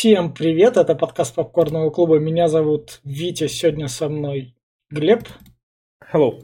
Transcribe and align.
Всем 0.00 0.32
привет, 0.32 0.76
это 0.76 0.94
подкаст 0.94 1.34
Попкорного 1.34 1.90
клуба. 1.90 2.20
Меня 2.20 2.46
зовут 2.46 3.00
Витя, 3.02 3.48
сегодня 3.48 3.88
со 3.88 4.08
мной 4.08 4.54
Глеб. 4.90 5.26
Hello. 6.12 6.40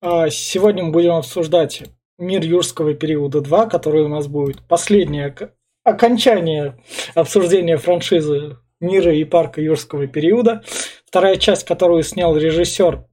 А, 0.00 0.30
сегодня 0.30 0.84
мы 0.84 0.92
будем 0.92 1.12
обсуждать 1.12 1.82
«Мир 2.16 2.42
юрского 2.42 2.94
периода 2.94 3.40
2», 3.40 3.68
который 3.68 4.00
у 4.00 4.08
нас 4.08 4.28
будет 4.28 4.66
последнее 4.66 5.36
окончание 5.82 6.82
обсуждения 7.14 7.76
франшизы 7.76 8.56
«Мира 8.80 9.14
и 9.14 9.24
парка 9.24 9.60
юрского 9.60 10.06
периода». 10.06 10.64
Вторая 11.04 11.36
часть, 11.36 11.66
которую 11.66 12.02
снял 12.02 12.34
режиссер 12.34 13.04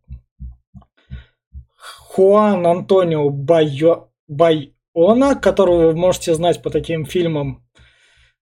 Хуан 1.75 2.65
Антонио 2.65 3.29
Байо... 3.31 4.07
Байона, 4.29 5.35
которого 5.35 5.87
вы 5.87 5.93
можете 5.93 6.33
знать 6.35 6.61
по 6.61 6.69
таким 6.69 7.05
фильмам, 7.05 7.60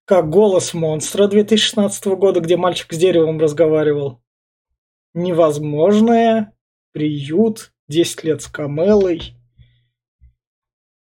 как 0.09 0.27
«Голос 0.27 0.73
монстра» 0.73 1.27
2016 1.27 2.03
года, 2.17 2.39
где 2.39 2.57
мальчик 2.57 2.91
с 2.91 2.97
деревом 2.97 3.39
разговаривал. 3.39 4.19
«Невозможное», 5.13 6.53
«Приют», 6.93 7.73
«10 7.91 8.25
лет 8.25 8.41
с 8.41 8.47
Камелой», 8.47 9.35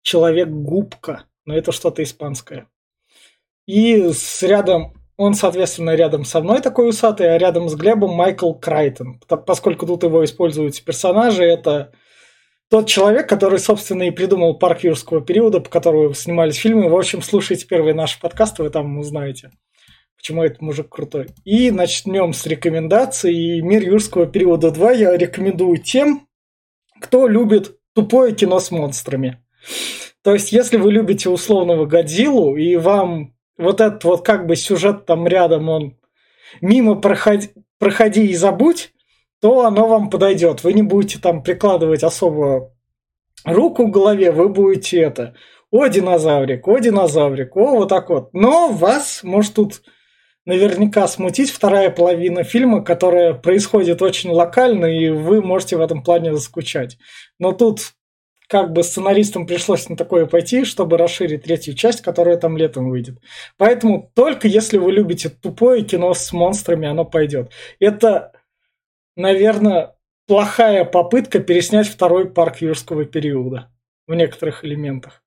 «Человек-губка», 0.01 1.23
но 1.45 1.55
это 1.55 1.71
что-то 1.71 2.03
испанское. 2.03 2.67
И 3.65 4.11
с 4.11 4.43
рядом, 4.43 5.01
он, 5.15 5.35
соответственно, 5.35 5.95
рядом 5.95 6.25
со 6.25 6.41
мной 6.41 6.61
такой 6.61 6.89
усатый, 6.89 7.33
а 7.33 7.37
рядом 7.37 7.69
с 7.69 7.75
Глебом 7.75 8.11
Майкл 8.11 8.51
Крайтон. 8.55 9.21
Поскольку 9.21 9.85
тут 9.85 10.03
его 10.03 10.25
используются 10.25 10.83
персонажи, 10.83 11.45
это 11.45 11.93
тот 12.69 12.87
человек, 12.87 13.29
который, 13.29 13.59
собственно, 13.59 14.03
и 14.03 14.11
придумал 14.11 14.57
парк 14.57 14.83
юрского 14.83 15.21
периода, 15.21 15.59
по 15.59 15.69
которому 15.69 16.13
снимались 16.13 16.55
фильмы. 16.55 16.89
В 16.89 16.95
общем, 16.95 17.21
слушайте 17.21 17.65
первые 17.65 17.93
наши 17.93 18.19
подкасты, 18.19 18.63
вы 18.63 18.69
там 18.69 18.97
узнаете, 18.97 19.51
почему 20.17 20.43
этот 20.43 20.61
мужик 20.61 20.89
крутой. 20.89 21.27
И 21.45 21.71
начнем 21.71 22.33
с 22.33 22.45
рекомендаций. 22.45 23.33
И 23.33 23.61
«Мир 23.61 23.83
юрского 23.83 24.25
периода 24.25 24.69
2» 24.69 24.97
я 24.97 25.15
рекомендую 25.15 25.77
тем, 25.77 26.27
кто 26.99 27.27
любит 27.27 27.77
тупое 27.93 28.35
кино 28.35 28.59
с 28.59 28.69
монстрами. 28.71 29.43
То 30.23 30.33
есть, 30.33 30.51
если 30.51 30.77
вы 30.77 30.91
любите 30.91 31.29
условного 31.29 31.85
Годзиллу, 31.85 32.57
и 32.57 32.75
вам 32.75 33.33
вот 33.57 33.79
этот 33.79 34.03
вот 34.03 34.25
как 34.25 34.45
бы 34.45 34.55
сюжет 34.57 35.05
там 35.05 35.25
рядом, 35.25 35.69
он 35.69 35.97
мимо 36.59 36.95
проходи, 36.95 37.49
проходи 37.79 38.27
и 38.27 38.35
забудь, 38.35 38.91
то 39.41 39.65
оно 39.65 39.87
вам 39.87 40.09
подойдет. 40.09 40.63
Вы 40.63 40.73
не 40.73 40.83
будете 40.83 41.19
там 41.19 41.43
прикладывать 41.43 42.03
особо 42.03 42.73
руку 43.45 43.87
к 43.87 43.91
голове, 43.91 44.31
вы 44.31 44.49
будете 44.49 44.99
это. 44.99 45.35
О, 45.69 45.87
динозаврик, 45.87 46.67
о, 46.67 46.79
динозаврик, 46.79 47.55
о, 47.55 47.75
вот 47.75 47.89
так 47.89 48.09
вот. 48.09 48.33
Но 48.33 48.69
вас 48.69 49.21
может 49.23 49.53
тут 49.53 49.81
наверняка 50.45 51.07
смутить 51.07 51.51
вторая 51.51 51.89
половина 51.89 52.43
фильма, 52.43 52.81
которая 52.81 53.33
происходит 53.33 54.01
очень 54.01 54.31
локально, 54.31 54.85
и 54.85 55.09
вы 55.09 55.41
можете 55.41 55.75
в 55.75 55.81
этом 55.81 56.03
плане 56.03 56.33
заскучать. 56.33 56.97
Но 57.37 57.51
тут 57.51 57.93
как 58.47 58.71
бы 58.71 58.81
сценаристам 58.83 59.45
пришлось 59.45 59.89
на 59.89 59.97
такое 59.97 60.25
пойти, 60.25 60.63
чтобы 60.63 60.97
расширить 60.97 61.43
третью 61.43 61.75
часть, 61.75 62.01
которая 62.01 62.37
там 62.37 62.55
летом 62.55 62.89
выйдет. 62.89 63.19
Поэтому 63.57 64.09
только 64.15 64.47
если 64.47 64.77
вы 64.77 64.93
любите 64.93 65.27
тупое 65.27 65.83
кино 65.83 66.13
с 66.13 66.31
монстрами, 66.31 66.87
оно 66.87 67.03
пойдет. 67.03 67.51
Это 67.81 68.31
наверное, 69.17 69.95
плохая 70.27 70.85
попытка 70.85 71.39
переснять 71.39 71.87
второй 71.87 72.29
парк 72.29 72.61
юрского 72.61 73.03
периода 73.05 73.69
в 74.07 74.13
некоторых 74.13 74.63
элементах. 74.63 75.23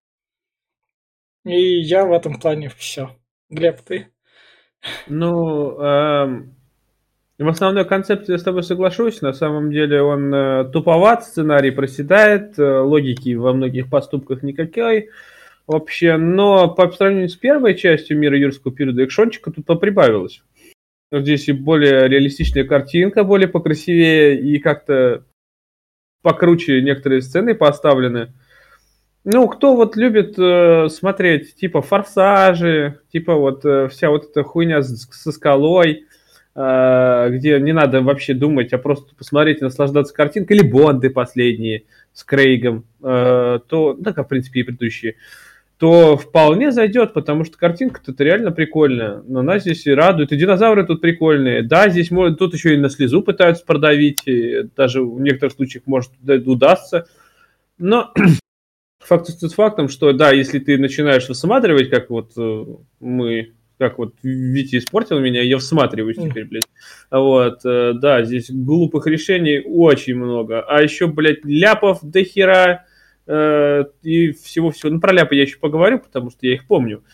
И 1.44 1.80
я 1.80 2.06
в 2.06 2.12
этом 2.12 2.38
плане 2.38 2.70
все. 2.74 3.16
Глеб, 3.50 3.80
ты? 3.80 4.08
Ну, 5.08 5.78
эм, 5.80 6.54
в 7.38 7.48
основной 7.48 7.84
концепции 7.84 8.32
я 8.32 8.38
с 8.38 8.42
тобой 8.42 8.62
соглашусь. 8.62 9.22
На 9.22 9.32
самом 9.32 9.70
деле 9.70 10.02
он 10.02 10.32
э, 10.32 10.70
туповат, 10.72 11.24
сценарий 11.24 11.70
проседает, 11.70 12.58
э, 12.58 12.80
логики 12.80 13.34
во 13.34 13.52
многих 13.52 13.90
поступках 13.90 14.42
никакой 14.42 15.08
вообще. 15.66 16.16
Но 16.16 16.68
по 16.68 16.90
сравнению 16.90 17.28
с 17.28 17.36
первой 17.36 17.74
частью 17.74 18.18
мира 18.18 18.38
юрского 18.38 18.74
периода, 18.74 19.04
экшончика 19.04 19.50
тут 19.50 19.80
прибавилось. 19.80 20.42
Здесь 21.12 21.48
и 21.48 21.52
более 21.52 22.08
реалистичная 22.08 22.64
картинка, 22.64 23.24
более 23.24 23.48
покрасивее 23.48 24.40
и 24.40 24.58
как-то 24.58 25.24
покруче 26.22 26.82
некоторые 26.82 27.22
сцены 27.22 27.54
поставлены. 27.54 28.32
Ну, 29.24 29.48
кто 29.48 29.76
вот 29.76 29.96
любит 29.96 30.38
э, 30.38 30.88
смотреть, 30.88 31.54
типа, 31.56 31.82
форсажи, 31.82 33.00
типа 33.12 33.34
вот 33.34 33.64
э, 33.64 33.88
вся 33.88 34.08
вот 34.08 34.30
эта 34.30 34.42
хуйня 34.42 34.80
с, 34.80 35.08
со 35.10 35.30
скалой, 35.32 36.06
э, 36.54 37.28
где 37.30 37.60
не 37.60 37.72
надо 37.72 38.00
вообще 38.00 38.32
думать, 38.32 38.72
а 38.72 38.78
просто 38.78 39.14
посмотреть 39.14 39.60
и 39.60 39.64
наслаждаться 39.64 40.14
картинкой, 40.14 40.56
или 40.56 40.66
Бонды 40.66 41.10
последние 41.10 41.84
с 42.14 42.24
Крейгом, 42.24 42.86
э, 43.02 43.58
то, 43.68 43.94
да, 43.98 44.14
как, 44.14 44.26
в 44.26 44.28
принципе, 44.30 44.60
и 44.60 44.62
предыдущие, 44.62 45.16
то 45.80 46.18
вполне 46.18 46.72
зайдет, 46.72 47.14
потому 47.14 47.44
что 47.44 47.56
картинка-то 47.56 48.12
реально 48.22 48.52
прикольная. 48.52 49.22
Но 49.26 49.40
она 49.40 49.58
здесь 49.58 49.86
и 49.86 49.90
радует. 49.90 50.30
И 50.30 50.36
динозавры 50.36 50.84
тут 50.84 51.00
прикольные. 51.00 51.62
Да, 51.62 51.88
здесь 51.88 52.10
может, 52.10 52.38
тут 52.38 52.52
еще 52.52 52.74
и 52.74 52.76
на 52.76 52.90
слезу 52.90 53.22
пытаются 53.22 53.64
продавить. 53.64 54.20
И 54.26 54.64
даже 54.76 55.02
в 55.02 55.18
некоторых 55.22 55.54
случаях 55.54 55.84
может 55.86 56.12
удастся. 56.28 57.06
Но 57.78 58.12
факт 59.00 59.30
остается 59.30 59.56
фактом, 59.56 59.88
что 59.88 60.12
да, 60.12 60.32
если 60.32 60.58
ты 60.58 60.76
начинаешь 60.76 61.26
высматривать, 61.30 61.88
как 61.88 62.10
вот 62.10 62.32
э, 62.36 62.64
мы, 63.00 63.54
как 63.78 63.96
вот 63.96 64.16
Витя 64.22 64.76
испортил 64.76 65.18
меня, 65.18 65.40
я 65.40 65.56
всматриваюсь 65.56 66.18
теперь, 66.18 66.44
блядь. 66.44 66.68
Вот, 67.10 67.64
э, 67.64 67.94
да, 67.94 68.22
здесь 68.22 68.50
глупых 68.50 69.06
решений 69.06 69.62
очень 69.64 70.16
много. 70.16 70.60
А 70.60 70.82
еще, 70.82 71.06
блядь, 71.06 71.42
ляпов 71.46 72.00
до 72.02 72.22
хера 72.22 72.84
Э, 73.30 73.84
и 74.02 74.32
всего-всего. 74.32 74.90
Ну, 74.90 75.00
про 75.00 75.12
ляпы 75.12 75.36
я 75.36 75.42
еще 75.42 75.58
поговорю, 75.58 76.00
потому 76.00 76.30
что 76.30 76.46
я 76.48 76.54
их 76.54 76.66
помню. 76.66 77.04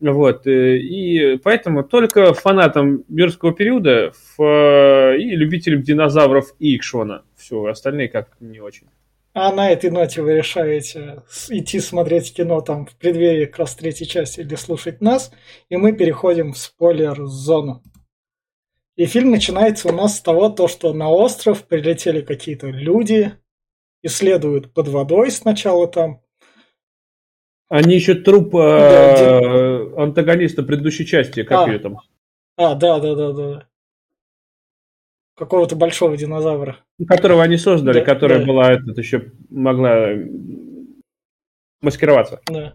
Вот, 0.00 0.44
э, 0.48 0.78
и 0.78 1.36
поэтому 1.38 1.84
только 1.84 2.34
фанатам 2.34 3.04
юрского 3.08 3.54
периода 3.54 4.12
в, 4.36 5.14
и 5.16 5.36
любителям 5.36 5.82
динозавров 5.82 6.52
и 6.58 6.76
экшона. 6.76 7.22
Все, 7.36 7.64
остальные 7.64 8.08
как 8.08 8.30
не 8.40 8.58
очень. 8.58 8.88
А 9.34 9.52
на 9.52 9.70
этой 9.70 9.90
ноте 9.90 10.20
вы 10.20 10.34
решаете 10.34 11.22
идти 11.50 11.78
смотреть 11.78 12.34
кино 12.34 12.60
там 12.60 12.86
в 12.86 12.96
преддверии 12.96 13.44
как 13.44 13.60
раз 13.60 13.76
третьей 13.76 14.08
части 14.08 14.40
или 14.40 14.56
слушать 14.56 15.00
нас, 15.00 15.30
и 15.68 15.76
мы 15.76 15.92
переходим 15.92 16.54
в 16.54 16.58
спойлер-зону. 16.58 17.84
И 18.96 19.06
фильм 19.06 19.30
начинается 19.30 19.90
у 19.90 19.92
нас 19.92 20.16
с 20.16 20.20
того, 20.20 20.48
то, 20.48 20.66
что 20.66 20.92
на 20.92 21.08
остров 21.08 21.68
прилетели 21.68 22.20
какие-то 22.20 22.66
люди, 22.66 23.32
исследуют 24.06 24.72
под 24.72 24.88
водой 24.88 25.30
сначала 25.30 25.86
там. 25.86 26.20
Они 27.68 27.96
еще 27.96 28.14
труп 28.14 28.54
э, 28.54 29.94
антагониста 29.96 30.62
предыдущей 30.62 31.04
части, 31.04 31.42
как 31.42 31.66
а. 31.66 31.70
ее 31.70 31.78
там? 31.80 31.98
А, 32.56 32.74
да, 32.74 33.00
да, 33.00 33.14
да, 33.14 33.32
да. 33.32 33.68
Какого-то 35.36 35.76
большого 35.76 36.16
динозавра. 36.16 36.78
Которого 37.06 37.42
они 37.42 37.58
создали, 37.58 37.98
да, 37.98 38.04
которая 38.04 38.38
да. 38.38 38.46
была 38.46 38.72
этот 38.72 38.96
еще 38.96 39.32
могла 39.50 40.10
маскироваться. 41.82 42.40
Да. 42.46 42.74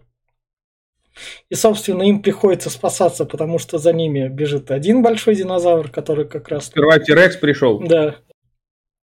И, 1.50 1.54
собственно, 1.54 2.02
им 2.02 2.22
приходится 2.22 2.70
спасаться, 2.70 3.24
потому 3.24 3.58
что 3.58 3.78
за 3.78 3.92
ними 3.92 4.28
бежит 4.28 4.70
один 4.70 5.02
большой 5.02 5.34
динозавр, 5.34 5.90
который 5.90 6.26
как 6.26 6.48
раз... 6.48 6.66
Сперва 6.66 6.98
Тирекс 6.98 7.36
пришел. 7.36 7.80
Да. 7.80 8.16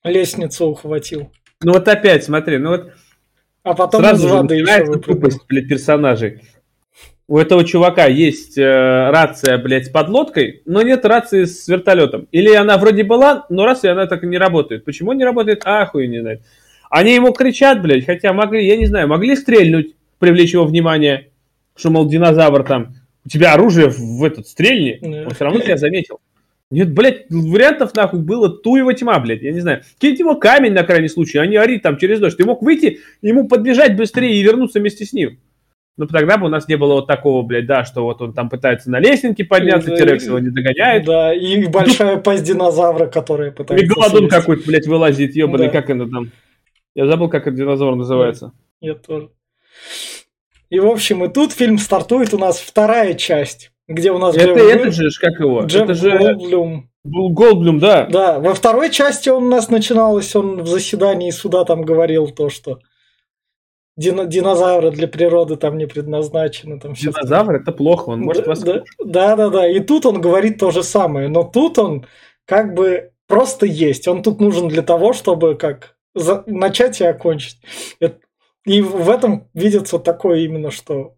Лестницу 0.04 0.68
ухватил. 0.68 1.32
Ну 1.62 1.74
вот 1.74 1.88
опять, 1.88 2.24
смотри, 2.24 2.58
ну 2.58 2.70
вот 2.70 2.92
а 3.64 3.74
потом 3.74 4.02
сразу 4.02 4.30
воды 4.30 4.56
еще 4.56 5.00
тупость, 5.00 5.42
блядь, 5.48 5.68
персонажей. 5.68 6.42
У 7.28 7.38
этого 7.38 7.66
чувака 7.66 8.06
есть 8.06 8.58
э, 8.58 8.64
рация, 8.64 9.58
блядь, 9.58 9.88
с 9.88 9.90
подлодкой, 9.90 10.62
но 10.66 10.82
нет 10.82 11.04
рации 11.04 11.44
с 11.44 11.68
вертолетом. 11.68 12.28
Или 12.32 12.54
она 12.54 12.78
вроде 12.78 13.04
была, 13.04 13.46
но 13.50 13.66
раз 13.66 13.84
и 13.84 13.90
она 13.90 14.06
так 14.06 14.24
и 14.24 14.28
не 14.28 14.38
работает. 14.38 14.86
Почему 14.86 15.12
не 15.12 15.26
работает? 15.26 15.64
А, 15.66 15.86
хуй 15.86 16.08
не 16.08 16.22
знает. 16.22 16.44
Они 16.90 17.14
ему 17.14 17.34
кричат, 17.34 17.82
блядь, 17.82 18.06
хотя 18.06 18.32
могли, 18.32 18.66
я 18.66 18.78
не 18.78 18.86
знаю, 18.86 19.10
могли 19.10 19.36
стрельнуть, 19.36 19.96
привлечь 20.20 20.54
его 20.54 20.66
внимание, 20.66 21.32
что, 21.76 21.90
мол, 21.90 22.08
динозавр 22.08 22.64
там, 22.64 22.96
у 23.26 23.30
тебя 23.30 23.54
оружие 23.54 23.90
в 23.90 24.24
этот 24.24 24.48
стрельни, 24.48 25.00
он 25.26 25.32
все 25.32 25.44
равно 25.44 25.60
тебя 25.60 25.76
заметил. 25.76 26.22
Нет, 26.70 26.94
блядь, 26.94 27.28
вариантов 27.30 27.96
нахуй 27.96 28.20
было 28.20 28.50
туева 28.50 28.94
тьма, 28.94 29.18
блядь, 29.20 29.42
я 29.42 29.54
не 29.54 29.62
знаю. 29.62 29.84
Киньте 30.00 30.24
его 30.24 30.36
камень 30.36 30.74
на 30.74 30.84
крайний 30.84 31.08
случай, 31.08 31.38
а 31.38 31.46
не 31.46 31.56
ори 31.56 31.80
там 31.80 31.98
через 31.98 32.20
дождь. 32.20 32.36
Ты 32.36 32.46
мог 32.46 32.62
выйти, 32.62 33.00
ему 33.22 33.48
подбежать 33.48 33.96
быстрее 33.96 34.36
и 34.36 34.44
вернуться 34.44 34.80
вместе 34.80 35.06
с 35.06 35.14
ним. 35.14 35.40
Ну, 35.96 36.06
тогда 36.06 36.38
бы 36.38 36.46
у 36.46 36.50
нас 36.50 36.68
не 36.68 36.76
было 36.76 36.96
вот 36.96 37.08
такого, 37.08 37.42
блядь, 37.42 37.66
да, 37.66 37.84
что 37.86 38.04
вот 38.04 38.22
он 38.22 38.34
там 38.34 38.50
пытается 38.50 38.92
на 38.92 39.00
лестнике 39.00 39.46
подняться, 39.46 39.90
да, 39.90 39.98
Терекс 39.98 40.26
его 40.26 40.40
не 40.40 40.50
догоняет. 40.50 41.06
Да, 41.06 41.34
и 41.34 41.66
большая 41.68 42.18
пасть 42.18 42.44
динозавра, 42.44 43.08
которая 43.08 43.52
пытается 43.52 43.84
Мегалодон 43.84 44.30
какой-то, 44.30 44.68
блядь, 44.68 44.86
вылазит, 44.88 45.36
ебаный, 45.36 45.68
да. 45.68 45.72
как 45.72 45.90
это 45.90 46.06
там. 46.06 46.32
Я 46.94 47.08
забыл, 47.08 47.30
как 47.30 47.48
этот 47.48 47.56
динозавр 47.56 47.96
называется. 47.96 48.52
Я 48.82 48.94
тоже. 48.94 49.30
И, 50.70 50.80
в 50.80 50.88
общем, 50.88 51.24
и 51.24 51.34
тут 51.34 51.54
фильм 51.54 51.78
стартует 51.78 52.34
у 52.34 52.38
нас 52.38 52.60
вторая 52.60 53.14
часть 53.14 53.72
где 53.88 54.12
у 54.12 54.18
нас 54.18 54.36
Это 54.36 54.54
Джефф 54.54 54.58
этот 54.58 54.94
же, 54.94 55.10
как 55.20 55.40
его? 55.40 55.62
Джефф 55.64 55.84
Это 55.84 55.94
же 55.94 56.18
Голдблюм. 56.18 56.90
был 57.04 57.30
Голдблюм, 57.30 57.80
да. 57.80 58.06
Да, 58.06 58.40
во 58.40 58.54
второй 58.54 58.90
части 58.92 59.30
он 59.30 59.46
у 59.46 59.50
нас 59.50 59.70
начиналось, 59.70 60.36
он 60.36 60.62
в 60.62 60.68
заседании 60.68 61.32
суда 61.32 61.64
там 61.64 61.84
говорил 61.84 62.28
то, 62.30 62.50
что 62.50 62.80
дина- 63.98 64.26
динозавры 64.26 64.92
для 64.92 65.08
природы 65.08 65.56
там 65.56 65.78
не 65.78 65.88
предназначены. 65.88 66.80
Там 66.80 66.94
Динозавр 66.94 67.56
это 67.56 67.72
плохо, 67.72 68.10
он 68.10 68.22
может 68.22 68.44
да, 68.44 68.50
вас... 68.50 68.60
да, 68.62 68.84
да, 69.04 69.36
да, 69.36 69.50
да. 69.50 69.68
И 69.68 69.80
тут 69.80 70.06
он 70.06 70.22
говорит 70.22 70.60
то 70.60 70.72
же 70.72 70.84
самое, 70.84 71.30
но 71.30 71.44
тут 71.44 71.80
он 71.80 72.06
как 72.46 72.74
бы 72.74 73.12
просто 73.28 73.66
есть. 73.66 74.08
Он 74.08 74.22
тут 74.24 74.40
нужен 74.40 74.68
для 74.68 74.82
того, 74.82 75.14
чтобы 75.14 75.56
как 75.56 75.96
за- 76.14 76.44
начать 76.46 77.02
и 77.02 77.06
окончить. 77.06 77.58
И 78.66 78.82
в 78.82 79.10
этом 79.10 79.48
видится 79.54 79.98
такое 79.98 80.40
именно, 80.40 80.72
что 80.72 81.16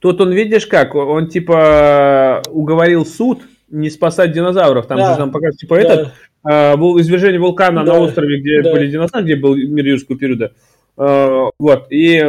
Тут 0.00 0.20
он, 0.20 0.32
видишь 0.32 0.66
как, 0.66 0.94
он 0.94 1.28
типа 1.28 2.42
уговорил 2.50 3.04
суд 3.04 3.42
не 3.68 3.90
спасать 3.90 4.32
динозавров. 4.32 4.86
Там 4.86 4.98
Да. 4.98 5.14
же 5.14 5.20
нам 5.20 5.32
показывают, 5.32 5.58
типа 5.60 5.74
да, 5.76 5.80
этот, 5.82 6.12
а, 6.44 6.76
был 6.76 7.00
извержение 7.00 7.40
вулкана 7.40 7.84
Да. 7.84 7.94
на 7.94 7.98
острове, 8.00 8.40
где 8.40 8.62
Да. 8.62 8.72
были 8.72 8.88
динозавры, 8.90 9.24
где 9.24 9.36
был 9.36 9.56
мир 9.56 9.86
юрского 9.86 10.16
периода. 10.18 10.52
А, 10.96 11.50
вот, 11.58 11.86
и 11.90 12.22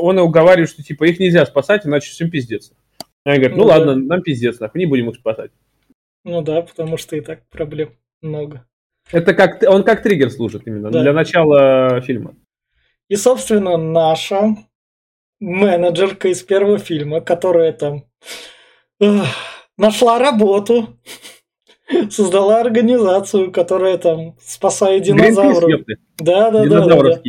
он 0.00 0.18
уговаривает, 0.18 0.68
что 0.70 0.82
типа 0.82 1.04
их 1.04 1.18
нельзя 1.18 1.46
спасать, 1.46 1.86
иначе 1.86 2.10
всем 2.10 2.30
пиздец. 2.30 2.70
Они 3.24 3.38
говорят, 3.38 3.56
ну, 3.56 3.62
Ну 3.64 3.68
да. 3.70 3.76
ладно, 3.78 3.96
нам 3.96 4.22
пиздец, 4.22 4.60
нахуй, 4.60 4.78
не 4.80 4.86
будем 4.86 5.08
их 5.08 5.16
спасать. 5.16 5.50
ну 6.24 6.42
да, 6.42 6.62
потому 6.62 6.96
что 6.98 7.16
и 7.16 7.20
так 7.20 7.40
проблем 7.50 7.90
много. 8.22 8.64
Это 9.12 9.34
как, 9.34 9.62
он 9.68 9.82
как 9.82 10.02
триггер 10.02 10.30
служит 10.30 10.66
именно 10.66 10.90
Да. 10.90 11.02
для 11.02 11.12
начала 11.12 12.00
фильма. 12.02 12.34
И, 13.08 13.16
собственно, 13.16 13.76
наша 13.76 14.56
менеджерка 15.44 16.28
из 16.28 16.42
первого 16.42 16.78
фильма, 16.78 17.20
которая 17.20 17.72
там 17.72 18.04
эх, 19.00 19.26
нашла 19.76 20.18
работу, 20.18 20.98
создала 22.10 22.60
организацию, 22.60 23.52
которая 23.52 23.98
там 23.98 24.36
спасает 24.40 25.02
динозавров. 25.04 25.68
Гринпис, 25.68 25.98
Да, 26.18 26.50
да, 26.52 26.64
да, 26.64 26.86
да. 26.86 27.20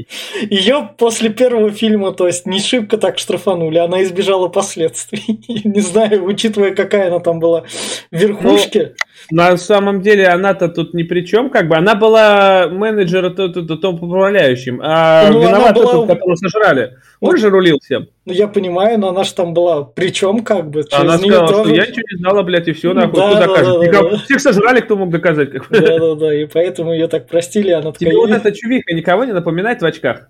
Ее 0.49 0.89
после 0.97 1.29
первого 1.29 1.71
фильма, 1.71 2.11
то 2.13 2.27
есть 2.27 2.45
не 2.45 2.59
шибко 2.59 2.97
так 2.97 3.17
штрафанули, 3.17 3.79
она 3.79 4.03
избежала 4.03 4.47
последствий. 4.47 5.23
Не 5.63 5.81
знаю, 5.81 6.23
учитывая, 6.23 6.75
какая 6.75 7.07
она 7.07 7.19
там 7.19 7.39
была 7.39 7.63
в 8.11 8.15
верхушке. 8.15 8.93
На 9.31 9.57
самом 9.57 10.01
деле 10.01 10.27
она-то 10.27 10.67
тут 10.67 10.93
ни 10.93 11.01
при 11.01 11.21
чем, 11.25 11.49
как 11.49 11.67
бы. 11.67 11.75
Она 11.75 11.95
была 11.95 12.67
менеджером, 12.69 13.33
то, 13.33 13.47
то, 13.47 13.63
то, 13.63 13.75
том 13.75 13.95
управляющим, 13.95 14.79
а 14.83 15.29
Ну, 15.31 15.41
она 15.47 15.71
была- 15.71 15.91
тот, 15.91 16.07
которого 16.07 16.35
сожрали. 16.35 16.93
Он 17.21 17.31
Ну, 17.31 17.37
же 17.37 17.49
рулил 17.49 17.79
всем. 17.81 18.07
Ну, 18.25 18.33
я 18.33 18.47
понимаю, 18.47 18.99
но 18.99 19.09
она 19.09 19.23
же 19.23 19.33
там 19.33 19.53
была 19.53 19.83
причем 19.83 20.43
как 20.43 20.69
бы. 20.69 20.83
Она 20.91 21.17
сказала, 21.17 21.47
что 21.47 21.57
тоже- 21.63 21.75
я 21.75 21.87
ничего 21.87 22.03
не 22.11 22.17
знала, 22.19 22.43
блядь, 22.43 22.67
и 22.67 22.73
все, 22.73 22.93
нахуй, 22.93 23.19
Да, 23.19 23.27
кто 23.29 23.39
да, 23.39 23.47
докажет? 23.47 23.65
да, 23.73 23.79
да, 23.79 23.85
Никого- 23.85 24.09
да. 24.11 24.17
Всех 24.17 24.41
сожрали, 24.41 24.81
кто 24.81 24.95
мог 24.95 25.09
доказать. 25.09 25.51
Как 25.51 25.69
бы. 25.69 25.79
Да, 25.79 25.97
да, 25.99 26.15
да, 26.15 26.33
и 26.35 26.45
поэтому 26.45 26.93
ее 26.93 27.07
так 27.07 27.27
простили, 27.27 27.71
она 27.71 27.91
такая... 27.93 28.09
Тебе 28.11 28.17
вот 28.17 28.29
эта 28.29 28.51
чувиха 28.75 28.93
никого 28.93 29.25
не 29.25 29.33
напоминает 29.33 29.81
в 29.81 29.85
очках? 29.85 30.29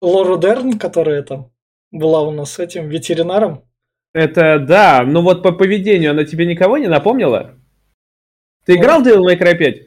Лору 0.00 0.38
Дерн, 0.38 0.78
которая 0.78 1.22
там 1.22 1.50
была 1.90 2.22
у 2.22 2.30
нас 2.30 2.52
с 2.52 2.58
этим 2.58 2.88
ветеринаром. 2.88 3.64
Это 4.12 4.58
да, 4.58 5.02
но 5.04 5.22
вот 5.22 5.42
по 5.42 5.52
поведению 5.52 6.12
она 6.12 6.24
тебе 6.24 6.46
никого 6.46 6.78
не 6.78 6.88
напомнила? 6.88 7.54
Ты 8.64 8.76
играл 8.76 9.02
в 9.02 9.06
Devil 9.06 9.22
May 9.26 9.38
Cry 9.38 9.56
5? 9.56 9.82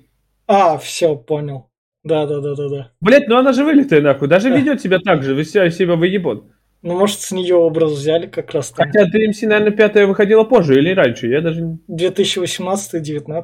А, 0.48 0.78
все, 0.78 1.16
понял. 1.16 1.70
Да, 2.04 2.26
да, 2.26 2.40
да, 2.40 2.56
да, 2.56 2.70
да. 2.70 2.92
Блять, 3.02 3.28
ну 3.28 3.38
она 3.38 3.54
же 3.54 3.64
вылитая 3.64 4.02
нахуй, 4.02 4.28
даже 4.28 4.50
Да. 4.50 4.58
ведет 4.58 4.82
себя 4.82 5.00
так 5.00 5.24
же, 5.24 5.34
вы 5.36 5.44
себя, 5.44 5.70
себя 5.70 5.96
выебон. 5.96 6.52
Ну, 6.84 6.98
может, 6.98 7.20
с 7.20 7.32
нее 7.32 7.56
образ 7.56 7.92
взяли 7.94 8.28
как 8.28 8.52
раз 8.54 8.72
там. 8.72 8.86
Хотя 8.88 9.06
DMC, 9.06 9.48
наверное, 9.48 9.72
пятая 9.72 10.06
выходила 10.06 10.44
позже 10.44 10.78
или 10.78 10.94
раньше, 10.94 11.28
я 11.28 11.42
даже 11.42 11.62
не... 11.62 11.80
2018-19. 11.90 13.44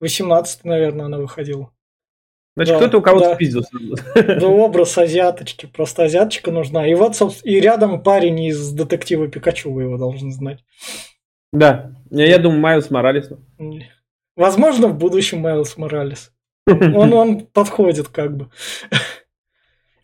18 0.00 0.64
наверное, 0.64 1.06
она 1.06 1.18
выходила. 1.18 1.72
Значит, 2.60 2.74
Да, 2.74 2.78
кто-то 2.80 2.98
у 2.98 3.00
кого-то 3.00 3.28
да. 3.30 3.34
спиздился. 3.36 3.70
Да, 4.14 4.46
образ 4.46 4.98
азиаточки. 4.98 5.64
Просто 5.64 6.04
азиаточка 6.04 6.50
нужна. 6.50 6.86
И 6.86 6.92
вот, 6.92 7.16
собственно, 7.16 7.50
и 7.50 7.58
рядом 7.58 8.02
парень 8.02 8.38
из 8.44 8.72
детектива 8.72 9.28
Пикачу, 9.28 9.72
вы 9.72 9.84
его 9.84 9.96
должны 9.96 10.30
знать. 10.30 10.62
Да, 11.54 11.92
я, 12.10 12.26
я 12.26 12.36
думаю, 12.36 12.60
Майлз 12.60 12.90
Моралес. 12.90 13.30
Возможно, 14.36 14.88
в 14.88 14.98
будущем 14.98 15.40
Майлз 15.40 15.78
Моралес. 15.78 16.32
Он, 16.66 17.14
он 17.14 17.46
подходит 17.46 18.08
как 18.08 18.36
бы. 18.36 18.50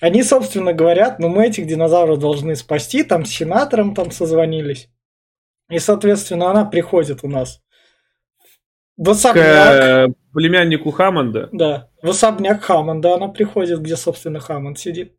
Они, 0.00 0.22
собственно, 0.22 0.72
говорят, 0.72 1.18
ну 1.18 1.28
мы 1.28 1.46
этих 1.48 1.66
динозавров 1.66 2.18
должны 2.18 2.56
спасти, 2.56 3.02
там 3.02 3.26
с 3.26 3.30
сенатором 3.30 3.94
там 3.94 4.10
созвонились. 4.10 4.88
И, 5.68 5.78
соответственно, 5.78 6.50
она 6.50 6.64
приходит 6.64 7.20
у 7.22 7.28
нас 7.28 7.60
в 8.96 9.04
К 9.04 9.08
особняк. 9.10 9.44
э, 9.75 10.08
племяннику 10.32 10.90
Хаммонда. 10.90 11.48
Да, 11.52 11.88
в 12.02 12.08
особняк 12.10 12.62
Хаммонда 12.62 13.14
она 13.14 13.28
приходит, 13.28 13.81
где, 13.81 13.96
собственно, 13.96 14.40
Хаммонд 14.40 14.78
сидит. 14.78 15.12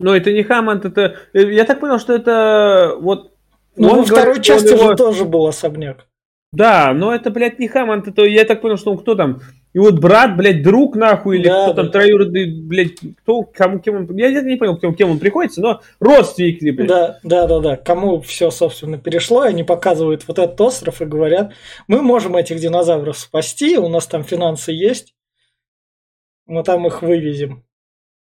Но 0.00 0.14
это 0.16 0.32
не 0.32 0.42
Хаммонд, 0.42 0.84
это... 0.84 1.16
э, 1.32 1.52
Я 1.52 1.64
так 1.64 1.80
понял, 1.80 1.98
что 1.98 2.12
это 2.14 2.96
вот... 3.00 3.32
Ну, 3.76 3.96
во 3.96 4.04
второй 4.04 4.24
говорит, 4.24 4.42
части 4.44 4.72
его- 4.72 4.90
же 4.90 4.96
тоже 4.96 5.24
был 5.24 5.46
особняк. 5.46 6.06
Да, 6.52 6.92
но 6.94 7.14
это, 7.14 7.30
блядь, 7.30 7.58
не 7.58 7.68
Хаммонд, 7.68 8.08
это... 8.08 8.22
Я 8.24 8.44
так 8.44 8.60
понял, 8.60 8.76
что 8.76 8.90
он 8.92 8.98
кто 8.98 9.14
там? 9.14 9.40
И 9.74 9.78
вот 9.78 9.98
брат, 9.98 10.36
блядь, 10.36 10.62
друг 10.62 10.94
нахуй, 10.94 11.38
или 11.38 11.48
Да, 11.48 11.64
кто 11.64 11.72
да. 11.72 11.82
там 11.82 11.90
троюродный, 11.90 12.46
блядь, 12.46 12.92
кто, 13.22 13.42
кому, 13.42 13.80
кем 13.80 13.96
он... 13.96 14.16
Я, 14.16 14.40
не 14.40 14.56
понял, 14.56 14.76
кем, 14.76 14.94
кем 14.94 15.10
он 15.10 15.18
приходится, 15.18 15.60
но 15.60 15.80
родственники, 15.98 16.70
блядь. 16.70 16.88
Да, 16.88 17.18
да, 17.24 17.48
да, 17.48 17.58
да. 17.58 17.76
Кому 17.76 18.20
все, 18.20 18.52
собственно, 18.52 18.98
перешло, 18.98 19.40
они 19.40 19.64
показывают 19.64 20.28
вот 20.28 20.38
этот 20.38 20.60
остров 20.60 21.02
и 21.02 21.06
говорят, 21.06 21.54
мы 21.88 22.02
можем 22.02 22.36
этих 22.36 22.60
динозавров 22.60 23.18
спасти, 23.18 23.76
у 23.76 23.88
нас 23.88 24.06
там 24.06 24.22
финансы 24.22 24.70
есть, 24.70 25.16
мы 26.46 26.62
там 26.62 26.86
их 26.86 27.02
вывезем. 27.02 27.64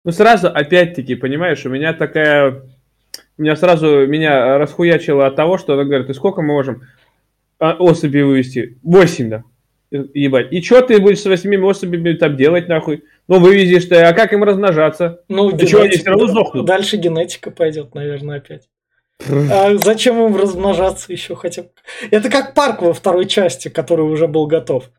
Ну, 0.06 0.12
сразу, 0.13 0.48
опять-таки, 0.48 1.16
понимаешь, 1.16 1.66
у 1.66 1.69
меня 1.69 1.94
такая... 1.94 2.63
У 3.38 3.42
меня 3.42 3.57
сразу 3.57 4.07
меня 4.07 4.57
расхуячило 4.60 5.28
от 5.28 5.36
того, 5.36 5.57
что 5.57 5.74
она 5.74 5.84
говорит, 5.84 6.10
и 6.10 6.13
сколько 6.13 6.42
мы 6.42 6.54
можем 6.54 6.84
а, 7.60 7.74
особей 7.74 8.24
вывести? 8.24 8.80
Восемь, 8.81 9.30
да. 9.30 9.44
Ебать. 10.13 10.51
И 10.51 10.62
что 10.62 10.81
ты 10.81 11.00
будешь 11.00 11.19
с 11.19 11.25
восьми 11.25 11.56
особями 11.57 12.13
там 12.13 12.36
делать, 12.36 12.68
нахуй? 12.68 13.04
Ну, 13.28 13.40
вывезешь 13.40 13.86
ты, 13.86 13.95
а 13.98 14.13
как 14.13 14.34
им 14.34 14.44
размножаться? 14.44 15.22
Ну, 15.30 15.54
А 15.54 15.66
чё, 15.66 15.81
они 15.81 15.92
всё 15.92 16.10
равно 16.10 16.28
сдохнут? 16.28 16.66
Дальше 16.66 16.98
генетика 16.98 17.51
пойдет, 17.51 17.94
наверное, 17.94 18.38
опять. 18.38 18.69
А 19.30 19.75
зачем 19.75 20.19
им 20.25 20.36
размножаться 20.36 21.12
еще 21.12 21.36
хотя 21.36 21.63
бы? 21.63 21.69
Это 22.12 22.30
как 22.30 22.56
парк 22.56 22.81
во 22.81 22.94
второй 22.94 23.25
части, 23.25 23.70
который 23.70 24.01
уже 24.01 24.27
был 24.27 24.48
готов. 24.48 24.89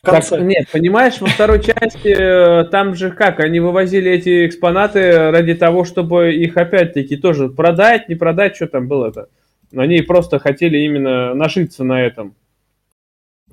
В 0.00 0.06
Так, 0.06 0.14
конце. 0.14 0.40
нет, 0.40 0.66
понимаешь, 0.70 1.20
во 1.20 1.26
второй 1.26 1.62
части 1.62 2.08
э, 2.08 2.64
там 2.70 2.94
же 2.94 3.10
как, 3.10 3.40
они 3.40 3.58
вывозили 3.58 4.12
эти 4.12 4.46
экспонаты 4.46 5.30
ради 5.30 5.54
того, 5.54 5.84
чтобы 5.84 6.34
их 6.34 6.56
опять-таки 6.56 7.16
тоже 7.16 7.48
продать, 7.48 8.08
не 8.08 8.14
продать, 8.14 8.54
что 8.54 8.66
там 8.68 8.86
было-то. 8.86 9.28
Они 9.74 10.00
просто 10.02 10.38
хотели 10.38 10.78
именно 10.78 11.34
нажиться 11.34 11.84
на 11.84 12.02
этом, 12.04 12.36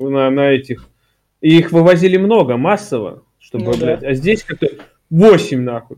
на, 0.09 0.29
на 0.31 0.49
этих. 0.51 0.87
И 1.41 1.57
их 1.57 1.71
вывозили 1.71 2.17
много, 2.17 2.57
массово, 2.57 3.23
чтобы, 3.39 3.65
Ну 3.65 3.71
да. 3.73 3.77
блядь, 3.79 4.03
а 4.03 4.13
здесь 4.13 4.43
как-то 4.43 4.67
8 5.09 5.61
нахуй, 5.61 5.97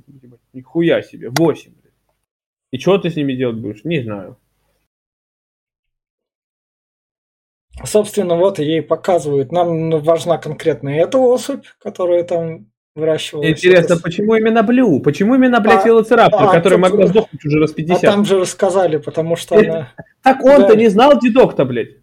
нихуя 0.53 1.01
себе, 1.01 1.29
8, 1.29 1.71
блядь. 1.71 1.93
И 2.71 2.77
что 2.79 2.97
ты 2.97 3.09
с 3.09 3.15
ними 3.15 3.33
делать 3.33 3.57
будешь? 3.57 3.83
Не 3.83 4.01
знаю. 4.01 4.37
Собственно, 7.83 8.35
вот 8.35 8.59
ей 8.59 8.81
показывают. 8.81 9.51
Нам 9.51 9.89
важна 10.01 10.37
конкретно 10.37 10.89
эта 10.89 11.17
особь, 11.17 11.65
которая 11.79 12.23
там 12.23 12.67
выращивалась. 12.95 13.49
Интересно, 13.49 13.95
Это- 13.95 14.03
почему 14.03 14.35
именно 14.35 14.61
Блю? 14.61 14.99
Почему 14.99 15.33
именно, 15.35 15.59
блядь, 15.59 15.83
А, 15.83 15.87
велоцираптор, 15.87 16.43
а, 16.43 16.53
который 16.53 16.73
тут- 16.73 16.81
могла 16.81 17.07
сдохнуть 17.07 17.43
уже 17.43 17.59
раз 17.59 17.71
А 17.71 17.75
50? 17.75 18.01
там 18.01 18.25
же 18.25 18.39
рассказали, 18.39 18.97
потому 18.97 19.35
что 19.35 19.55
Это- 19.55 19.71
она... 19.73 19.93
Так 20.21 20.43
он-то 20.45 20.69
Да. 20.69 20.75
не 20.75 20.87
знал 20.89 21.19
дедок-то, 21.19 21.65
блядь. 21.65 21.97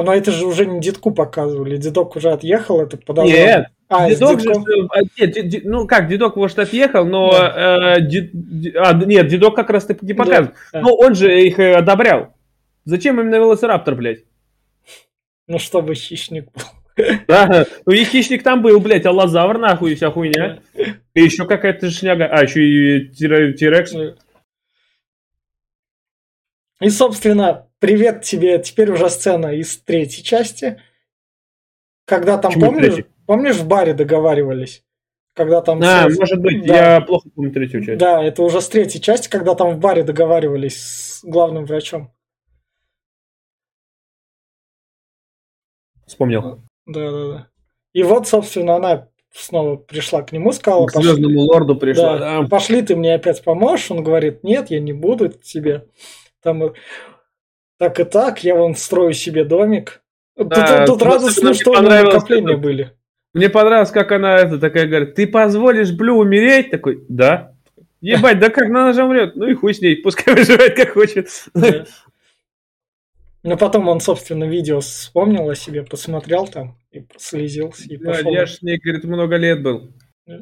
А. 0.00 0.04
Но 0.04 0.14
это 0.14 0.30
же 0.32 0.46
уже 0.46 0.66
не 0.66 0.80
дедку 0.80 1.10
показывали. 1.10 1.76
Дедок 1.76 2.16
уже 2.16 2.30
отъехал, 2.30 2.80
это 2.80 2.96
подозрение. 2.96 3.44
Нет, 3.46 3.66
а, 3.88 4.08
дедок 4.08 4.40
же... 4.40 4.46
дедком? 4.46 4.64
а, 4.90 5.00
нет, 5.18 5.32
де- 5.32 5.42
де- 5.42 5.60
ну 5.64 5.86
как, 5.86 6.08
дедок, 6.08 6.36
может, 6.36 6.58
отъехал, 6.58 7.04
но... 7.04 7.30
э, 7.32 8.00
дед- 8.00 8.30
де- 8.32 8.72
а, 8.78 8.92
нет, 8.94 9.28
дедок 9.28 9.54
как 9.56 9.70
раз 9.70 9.84
таки 9.86 10.04
не 10.06 10.12
Да, 10.12 10.24
показывает. 10.24 10.54
да. 10.72 10.80
Но 10.80 10.94
он 10.94 11.14
же 11.14 11.40
их 11.42 11.58
э, 11.58 11.74
одобрял. 11.74 12.34
Зачем 12.84 13.20
именно 13.20 13.36
велоцираптор, 13.36 13.94
блядь? 13.94 14.24
Ну, 15.46 15.58
чтобы 15.58 15.94
хищник 15.94 16.46
был. 16.52 16.62
Да, 17.28 17.66
ну 17.86 17.92
и 17.92 18.04
хищник 18.04 18.42
там 18.42 18.60
был, 18.62 18.78
блядь, 18.80 19.06
аллозавр 19.06 19.56
нахуй 19.58 19.92
и 19.92 19.94
вся 19.94 20.10
хуйня. 20.10 20.58
И 21.14 21.22
еще 21.22 21.46
какая-то 21.46 21.88
шняга. 21.90 22.26
А, 22.26 22.42
еще 22.42 22.62
и 22.62 23.08
тире- 23.08 23.54
тирекс. 23.54 23.94
И, 26.80 26.88
собственно, 26.90 27.68
привет 27.80 28.22
тебе. 28.22 28.58
Теперь 28.60 28.90
уже 28.92 29.10
сцена 29.10 29.48
из 29.54 29.76
третьей 29.78 30.22
части. 30.22 30.80
Когда 32.04 32.38
там, 32.38 32.52
Почему 32.52 32.66
помнишь, 32.66 32.94
третьей? 32.94 33.06
помнишь, 33.26 33.56
в 33.56 33.66
баре 33.66 33.94
договаривались? 33.94 34.84
Когда 35.34 35.60
там... 35.62 35.80
А, 35.82 36.08
с- 36.10 36.18
может 36.18 36.40
быть, 36.40 36.66
да. 36.66 36.94
я 36.94 37.00
плохо 37.00 37.28
помню 37.34 37.52
третью 37.52 37.84
часть. 37.84 37.98
Да, 37.98 38.22
это 38.22 38.42
уже 38.42 38.60
с 38.60 38.68
третьей 38.68 39.00
части, 39.00 39.28
когда 39.28 39.54
там 39.54 39.72
в 39.74 39.78
баре 39.78 40.02
договаривались 40.02 40.80
с 40.82 41.24
главным 41.24 41.64
врачом. 41.64 42.12
Вспомнил. 46.06 46.62
Да, 46.86 47.10
да, 47.10 47.28
да. 47.28 47.46
И 47.92 48.02
вот, 48.02 48.26
собственно, 48.28 48.74
она 48.76 49.08
снова 49.32 49.76
пришла 49.76 50.22
к 50.22 50.32
нему, 50.32 50.50
сказала, 50.52 50.86
К 50.86 50.92
звездному 51.00 51.40
лорду 51.42 51.76
пришла. 51.76 52.18
да, 52.18 52.40
да. 52.42 52.48
пошли, 52.48 52.82
ты 52.82 52.96
мне 52.96 53.14
опять 53.14 53.42
поможешь. 53.44 53.90
Он 53.92 54.02
говорит, 54.02 54.42
нет, 54.42 54.70
я 54.70 54.80
не 54.80 54.92
буду 54.92 55.28
тебе. 55.28 55.86
Там 56.42 56.72
так 57.80 57.98
и 57.98 58.04
так, 58.04 58.44
я 58.44 58.54
вон 58.54 58.76
строю 58.76 59.14
себе 59.14 59.42
домик. 59.42 60.02
Тут, 60.36 60.48
Да, 60.48 60.84
тут 60.86 61.00
вот 61.00 61.02
радостно, 61.02 61.54
что 61.54 61.70
у 61.70 61.74
понравилось 61.74 62.14
накопления 62.14 62.52
это. 62.52 62.58
были. 62.58 62.92
Мне 63.32 63.48
понравилось, 63.48 63.90
как 63.90 64.12
она 64.12 64.36
это 64.36 64.58
такая 64.58 64.86
говорит, 64.86 65.14
ты 65.14 65.26
позволишь 65.26 65.90
Блю 65.90 66.16
умереть? 66.18 66.70
Такой, 66.70 67.02
да. 67.08 67.54
Ебать, 68.02 68.38
да 68.38 68.50
как, 68.50 68.66
она 68.66 68.92
же 68.92 69.02
умрет. 69.04 69.34
Ну 69.34 69.46
и 69.46 69.54
хуй 69.54 69.72
с 69.72 69.80
ней, 69.80 69.96
пускай 69.96 70.34
выживает 70.36 70.76
как 70.76 70.90
хочет. 70.92 71.28
Да. 71.54 71.86
Но 73.42 73.56
потом 73.56 73.88
он, 73.88 74.00
собственно, 74.00 74.44
видео 74.44 74.80
вспомнил 74.80 75.48
о 75.48 75.54
себе, 75.54 75.82
посмотрел 75.82 76.46
там 76.46 76.76
и 76.92 77.06
слезился 77.16 77.84
и 77.84 77.96
Да, 77.96 78.10
пошел. 78.10 78.30
я 78.30 78.44
ж 78.44 78.50
с 78.50 78.62
ней, 78.62 78.78
говорит, 78.78 79.04
много 79.04 79.36
лет 79.36 79.62
был. 79.62 79.90
Да. 80.26 80.40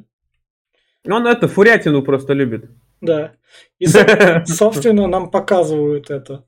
Он 1.08 1.24
это, 1.28 1.46
фурятину 1.46 2.02
просто 2.02 2.32
любит. 2.32 2.64
Да. 3.00 3.34
И, 3.78 3.86
со- 3.86 4.42
собственно, 4.44 5.06
нам 5.06 5.30
показывают 5.30 6.10
это 6.10 6.44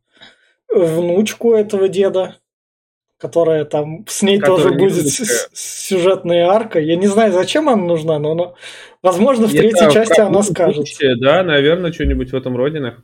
внучку 0.75 1.55
этого 1.55 1.89
деда, 1.89 2.37
которая 3.19 3.65
там 3.65 4.07
с 4.09 4.23
ней 4.23 4.39
Которая 4.39 4.65
тоже 4.65 4.75
будет 4.79 5.07
с- 5.07 5.49
сюжетная 5.53 6.47
арка. 6.49 6.81
Я 6.81 6.97
не 6.97 7.07
знаю, 7.07 7.33
зачем 7.33 7.69
она 7.69 7.83
нужна, 7.83 8.19
но 8.19 8.33
она- 8.33 8.55
возможно, 9.03 9.47
в 9.47 9.50
третьей 9.50 9.71
знаю, 9.73 9.93
части 9.93 10.21
она 10.21 10.31
будущее, 10.31 10.55
скажет. 10.55 11.21
Да, 11.21 11.43
наверное, 11.43 11.93
что-нибудь 11.93 12.31
в 12.33 12.37
этом 12.37 12.57
роде. 12.57 12.97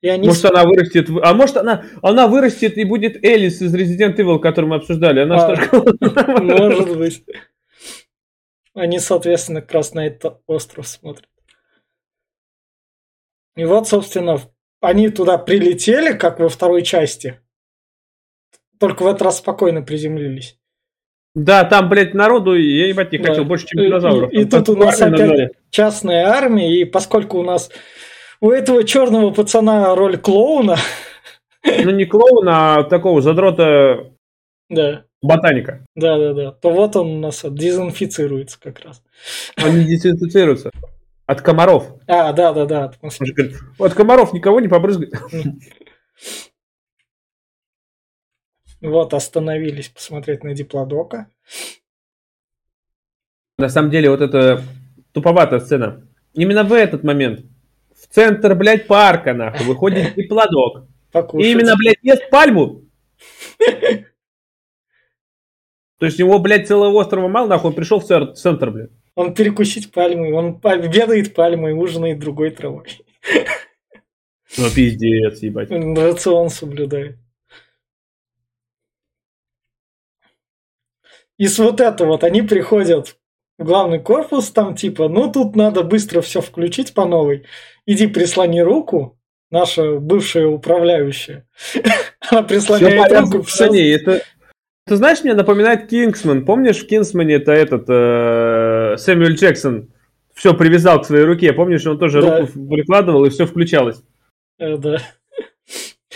И 0.00 0.08
они 0.08 0.28
Может, 0.28 0.44
она 0.44 0.64
вырастет... 0.64 1.08
А 1.22 1.34
может, 1.34 1.56
она, 1.56 1.84
она 2.02 2.28
вырастет 2.28 2.78
и 2.78 2.84
будет 2.84 3.24
Элис 3.24 3.60
из 3.60 3.74
Resident 3.74 4.16
Evil, 4.16 4.38
которую 4.38 4.70
мы 4.70 4.76
обсуждали. 4.76 5.20
Она 5.20 5.44
А. 5.44 5.56
тоже- 5.56 6.42
Может 6.42 6.96
быть. 6.96 7.24
Они, 8.74 9.00
соответственно, 9.00 9.60
как 9.60 9.72
раз 9.72 9.94
на 9.94 10.06
этот 10.06 10.40
остров 10.46 10.86
смотрят. 10.86 11.28
И 13.56 13.64
вот, 13.64 13.88
собственно, 13.88 14.40
они 14.80 15.08
туда 15.10 15.38
прилетели, 15.38 16.12
как 16.16 16.38
во 16.40 16.48
второй 16.48 16.82
части. 16.82 17.40
Только 18.78 19.02
в 19.02 19.06
этот 19.06 19.22
раз 19.22 19.38
спокойно 19.38 19.82
приземлились. 19.82 20.56
Да, 21.34 21.64
там, 21.64 21.88
блядь, 21.88 22.14
народу, 22.14 22.54
я 22.54 22.88
ебать 22.88 23.12
не 23.12 23.18
Да. 23.18 23.28
хотел, 23.28 23.44
больше, 23.44 23.66
чем 23.66 23.80
динозавров. 23.82 24.32
и- 24.32 24.40
и 24.40 24.44
тут 24.44 24.68
у 24.70 24.76
нас 24.76 25.00
опять- 25.00 25.18
набрали. 25.20 25.50
Частная 25.70 26.26
армия, 26.26 26.80
и 26.80 26.84
поскольку 26.84 27.38
у 27.38 27.42
нас 27.44 27.70
у 28.40 28.50
этого 28.50 28.84
черного 28.84 29.30
пацана 29.30 29.94
роль 29.94 30.16
клоуна, 30.16 30.76
Ну, 31.64 31.90
не 31.90 32.06
клоуна, 32.06 32.76
а 32.76 32.82
такого 32.84 33.20
задрота 33.20 34.10
да, 34.70 35.04
ботаника. 35.20 35.84
да, 35.96 36.16
да, 36.18 36.32
да, 36.32 36.52
то 36.52 36.70
вот 36.70 36.94
он 36.96 37.08
у 37.08 37.18
нас 37.18 37.44
дезинфицируется 37.44 38.58
как 38.60 38.80
раз. 38.84 39.02
Он 39.62 39.76
не 39.78 39.84
дезинфицируется. 39.84 40.70
От 41.28 41.42
комаров. 41.42 41.94
А, 42.06 42.32
да, 42.32 42.54
да, 42.54 42.64
да, 42.64 42.92
Он 43.02 43.10
же 43.10 43.34
говорит, 43.34 43.58
от 43.78 43.92
комаров 43.92 44.32
никого 44.32 44.60
не 44.60 44.68
побрызгай. 44.68 45.10
Вот 48.80 49.12
остановились 49.12 49.88
посмотреть 49.88 50.44
на 50.44 50.54
диплодока. 50.54 51.28
На 53.58 53.68
самом 53.68 53.90
деле, 53.90 54.08
вот 54.08 54.20
это 54.20 54.62
туповатая 55.12 55.58
сцена. 55.58 56.08
Именно 56.32 56.62
в 56.62 56.72
этот 56.72 57.02
момент 57.02 57.44
в 57.90 58.06
центр, 58.06 58.54
блядь, 58.54 58.86
парка, 58.86 59.34
нахуй, 59.34 59.66
выходит 59.66 60.14
диплодок. 60.16 60.86
Покушать. 61.10 61.48
И 61.48 61.50
именно, 61.50 61.74
блядь, 61.76 61.98
ест 62.02 62.30
пальму. 62.30 62.84
То 65.98 66.06
есть 66.06 66.18
его, 66.18 66.38
блядь, 66.38 66.68
целого 66.68 67.00
острова 67.00 67.28
мало, 67.28 67.48
нахуй, 67.48 67.70
он 67.70 67.76
пришел 67.76 68.00
в 68.00 68.04
центр, 68.34 68.70
блядь. 68.70 68.90
Он 69.14 69.34
перекусить 69.34 69.90
пальмой, 69.90 70.32
он 70.32 70.60
паль- 70.60 70.88
пальмой, 71.34 71.72
ужинает 71.72 72.20
другой 72.20 72.50
травой. 72.50 72.86
Ну, 74.56 74.70
пиздец, 74.74 75.42
ебать. 75.42 75.70
Он 75.70 75.98
рацион 75.98 76.50
соблюдает. 76.50 77.16
И 81.36 81.46
с 81.46 81.58
вот 81.58 81.80
это 81.80 82.04
вот 82.04 82.24
они 82.24 82.42
приходят 82.42 83.16
в 83.58 83.64
главный 83.64 84.00
корпус, 84.00 84.50
там 84.50 84.74
типа, 84.74 85.08
ну 85.08 85.30
тут 85.30 85.54
надо 85.56 85.82
быстро 85.82 86.20
все 86.20 86.40
включить 86.40 86.94
по 86.94 87.04
новой. 87.04 87.44
Иди 87.86 88.06
прислони 88.06 88.60
руку, 88.60 89.18
наша 89.50 89.98
бывшая 89.98 90.46
управляющая. 90.46 91.48
Она 92.30 92.42
прислоняет 92.42 93.02
порядка, 93.02 93.32
руку, 93.32 93.44
пацаны, 93.44 93.92
это... 93.92 94.22
Ты 94.88 94.96
знаешь, 94.96 95.22
мне 95.22 95.34
напоминает 95.34 95.88
Кингсман. 95.88 96.44
Помнишь, 96.44 96.78
в 96.78 96.86
Кингсмане 96.86 97.34
это 97.34 97.52
этот 97.52 97.84
э, 97.88 98.96
Сэмюэль 98.98 99.34
Джексон 99.34 99.92
все 100.34 100.54
привязал 100.54 101.00
к 101.02 101.06
своей 101.06 101.24
руке. 101.24 101.52
Помнишь, 101.52 101.86
он 101.86 101.98
тоже 101.98 102.22
Да. 102.22 102.40
руку 102.40 102.52
прикладывал 102.68 103.24
и 103.24 103.30
все 103.30 103.46
включалось. 103.46 104.02
Э, 104.58 104.76
Да. 104.76 104.98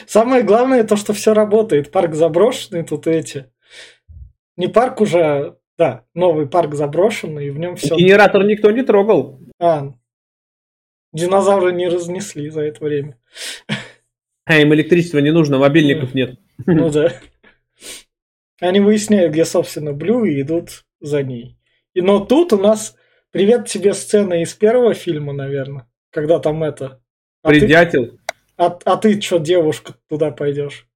Самое 0.06 0.42
главное 0.42 0.84
то, 0.84 0.96
что 0.96 1.12
все 1.12 1.34
работает. 1.34 1.90
Парк 1.90 2.14
заброшенный, 2.14 2.82
тут 2.82 3.06
эти. 3.06 3.46
Не 4.56 4.68
парк 4.68 5.00
уже, 5.00 5.20
а, 5.22 5.56
да, 5.78 6.04
новый 6.14 6.46
парк 6.46 6.74
заброшенный, 6.74 7.46
и 7.46 7.50
в 7.50 7.58
нем 7.58 7.76
все. 7.76 7.96
Генератор 7.96 8.44
никто 8.44 8.70
не 8.70 8.82
трогал. 8.82 9.40
А, 9.58 9.92
динозавры 11.12 11.72
не 11.72 11.88
разнесли 11.88 12.50
за 12.50 12.62
это 12.62 12.84
время. 12.84 13.18
А 14.44 14.58
им 14.58 14.74
электричество 14.74 15.18
не 15.18 15.30
нужно, 15.30 15.58
мобильников 15.58 16.14
нет. 16.14 16.38
Ну 16.66 16.90
да. 16.90 17.12
Они 18.62 18.78
выясняют, 18.78 19.32
где, 19.32 19.44
собственно, 19.44 19.92
Блю, 19.92 20.24
и 20.24 20.40
идут 20.40 20.84
за 21.00 21.24
ней. 21.24 21.58
И, 21.94 22.00
но 22.00 22.20
тут 22.20 22.52
у 22.52 22.58
нас 22.58 22.94
привет 23.32 23.66
тебе 23.66 23.92
сцена 23.92 24.40
из 24.40 24.54
первого 24.54 24.94
фильма, 24.94 25.32
наверное, 25.32 25.88
когда 26.10 26.38
там 26.38 26.62
это. 26.62 27.02
А 27.42 27.50
ты, 27.50 27.58
Придятел. 27.58 28.20
а, 28.56 28.78
а 28.84 28.96
ты 28.98 29.20
что, 29.20 29.38
девушка, 29.38 29.94
туда 30.08 30.30
пойдешь? 30.30 30.86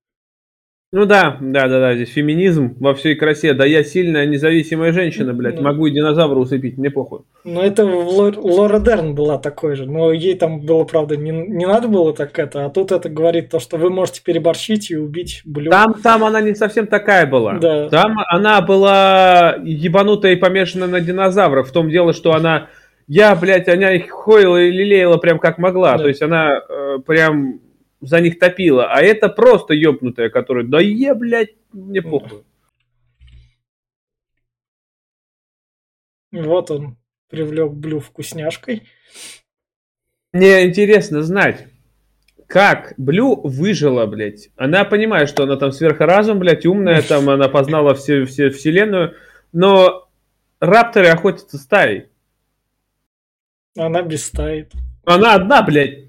Ну 0.93 1.05
да, 1.05 1.37
да, 1.40 1.66
да, 1.66 1.81
да, 1.81 1.95
здесь 1.97 2.12
феминизм 2.12 2.76
во 2.78 2.95
всей 2.95 3.16
красе. 3.16 3.55
Да 3.55 3.66
я 3.66 3.83
сильная 3.83 4.25
независимая 4.25 4.93
женщина, 4.93 5.35
блядь. 5.35 5.61
Могу 5.61 5.87
и 5.87 5.90
динозавра 5.90 6.37
усыпить, 6.37 6.78
мне 6.78 6.90
похуй. 6.90 7.21
Ну, 7.45 7.61
это 7.61 7.83
Лор- 7.83 8.38
Лора 8.38 8.78
Дерн 8.78 9.14
была 9.14 9.37
такой 9.38 9.75
же, 9.75 9.85
но 9.85 10.12
ей 10.12 10.37
там 10.37 10.61
было, 10.61 10.85
правда, 10.85 11.16
не, 11.16 11.33
не 11.33 11.66
надо 11.66 11.88
было 11.88 12.14
так 12.14 12.38
это, 12.38 12.66
а 12.66 12.71
тут 12.71 12.93
это 12.93 13.09
говорит 13.09 13.50
то, 13.50 13.59
что 13.59 13.78
вы 13.78 13.90
можете 13.90 14.23
переборщить 14.23 14.90
и 14.93 14.97
убить 14.97 15.43
Блю. 15.45 15.73
Там, 15.73 15.95
там 15.95 16.23
она 16.25 16.40
не 16.40 16.55
совсем 16.55 16.87
такая 16.87 17.26
была. 17.26 17.59
Да. 17.59 17.88
Там 17.88 18.19
она 18.28 18.61
была 18.61 19.57
ебанутая 19.64 20.33
и 20.33 20.37
помешана 20.37 20.87
на 20.87 21.00
динозаврах. 21.00 21.66
В 21.66 21.73
том 21.73 21.90
дело, 21.90 22.12
что 22.12 22.33
она... 22.33 22.69
Я, 23.09 23.35
блядь, 23.37 23.69
она 23.69 23.93
их 23.93 24.11
хоила 24.11 24.57
и 24.61 24.71
лелеяла 24.71 25.16
прям 25.19 25.38
как 25.40 25.59
могла. 25.59 25.97
Да. 25.97 26.05
То 26.05 26.09
есть 26.09 26.23
она 26.23 26.61
э, 26.69 26.99
прям 27.05 27.61
за 28.07 28.21
них 28.21 28.39
топила. 28.39 28.93
А 28.93 29.01
это 29.01 29.29
просто 29.29 29.75
ёбнутая, 29.75 30.31
которая... 30.31 30.65
Да 30.65 30.81
е, 30.81 31.15
блядь, 31.15 31.55
мне 31.73 32.01
Да. 32.01 32.09
похуй. 32.09 32.45
Вот 36.33 36.71
он 36.71 36.97
привлек 37.29 37.73
Блю 37.73 38.01
вкусняшкой. 38.01 38.83
Мне 40.33 40.67
интересно 40.67 41.23
знать, 41.23 41.67
как 42.47 42.95
Блю 42.97 43.41
выжила, 43.43 44.07
блядь. 44.07 44.51
Она 44.57 44.85
понимает, 44.85 45.29
что 45.29 45.45
она 45.45 45.57
там 45.57 45.73
сверхразум, 45.73 46.39
блядь, 46.39 46.67
умная, 46.67 47.03
там 47.03 47.29
она 47.31 47.49
познала 47.49 47.95
все, 47.95 48.25
все 48.25 48.51
вселенную, 48.51 49.15
но 49.53 50.09
рапторы 50.61 51.09
охотятся 51.09 51.59
стаей. 51.59 52.07
Она 53.77 54.03
без 54.03 54.27
стаи. 54.27 54.69
Она 55.05 55.35
одна, 55.35 55.63
блядь. 55.63 56.06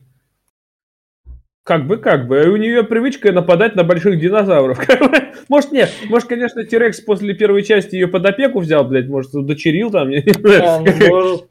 Как 1.67 1.85
бы, 1.85 1.97
как 1.97 2.27
бы. 2.27 2.49
У 2.49 2.55
нее 2.55 2.81
привычка 2.85 3.33
нападать 3.33 3.75
на 3.75 3.83
больших 3.83 4.17
динозавров. 4.17 4.79
Может, 5.49 5.73
нет. 5.73 5.91
Может, 6.05 6.29
конечно, 6.29 6.63
Тирекс 6.63 7.01
после 7.01 7.33
первой 7.33 7.61
части 7.61 7.95
ее 7.95 8.07
под 8.07 8.25
опеку 8.25 8.61
взял, 8.61 8.85
блядь. 8.87 9.09
Может, 9.09 9.35
удочерил 9.35 9.91
там. 9.91 10.07
я 10.11 10.21
не 10.21 10.31
знаю. 10.31 10.63
А, 10.65 10.79
ну, 10.79 11.49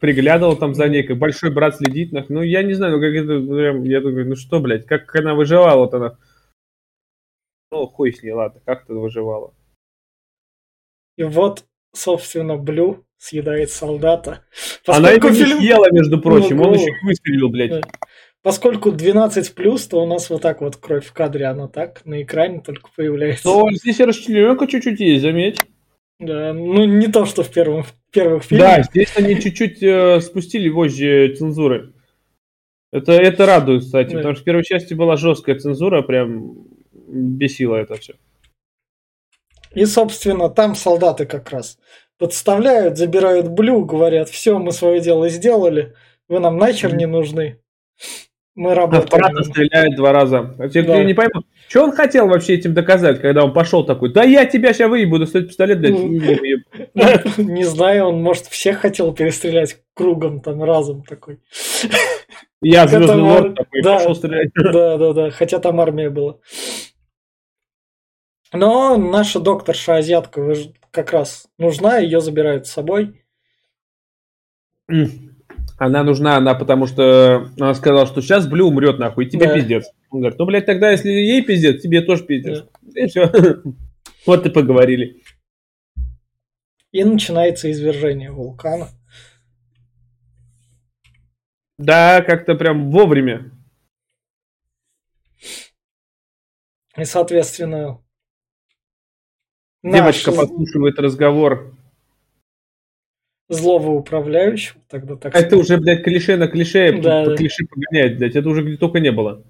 приглядывал 0.00 0.56
там 0.56 0.74
за 0.74 0.88
ней, 0.88 1.04
как 1.04 1.16
большой 1.18 1.52
брат 1.52 1.76
следит. 1.76 2.10
Ну, 2.28 2.42
я 2.42 2.64
не 2.64 2.74
знаю, 2.74 2.94
ну 2.96 3.00
как 3.00 3.14
это 3.14 3.38
прям, 3.38 3.84
я 3.84 4.00
думаю, 4.00 4.26
ну 4.26 4.34
что, 4.34 4.58
блядь, 4.58 4.84
как 4.84 5.14
она 5.14 5.34
выживала-то 5.34 5.96
она. 5.98 6.18
Ну, 7.70 7.86
хуй 7.86 8.12
с 8.12 8.20
ней, 8.20 8.32
ладно, 8.32 8.60
как 8.66 8.84
ты 8.84 8.94
выживала. 8.94 9.54
И 11.16 11.22
вот, 11.22 11.66
собственно, 11.94 12.56
Блю 12.56 13.06
съедает 13.16 13.70
солдата. 13.70 14.44
она 14.88 15.10
его 15.10 15.20
Поскольку 15.20 15.28
не 15.38 15.44
фильм- 15.44 15.58
съела, 15.60 15.86
между 15.92 16.20
прочим, 16.20 16.56
Ну, 16.56 16.64
он 16.64 16.70
ну. 16.70 16.74
еще 16.74 16.90
выстрелил, 17.04 17.48
блядь. 17.48 17.70
Да. 17.70 17.80
Поскольку 18.42 18.90
12 18.90 19.54
плюс, 19.54 19.86
то 19.86 20.02
у 20.02 20.06
нас 20.06 20.30
вот 20.30 20.40
так 20.40 20.62
вот 20.62 20.76
кровь 20.76 21.06
в 21.06 21.12
кадре, 21.12 21.46
она 21.46 21.68
так 21.68 22.04
на 22.06 22.22
экране 22.22 22.60
только 22.60 22.88
появляется. 22.96 23.46
Но 23.46 23.70
здесь 23.72 24.00
расчлененка 24.00 24.66
чуть-чуть 24.66 24.98
есть, 24.98 25.22
заметь. 25.22 25.60
Да, 26.18 26.52
ну 26.52 26.84
не 26.84 27.08
то, 27.08 27.26
что 27.26 27.42
в, 27.42 27.50
первом, 27.50 27.82
в 27.82 27.94
первых 28.10 28.44
фильмах. 28.44 28.76
Да, 28.76 28.82
здесь 28.82 29.14
они 29.16 29.40
чуть-чуть 29.40 29.82
э, 29.82 30.20
спустили 30.20 30.68
вожжи 30.68 31.34
цензуры. 31.36 31.92
Это, 32.92 33.12
это 33.12 33.46
радует, 33.46 33.84
кстати, 33.84 34.10
да. 34.10 34.16
потому 34.16 34.34
что 34.34 34.42
в 34.42 34.44
первой 34.44 34.64
части 34.64 34.94
была 34.94 35.16
жесткая 35.16 35.58
цензура, 35.58 36.02
прям 36.02 36.66
бесило 36.92 37.76
это 37.76 37.94
все. 37.96 38.14
И, 39.74 39.84
собственно, 39.84 40.48
там 40.48 40.74
солдаты 40.74 41.26
как 41.26 41.50
раз 41.50 41.78
подставляют, 42.18 42.98
забирают 42.98 43.48
Блю, 43.48 43.84
говорят, 43.84 44.28
все, 44.28 44.58
мы 44.58 44.72
свое 44.72 45.00
дело 45.00 45.28
сделали, 45.28 45.94
вы 46.28 46.40
нам 46.40 46.58
нахер 46.58 46.94
не 46.94 47.06
нужны. 47.06 47.60
Мы 48.56 48.74
работаем. 48.74 49.04
Аппарата 49.04 49.44
стреляет 49.44 49.96
два 49.96 50.12
раза. 50.12 50.54
А 50.58 50.66
я 50.66 50.82
да. 50.82 51.04
не 51.04 51.14
пойму, 51.14 51.42
что 51.68 51.84
он 51.84 51.92
хотел 51.92 52.26
вообще 52.26 52.54
этим 52.54 52.74
доказать, 52.74 53.20
когда 53.20 53.44
он 53.44 53.52
пошел 53.52 53.84
такой, 53.84 54.12
да 54.12 54.24
я 54.24 54.44
тебя 54.44 54.72
сейчас 54.72 54.90
выебу, 54.90 55.18
достать 55.18 55.48
пистолет, 55.48 55.80
блядь. 55.80 55.94
Не 57.38 57.64
знаю, 57.64 58.06
он, 58.06 58.22
может, 58.22 58.46
всех 58.46 58.78
хотел 58.78 59.14
перестрелять 59.14 59.78
кругом 59.94 60.40
там 60.40 60.62
разом 60.64 61.04
такой. 61.04 61.38
Я 62.60 62.86
звездный 62.88 63.22
лорд 63.22 63.54
такой, 63.54 63.82
пошел 63.82 64.14
стрелять. 64.14 64.50
Да, 64.54 64.98
да, 64.98 65.12
да, 65.12 65.30
хотя 65.30 65.60
там 65.60 65.80
армия 65.80 66.10
была. 66.10 66.38
Но 68.52 68.96
наша 68.96 69.38
докторша 69.38 69.96
азиатка 69.96 70.54
как 70.90 71.12
раз 71.12 71.46
нужна, 71.56 71.98
ее 71.98 72.20
забирают 72.20 72.66
с 72.66 72.72
собой. 72.72 73.22
Она 75.80 76.04
нужна, 76.04 76.36
она 76.36 76.54
потому 76.54 76.86
что 76.86 77.48
она 77.58 77.72
сказала, 77.72 78.04
что 78.04 78.20
сейчас 78.20 78.46
Блю 78.46 78.66
умрет 78.68 78.98
нахуй, 78.98 79.24
и 79.24 79.30
тебе 79.30 79.46
да. 79.46 79.54
пиздец. 79.54 79.90
Он 80.10 80.20
говорит, 80.20 80.38
ну, 80.38 80.44
блядь, 80.44 80.66
тогда 80.66 80.90
если 80.90 81.08
ей 81.08 81.42
пиздец, 81.42 81.80
тебе 81.80 82.02
тоже 82.02 82.22
пиздец. 82.22 82.66
Да. 82.82 83.00
И 83.00 83.06
все. 83.06 83.32
Вот 84.26 84.44
и 84.44 84.50
поговорили. 84.50 85.22
И 86.92 87.02
начинается 87.02 87.70
извержение 87.70 88.30
вулкана. 88.30 88.88
Да, 91.78 92.20
как-то 92.20 92.56
прям 92.56 92.90
вовремя. 92.90 93.50
И, 96.94 97.04
соответственно, 97.06 98.04
Девочка 99.82 100.30
наш... 100.30 100.40
подслушивает 100.40 100.98
разговор. 100.98 101.74
Злого 103.50 103.90
управляющего, 103.90 104.80
тогда 104.88 105.16
так 105.16 105.34
Это 105.34 105.48
сказать. 105.48 105.64
уже, 105.64 105.76
блядь, 105.78 106.04
клише 106.04 106.36
на 106.36 106.46
клише, 106.46 106.92
да, 107.00 107.24
по 107.24 107.30
да. 107.30 107.36
клише 107.36 107.66
погоняет, 107.66 108.18
блядь. 108.18 108.36
Это 108.36 108.48
уже 108.48 108.62
где 108.62 108.76
только 108.76 109.00
не 109.00 109.12
было. 109.12 109.44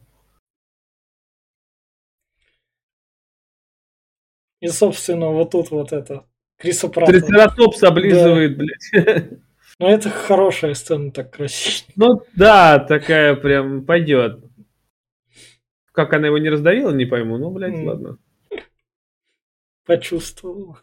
И, 4.60 4.68
собственно, 4.68 5.28
вот 5.28 5.50
тут 5.50 5.70
вот 5.70 5.92
это. 5.92 6.24
Криса 6.58 6.88
Пратта. 6.88 7.12
Трицератопс 7.12 7.82
облизывает, 7.82 8.56
да. 8.56 8.64
блядь. 8.64 9.30
Ну, 9.78 9.86
это 9.88 10.10
хорошая 10.10 10.74
сцена, 10.74 11.10
так 11.10 11.30
красиво. 11.30 11.90
Ну, 11.96 12.22
да, 12.34 12.78
такая 12.80 13.34
прям 13.34 13.86
пойдет. 13.86 14.44
Как 15.92 16.12
она 16.12 16.26
его 16.26 16.36
не 16.36 16.50
раздавила, 16.50 16.90
не 16.90 17.06
пойму. 17.06 17.38
Ну, 17.38 17.50
блядь, 17.50 17.72
mm. 17.72 17.84
ладно 17.84 18.18
почувствовал. 19.90 20.78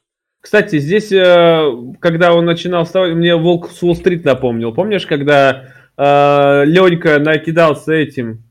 Кстати, 0.47 0.79
здесь, 0.79 1.11
э, 1.11 1.73
когда 1.99 2.33
он 2.33 2.45
начинал 2.45 2.85
вставать, 2.85 3.13
мне 3.15 3.35
Волк 3.35 3.69
с 3.69 3.83
Уолл-стрит 3.83 4.23
напомнил. 4.23 4.73
Помнишь, 4.73 5.05
когда 5.05 5.73
э, 5.97 6.63
Ленька 6.63 7.19
накидался 7.19 7.91
этим? 7.91 8.45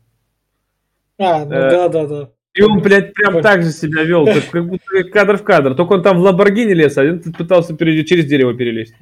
А, 1.19 1.47
ну 1.47 1.55
э, 1.55 1.71
да, 1.71 1.89
да, 1.89 2.07
да. 2.07 2.31
И 2.53 2.61
он, 2.61 2.83
блядь, 2.83 3.15
прям 3.15 3.41
так 3.41 3.63
же 3.63 3.71
себя 3.71 4.03
вел, 4.03 4.27
как, 4.27 4.51
как 4.51 4.69
будто 4.69 5.05
кадр 5.05 5.39
в 5.39 5.43
кадр. 5.43 5.75
Только 5.75 5.95
он 5.95 6.03
там 6.03 6.19
в 6.19 6.21
Ламборгини 6.21 6.75
лез, 6.75 6.99
а 6.99 7.01
один 7.01 7.33
пытался 7.33 7.75
через 7.79 8.27
дерево 8.27 8.53
перелезть. 8.53 8.95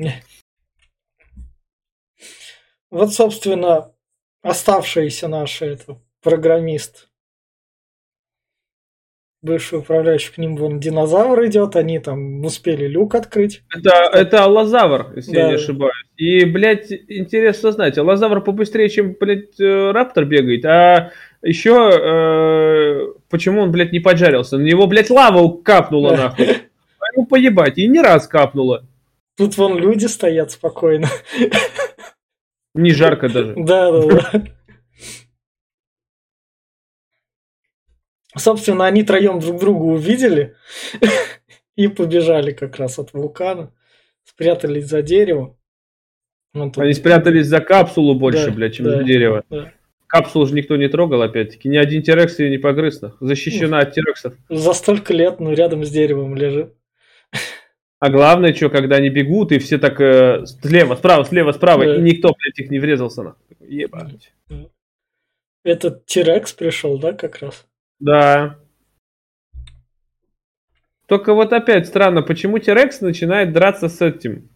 Вот, 2.93 3.13
собственно, 3.13 3.91
оставшиеся 4.41 5.27
наши 5.27 5.65
это, 5.65 5.99
программист 6.23 7.09
бывший 9.45 9.79
управляющий 9.79 10.33
к 10.33 10.39
ним 10.39 10.57
вон 10.57 10.81
динозавр 10.81 11.45
идет, 11.47 11.77
они 11.77 11.99
там 11.99 12.45
успели 12.45 12.87
люк 12.87 13.15
открыть. 13.15 13.63
Это, 13.73 13.91
это 14.13 14.45
аллозавр, 14.45 15.13
если 15.15 15.33
да. 15.33 15.41
я 15.41 15.49
не 15.49 15.55
ошибаюсь. 15.55 15.95
И, 16.17 16.45
блядь, 16.47 16.91
интересно 16.91 17.71
знать, 17.71 17.99
аллозавр 17.99 18.41
побыстрее, 18.41 18.89
чем, 18.89 19.15
блядь, 19.19 19.61
э, 19.61 19.91
раптор 19.93 20.25
бегает, 20.25 20.65
а 20.65 21.11
еще 21.43 21.91
э, 21.93 23.21
почему 23.29 23.61
он, 23.61 23.71
блядь, 23.71 23.93
не 23.93 24.01
поджарился? 24.01 24.57
На 24.57 24.63
него, 24.63 24.87
блядь, 24.87 25.11
лава 25.11 25.57
капнула 25.63 26.17
нахуй. 26.17 26.47
А 26.47 27.13
ему 27.15 27.27
поебать, 27.27 27.77
и 27.77 27.87
не 27.87 28.01
раз 28.01 28.27
капнула. 28.27 28.87
Тут 29.37 29.59
вон 29.59 29.79
люди 29.79 30.07
стоят 30.07 30.53
спокойно. 30.53 31.09
Не 32.75 32.93
жарко 32.93 33.29
даже. 33.29 33.55
Да, 33.57 33.93
да, 33.93 34.03
да. 34.07 34.43
Собственно, 38.37 38.87
они 38.87 39.03
троем 39.03 39.41
друг 39.41 39.61
друга 39.61 39.83
увидели 39.83 40.57
и 41.77 41.89
побежали 41.89 42.53
как 42.53 42.77
раз 42.77 42.99
от 42.99 43.13
вулкана. 43.13 43.73
Спрятались 44.25 44.87
за 44.87 45.03
дерево. 45.03 45.57
тут... 46.53 46.79
Они 46.79 46.93
спрятались 46.95 47.47
за 47.47 47.61
капсулу 47.61 48.15
больше, 48.15 48.47
да, 48.47 48.53
блядь, 48.53 48.75
чем 48.75 48.87
да, 48.87 48.97
за 48.97 49.05
дерево. 49.05 49.45
Да. 49.51 49.73
Капсулу 50.07 50.47
же 50.47 50.55
никто 50.55 50.77
не 50.77 50.89
трогал, 50.89 51.23
опять-таки. 51.23 51.69
Ни 51.69 51.77
один 51.77 52.03
терекс 52.03 52.39
ее 52.39 52.51
не 52.51 52.59
погрыз. 52.59 53.01
Защищена 53.21 53.79
ну, 53.79 53.83
от 53.83 53.93
терексов. 53.93 54.35
За 54.49 54.73
столько 54.73 55.13
лет, 55.13 55.41
ну, 55.41 55.53
рядом 55.53 55.85
с 55.85 55.91
деревом 55.91 56.35
лежит. 56.35 56.75
А 57.99 58.11
главное, 58.11 58.53
что, 58.53 58.69
когда 58.69 58.97
они 58.97 59.09
бегут, 59.09 59.51
и 59.51 59.59
все 59.59 59.79
так 59.79 60.01
э, 60.01 60.45
слева, 60.47 60.95
справа, 60.95 61.25
слева, 61.25 61.53
справа, 61.53 61.87
да. 61.87 61.97
и 61.97 62.03
никто, 62.03 62.35
блядь, 62.39 62.59
их 62.59 62.71
не 62.71 62.79
врезался 62.79 63.23
на. 63.23 63.37
Ебать. 63.61 64.33
Этот 65.65 66.05
Терекс 66.05 66.53
пришел, 66.53 66.99
да, 66.99 67.15
как 67.15 67.39
раз? 67.39 67.67
Да. 68.01 68.59
Только 71.07 71.35
вот 71.35 71.53
опять 71.53 71.87
странно, 71.87 72.23
почему 72.23 72.59
Терекс 72.59 73.01
начинает 73.01 73.53
драться 73.53 73.89
с 73.89 74.01
этим? 74.01 74.49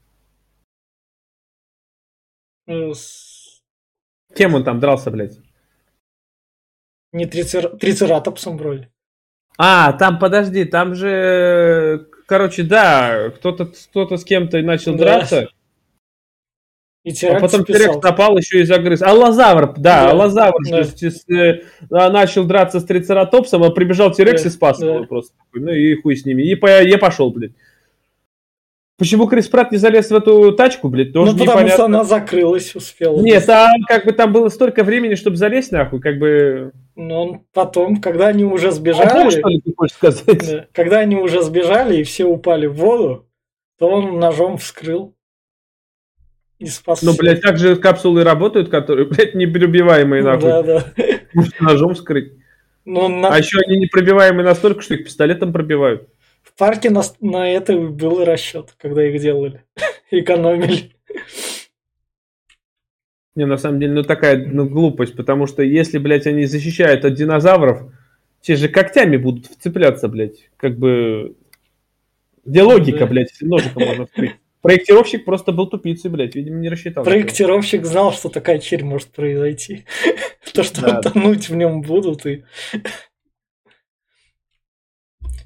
Ну, 2.67 2.95
Кем 4.35 4.55
он 4.55 4.65
там 4.65 4.81
дрался, 4.81 5.11
блядь? 5.11 5.39
Не 7.13 7.27
трицер... 7.27 7.77
трицератопсом 7.79 8.59
вроде. 8.59 8.91
А, 9.57 9.93
там, 9.95 10.19
подожди, 10.19 10.65
там 10.65 10.95
же, 10.95 12.09
короче, 12.27 12.63
да, 12.63 13.31
кто-то 13.31 13.67
кто 13.67 14.17
с 14.17 14.25
кем-то 14.25 14.61
начал 14.63 14.93
да. 14.93 14.99
драться. 14.99 15.49
И 17.09 17.27
а 17.27 17.41
потом 17.41 17.65
Терекс 17.65 18.03
напал 18.03 18.37
еще 18.37 18.61
и 18.61 18.65
загрыз. 18.65 19.03
Аллозавр, 19.03 19.75
да, 19.77 20.05
да. 20.05 20.11
Аллозавр 20.11 20.59
да. 20.69 20.85
С, 20.85 21.29
э, 21.29 21.63
начал 21.91 22.45
драться 22.45 22.81
с 22.81 22.85
Трицератопсом, 22.85 23.63
а 23.63 23.71
прибежал 23.71 24.13
Терекс 24.13 24.43
да. 24.43 24.49
и 24.49 24.53
спас 24.53 24.79
да. 24.79 24.87
его 24.87 25.05
просто. 25.05 25.35
Ну 25.55 25.73
и 25.73 25.95
хуй 26.01 26.17
с 26.17 26.25
ними. 26.25 26.43
И 26.43 26.55
по, 26.55 26.83
я 26.83 26.99
пошел, 26.99 27.31
блядь. 27.31 27.53
Почему 28.99 29.29
Крис 29.29 29.47
Пратт 29.47 29.71
не 29.71 29.79
залез 29.79 30.11
в 30.11 30.15
эту 30.15 30.53
тачку, 30.53 30.89
блядь, 30.89 31.13
тоже 31.13 31.31
Ну, 31.31 31.39
потому 31.39 31.61
непонятно. 31.61 31.75
что 31.75 31.85
она 31.85 32.05
закрылась, 32.05 32.75
успела. 32.75 33.21
Нет, 33.21 33.49
а 33.49 33.71
как 33.87 34.05
бы 34.05 34.11
там 34.11 34.33
было 34.33 34.49
столько 34.49 34.83
времени, 34.83 35.15
чтобы 35.15 35.37
залезть, 35.37 35.71
нахуй, 35.71 36.01
как 36.01 36.19
бы... 36.19 36.73
Ну, 36.97 37.15
он 37.15 37.41
потом, 37.53 38.01
когда 38.01 38.27
они 38.27 38.43
уже 38.43 38.73
сбежали... 38.73 39.29
А 39.29 39.31
что 39.31 39.49
ли, 39.49 39.61
ты 39.61 39.73
хочешь 39.77 39.95
сказать? 39.95 40.69
Когда 40.73 40.99
они 40.99 41.15
уже 41.15 41.43
сбежали 41.43 41.99
и 41.99 42.03
все 42.03 42.25
упали 42.25 42.67
в 42.67 42.75
воду, 42.75 43.29
то 43.79 43.89
он 43.89 44.19
ножом 44.19 44.59
вскрыл 44.59 45.15
и 46.59 46.67
спас. 46.67 47.03
Ну, 47.03 47.15
блядь, 47.17 47.41
так 47.41 47.57
же 47.57 47.77
капсулы 47.77 48.25
работают, 48.25 48.69
которые, 48.69 49.07
блядь, 49.07 49.35
непробиваемые, 49.35 50.23
нахуй. 50.23 50.49
Да, 50.49 50.63
да. 50.63 50.85
Может, 51.33 51.61
ножом 51.61 51.95
скрыть. 51.95 52.33
Ну, 52.85 53.09
на... 53.09 53.29
А 53.29 53.39
еще 53.39 53.59
они 53.67 53.79
непробиваемые 53.79 54.45
настолько, 54.45 54.83
что 54.83 54.95
их 54.95 55.05
пистолетом 55.05 55.53
пробивают. 55.53 56.09
В 56.43 56.57
парке 56.57 56.91
на, 56.91 57.03
на 57.21 57.49
это 57.49 57.77
был 57.77 58.25
расчет, 58.25 58.75
когда 58.79 59.07
их 59.07 59.21
делали. 59.21 59.63
Экономили. 60.11 60.93
Не, 63.37 63.47
на 63.47 63.57
самом 63.57 63.79
деле, 63.79 63.93
ну 63.93 64.03
такая 64.03 64.37
ну, 64.47 64.69
глупость, 64.69 65.15
потому 65.15 65.47
что 65.47 65.63
если, 65.63 65.99
блядь, 65.99 66.27
они 66.27 66.47
защищают 66.47 67.05
от 67.05 67.15
динозавров, 67.15 67.93
те 68.41 68.57
же 68.57 68.69
когтями 68.69 69.17
будут 69.17 69.47
вцепляться, 69.47 70.09
блядь. 70.09 70.51
Как 70.57 70.77
бы... 70.77 71.37
Где 72.45 72.63
логика, 72.63 73.01
да. 73.01 73.07
блядь, 73.07 73.31
если 73.31 73.47
ножиком 73.47 73.85
можно 73.85 74.07
вскрыть? 74.07 74.37
Проектировщик 74.61 75.25
просто 75.25 75.53
был 75.53 75.69
тупицей, 75.69 76.11
блядь, 76.11 76.35
видимо, 76.35 76.59
не 76.59 76.69
рассчитал. 76.69 77.05
Проектировщик 77.05 77.85
знал, 77.87 78.13
что 78.13 78.29
такая 78.29 78.59
черь 78.59 78.85
может 78.85 79.09
произойти. 79.09 79.85
То, 80.53 80.63
что 80.63 81.01
тонуть 81.01 81.49
в 81.49 81.55
нем 81.55 81.83
будут 81.83 82.27
и... 82.27 82.45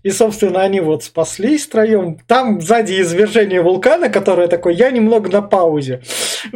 И, 0.03 0.11
собственно, 0.11 0.63
они 0.63 0.81
вот 0.81 1.05
спаслись 1.05 1.67
втроем. 1.67 2.19
Там 2.27 2.61
сзади 2.61 3.01
извержение 3.01 3.63
вулкана, 3.63 4.09
которое 4.09 4.49
такое, 4.49 4.75
я 4.75 4.91
немного 4.91 5.31
на 5.31 5.43
паузе. 5.43 6.03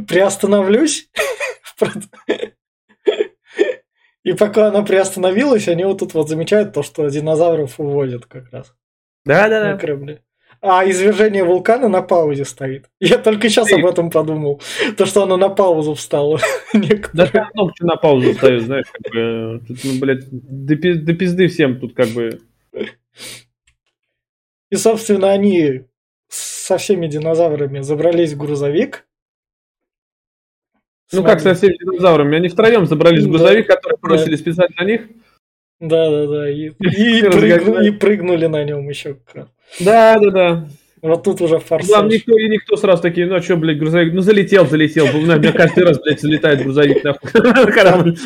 Приостановлюсь. 0.09 1.09
И 4.25 4.33
пока 4.33 4.67
она 4.67 4.83
приостановилась, 4.83 5.69
они 5.69 5.85
вот 5.85 6.01
тут 6.01 6.15
вот 6.15 6.29
замечают 6.29 6.73
то, 6.73 6.83
что 6.83 7.09
динозавров 7.09 7.79
уводят 7.79 8.27
как 8.27 8.51
раз. 8.51 8.75
Да-да-да. 9.25 9.75
На 9.75 9.79
корабле. 9.79 10.23
А 10.67 10.89
извержение 10.89 11.45
вулкана 11.45 11.89
на 11.89 12.03
паузе 12.03 12.45
стоит. 12.45 12.87
Я 13.01 13.19
только 13.19 13.49
сейчас 13.49 13.73
об 13.73 13.87
этом 13.87 14.11
подумал. 14.11 14.61
То, 14.97 15.07
что 15.07 15.23
оно 15.23 15.37
на 15.37 15.49
паузу 15.49 15.95
встало. 15.95 16.41
Даже 17.13 17.31
что 17.31 17.87
на 17.87 17.97
паузу 17.97 18.33
встает, 18.33 18.63
знаешь, 18.63 18.87
как 18.93 19.13
бы, 19.13 19.61
тут, 19.67 19.79
ну, 19.85 19.99
блядь, 20.01 20.25
до, 20.31 21.15
пизды 21.15 21.49
всем 21.49 21.79
тут 21.81 21.95
как 21.95 22.09
бы. 22.09 22.41
И, 24.71 24.77
собственно, 24.77 25.31
они 25.31 25.85
со 26.29 26.79
всеми 26.79 27.07
динозаврами 27.07 27.81
забрались 27.81 28.33
в 28.33 28.39
грузовик. 28.39 29.07
Ну 31.13 31.23
как 31.23 31.41
со 31.41 31.55
всеми 31.55 31.77
динозаврами? 31.79 32.37
Они 32.37 32.49
втроем 32.49 32.87
забрались 32.87 33.25
в 33.25 33.31
грузовик, 33.31 33.69
который 33.69 33.97
бросили 34.01 34.35
специально 34.35 34.75
на 34.79 34.85
них. 34.85 35.03
Да, 35.79 36.11
да, 36.11 36.27
да. 36.27 36.51
И, 36.51 36.71
и, 36.81 37.23
прыгну, 37.23 37.81
и 37.81 37.91
прыгнули 37.91 38.47
на 38.47 38.65
нем 38.65 38.89
еще 38.89 39.15
как 39.15 39.35
раз. 39.35 39.49
Да, 39.81 40.19
да, 40.19 40.31
да. 40.31 40.69
Вот 41.03 41.23
тут 41.23 41.41
уже 41.41 41.59
форсаж. 41.59 41.89
Главное, 41.89 42.17
никто 42.17 42.37
и 42.37 42.49
никто 42.49 42.77
сразу 42.77 43.03
такие, 43.03 43.27
ну 43.27 43.37
а 43.37 43.43
что, 43.43 43.57
блядь, 43.57 43.79
грузовик, 43.79 44.13
ну 44.13 44.23
залетел, 44.23 44.67
залетел. 44.67 45.07
У 45.15 45.21
меня 45.21 45.53
каждый 45.53 45.85
раз, 45.85 46.01
блядь, 46.01 46.21
залетает 46.21 46.63
грузовик 46.63 47.05
нахуй. 47.05 47.31
Корабль. 47.73 48.17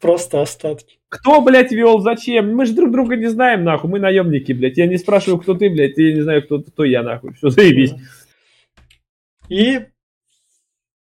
Просто 0.00 0.42
остатки. 0.42 0.98
Кто, 1.08 1.40
блядь, 1.40 1.72
вел, 1.72 2.00
зачем? 2.00 2.54
Мы 2.54 2.66
же 2.66 2.74
друг 2.74 2.90
друга 2.90 3.16
не 3.16 3.28
знаем, 3.28 3.64
нахуй, 3.64 3.88
мы 3.88 4.00
наемники, 4.00 4.52
блядь. 4.52 4.76
Я 4.76 4.86
не 4.86 4.96
спрашиваю, 4.96 5.40
кто 5.40 5.54
ты, 5.54 5.70
блядь, 5.70 5.96
я 5.96 6.14
не 6.14 6.22
знаю, 6.22 6.42
кто, 6.42 6.60
кто 6.62 6.84
я, 6.84 7.02
нахуй. 7.02 7.34
Все, 7.34 7.50
заебись. 7.50 7.94
И 9.48 9.80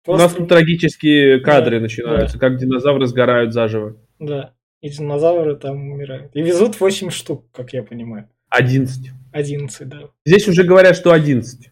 у 0.07 0.17
нас 0.17 0.35
тут 0.35 0.49
трагические 0.49 1.39
кадры 1.41 1.81
начинаются, 1.81 2.39
как 2.39 2.59
динозавры 2.59 3.07
сгорают 3.07 3.53
заживо. 3.53 3.97
Да, 4.19 4.55
и 4.81 4.89
динозавры 4.89 5.55
там 5.55 5.91
умирают. 5.91 6.35
И 6.35 6.43
везут 6.43 6.81
8 6.81 7.11
штук, 7.11 7.45
как 7.53 7.73
я 7.73 7.85
понимаю. 7.85 8.29
11. 8.49 9.13
11, 9.33 9.89
да. 9.89 10.11
Здесь 10.25 10.49
уже 10.49 10.65
говорят, 10.65 10.97
что 10.97 11.13
11. 11.13 11.71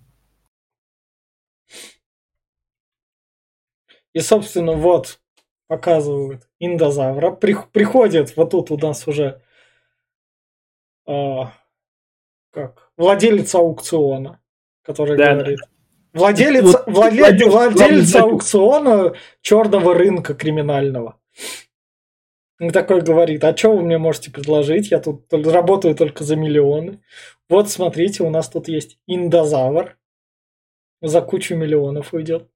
И, 4.12 4.20
собственно, 4.20 4.72
вот 4.72 5.20
показывают 5.68 6.48
индозавра. 6.58 7.30
При, 7.30 7.56
приходит, 7.72 8.36
вот 8.36 8.50
тут 8.50 8.70
у 8.72 8.78
нас 8.78 9.06
уже 9.06 9.40
а, 11.06 11.52
как 12.50 12.90
владелец 12.96 13.54
аукциона, 13.54 14.40
который 14.82 15.16
да, 15.16 15.34
говорит. 15.34 15.58
Да. 15.60 15.66
Владелец, 16.12 16.74
владелец, 16.86 17.46
владелец 17.46 18.14
аукциона 18.16 19.14
черного 19.42 19.94
рынка 19.94 20.34
криминального. 20.34 21.20
Такой 22.72 23.00
говорит, 23.00 23.42
а 23.42 23.56
что 23.56 23.74
вы 23.74 23.82
мне 23.82 23.96
можете 23.96 24.30
предложить? 24.30 24.90
Я 24.90 25.00
тут 25.00 25.24
работаю 25.32 25.94
только 25.94 26.24
за 26.24 26.36
миллионы. 26.36 27.00
Вот 27.48 27.70
смотрите, 27.70 28.22
у 28.22 28.28
нас 28.28 28.50
тут 28.50 28.68
есть 28.68 28.98
индозавр. 29.06 29.96
За 31.00 31.22
кучу 31.22 31.54
миллионов 31.56 32.12
уйдет. 32.12 32.48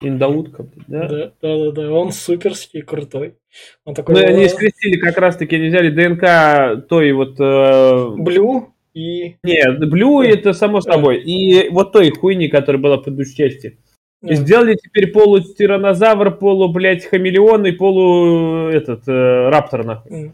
Индаутка, 0.00 0.66
да? 0.88 1.06
Да, 1.06 1.32
да, 1.42 1.56
да, 1.58 1.70
да. 1.70 1.92
Он 1.92 2.12
суперский, 2.12 2.80
крутой. 2.80 3.36
Он 3.84 3.94
такой, 3.94 4.14
ну, 4.14 4.26
они 4.26 4.48
скрестили 4.48 4.98
как 4.98 5.18
раз-таки, 5.18 5.56
они 5.56 5.68
взяли 5.68 5.90
ДНК 5.90 6.88
той 6.88 7.12
вот... 7.12 7.38
Э... 7.38 8.08
Блю 8.16 8.74
и... 8.94 9.36
Нет, 9.42 9.78
Блю 9.88 10.22
это 10.22 10.54
само 10.54 10.80
собой. 10.80 11.22
И 11.22 11.68
вот 11.68 11.92
той 11.92 12.10
хуйни, 12.10 12.48
которая 12.48 12.80
была 12.80 12.96
в 12.96 13.02
предыдущей 13.02 13.36
части. 13.36 13.78
И 14.22 14.34
сделали 14.34 14.76
теперь 14.76 15.10
полутиранозавр, 15.10 16.38
полу, 16.38 16.72
блядь, 16.72 17.04
хамелеон 17.04 17.66
и 17.66 17.72
полу 17.72 18.68
этот 18.68 19.08
э, 19.08 19.48
раптор 19.48 19.84
нахуй. 19.84 20.32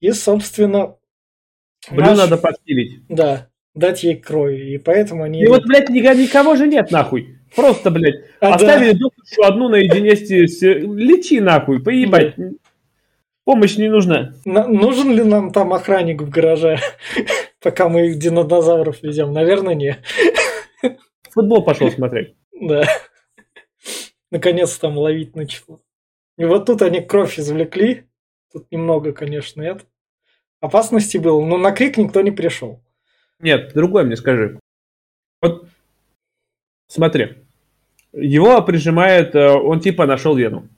И, 0.00 0.10
собственно... 0.10 0.96
Блю 1.90 2.00
наш... 2.00 2.18
надо 2.18 2.36
подпилить. 2.36 3.02
Да 3.08 3.48
дать 3.74 4.04
ей 4.04 4.16
кровь, 4.16 4.58
и 4.58 4.78
поэтому 4.78 5.24
они... 5.24 5.42
И 5.42 5.46
вот, 5.46 5.66
блядь, 5.66 5.90
никого 5.90 6.56
же 6.56 6.66
нет, 6.66 6.90
нахуй. 6.90 7.38
Просто, 7.54 7.90
блядь, 7.90 8.24
а, 8.40 8.54
оставили 8.54 8.92
да. 8.92 8.98
докторшу 8.98 9.42
одну 9.44 9.68
наедине 9.68 10.16
с... 10.16 10.60
Лечи, 10.60 11.40
нахуй, 11.40 11.82
поебать. 11.82 12.34
Да. 12.36 12.50
Помощь 13.44 13.76
не 13.76 13.88
нужна. 13.88 14.32
На, 14.44 14.66
нужен 14.66 15.12
ли 15.12 15.22
нам 15.22 15.52
там 15.52 15.74
охранник 15.74 16.22
в 16.22 16.30
гараже, 16.30 16.78
пока 17.64 17.88
мы 17.88 18.14
динозавров 18.14 19.02
везем? 19.02 19.32
Наверное, 19.32 19.74
не. 19.74 19.96
Футбол 21.30 21.64
пошел 21.64 21.90
смотреть. 21.90 22.36
Да. 22.52 22.84
Наконец 24.30 24.76
там 24.76 24.98
ловить 24.98 25.34
начало. 25.34 25.80
И 26.36 26.44
вот 26.44 26.66
тут 26.66 26.82
они 26.82 27.00
кровь 27.00 27.38
извлекли. 27.38 28.04
Тут 28.52 28.70
немного, 28.70 29.12
конечно, 29.12 29.62
это. 29.62 29.84
Опасности 30.60 31.16
было, 31.16 31.44
но 31.44 31.56
на 31.56 31.72
крик 31.72 31.96
никто 31.96 32.20
не 32.20 32.30
пришел. 32.30 32.80
Нет, 33.40 33.72
другой 33.74 34.04
мне 34.04 34.16
скажи. 34.16 34.60
Вот 35.42 35.66
смотри, 36.86 37.34
его 38.12 38.62
прижимает, 38.62 39.34
э, 39.34 39.48
он 39.48 39.80
типа 39.80 40.06
нашел 40.06 40.36
вену. 40.36 40.68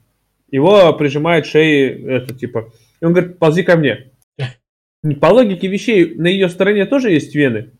Его 0.49 0.91
прижимает 0.93 1.45
шеи, 1.45 2.05
это 2.09 2.33
типа, 2.33 2.71
и 3.01 3.05
он 3.05 3.13
говорит, 3.13 3.37
ползи 3.37 3.63
ко 3.63 3.75
мне. 3.75 4.11
По 5.15 5.27
логике 5.27 5.67
вещей, 5.67 6.15
на 6.15 6.27
ее 6.27 6.49
стороне 6.49 6.85
тоже 6.85 7.11
есть 7.11 7.35
вены. 7.35 7.71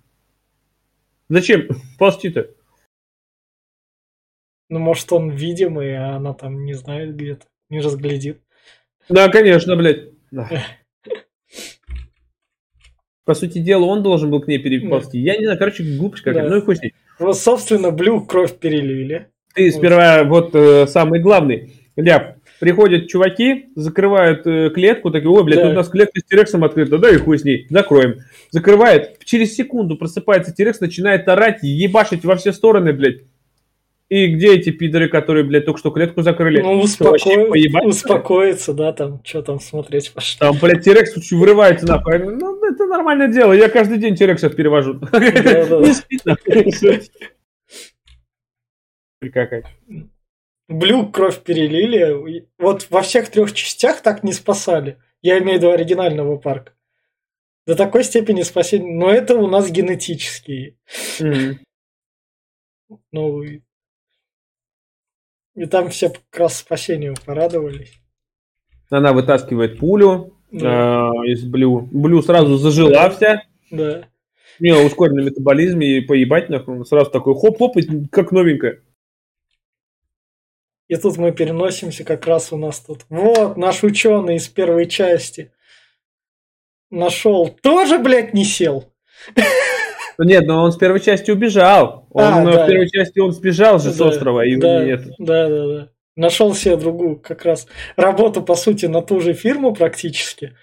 Зачем 1.30 1.68
ползти-то? 2.00 2.50
Ну, 4.70 4.80
может, 4.80 5.12
он 5.14 5.30
видимый, 5.30 5.98
а 5.98 6.16
она 6.18 6.34
там 6.34 6.66
не 6.66 6.74
знает 6.74 7.16
где-то, 7.16 7.46
не 7.70 7.80
разглядит. 7.80 8.42
Да, 9.10 9.30
конечно, 9.30 9.76
блядь. 9.76 10.10
По 13.26 13.34
сути 13.34 13.60
дела, 13.60 13.86
он 13.86 14.04
должен 14.04 14.30
был 14.32 14.42
к 14.42 14.48
ней 14.48 14.58
переползти. 14.58 15.22
Да. 15.22 15.34
Я 15.34 15.38
не 15.38 15.46
знаю, 15.46 15.60
короче, 15.60 15.84
глупость 15.84 16.24
какая. 16.24 16.44
Да. 16.44 16.50
Ну 16.50 16.58
и 16.58 16.62
хуй 16.62 16.76
с 16.76 16.82
ней. 16.82 16.94
Вот, 17.20 17.38
собственно, 17.38 17.92
Блю 17.92 18.26
кровь 18.26 18.58
перелили. 18.58 19.30
Ты 19.54 19.70
вот. 19.70 19.78
сперва, 19.78 20.24
вот 20.24 20.56
э, 20.56 20.88
самый 20.88 21.20
главный, 21.20 21.74
Ляп, 21.96 22.37
приходят 22.60 23.08
чуваки, 23.08 23.70
закрывают 23.76 24.46
э, 24.46 24.70
клетку, 24.70 25.12
такие, 25.12 25.30
ой, 25.30 25.44
блядь, 25.44 25.60
да. 25.60 25.70
у 25.70 25.74
нас 25.74 25.90
клетка 25.90 26.20
с 26.20 26.24
Терексом 26.24 26.64
открыта, 26.64 26.98
да 26.98 27.10
и 27.10 27.18
хуй 27.18 27.38
с 27.38 27.44
ней, 27.44 27.68
закроем. 27.70 28.20
Закрывает, 28.52 29.20
через 29.26 29.56
секунду 29.56 29.98
просыпается 29.98 30.54
Терекс, 30.54 30.80
начинает 30.80 31.28
орать, 31.28 31.60
ебашить 31.62 32.26
во 32.26 32.36
все 32.36 32.52
стороны, 32.54 32.94
блядь. 32.94 33.22
И 34.10 34.28
где 34.28 34.54
эти 34.56 34.70
пидоры, 34.70 35.10
которые, 35.10 35.44
блядь, 35.44 35.66
только 35.66 35.80
что 35.80 35.92
клетку 35.92 36.22
закрыли? 36.22 36.62
Ну, 36.62 36.80
успоко... 36.80 37.18
Успокоиться, 37.84 38.74
да, 38.74 38.94
там, 38.94 39.22
что 39.26 39.42
там 39.42 39.60
смотреть 39.60 40.14
пошло. 40.14 40.48
Там, 40.48 40.58
блядь, 40.62 40.84
Терекс 40.84 41.14
вырывается 41.32 41.86
нахуй. 41.86 42.20
Ну, 42.20 42.66
это 42.66 42.86
нормальное 42.86 43.28
дело, 43.28 43.52
я 43.52 43.68
каждый 43.68 43.98
день 43.98 44.16
Терексов 44.16 44.56
перевожу. 44.56 44.94
Не 45.14 45.94
спит 45.94 46.22
нахуй. 46.24 46.72
Блю 50.68 51.10
кровь 51.10 51.42
перелили. 51.44 52.48
Вот 52.58 52.88
во 52.90 53.02
всех 53.02 53.30
трех 53.30 53.54
частях 53.54 54.02
так 54.02 54.24
не 54.24 54.34
спасали. 54.34 55.02
Я 55.22 55.40
имею 55.40 55.60
в 55.60 55.62
виду 55.62 55.72
оригинального 55.72 56.38
парка. 56.38 56.74
До 57.66 57.76
такой 57.76 58.04
степени 58.04 58.44
спасения. 58.44 58.94
Но 58.94 59.12
это 59.12 59.36
у 59.36 59.48
нас 59.48 59.72
генетические. 59.72 60.78
Ну, 63.12 63.44
и 65.58 65.66
там 65.66 65.90
все 65.90 66.10
как 66.10 66.40
раз 66.40 66.58
спасению 66.58 67.16
порадовались. 67.26 68.00
Она 68.90 69.12
вытаскивает 69.12 69.80
пулю 69.80 70.38
да. 70.52 71.10
э, 71.10 71.32
из 71.32 71.44
Блю. 71.44 71.90
Блю 71.92 72.22
сразу 72.22 72.58
зажила 72.58 72.92
да. 72.92 73.10
вся. 73.10 73.44
Да. 73.72 74.08
У 74.60 74.64
нее 74.64 74.86
ускоренный 74.86 75.26
метаболизм 75.26 75.82
и 75.82 76.02
поебать 76.02 76.50
нахуй. 76.50 76.86
Сразу 76.86 77.12
такой 77.12 77.36
хоп-хоп, 77.36 77.76
как 78.12 78.32
новенькая. 78.32 78.82
И 80.88 80.96
тут 80.96 81.18
мы 81.18 81.32
переносимся 81.32 82.04
как 82.04 82.26
раз 82.26 82.54
у 82.54 82.58
нас 82.58 82.80
тут. 82.80 83.02
Вот, 83.10 83.58
наш 83.58 83.84
ученый 83.84 84.36
из 84.36 84.48
первой 84.48 84.88
части 84.88 85.52
нашел. 86.90 87.50
Тоже, 87.50 88.00
блядь, 88.00 88.34
не 88.34 88.46
сел. 88.46 88.92
Ну 90.18 90.26
нет, 90.26 90.48
но 90.48 90.64
он 90.64 90.72
с 90.72 90.78
первой 90.78 91.00
части 91.00 91.30
убежал. 91.30 92.08
Он 92.12 92.24
а, 92.24 92.44
да. 92.44 92.64
в 92.64 92.68
первой 92.68 92.90
части 92.90 93.20
он 93.20 93.32
сбежал 93.32 93.78
же 93.80 93.90
да, 93.90 93.96
с 93.96 94.02
острова. 94.02 94.46
И 94.46 94.56
да, 94.56 94.84
нет. 94.84 95.04
да, 95.20 95.48
да, 95.48 95.68
да. 95.68 95.90
Нашел 96.16 96.56
себе 96.56 96.78
другую 96.78 97.18
как 97.18 97.46
раз 97.46 97.68
работу, 97.96 98.42
по 98.42 98.56
сути, 98.56 98.88
на 98.88 99.04
ту 99.04 99.20
же 99.20 99.34
фирму 99.34 99.76
практически. 99.76 100.58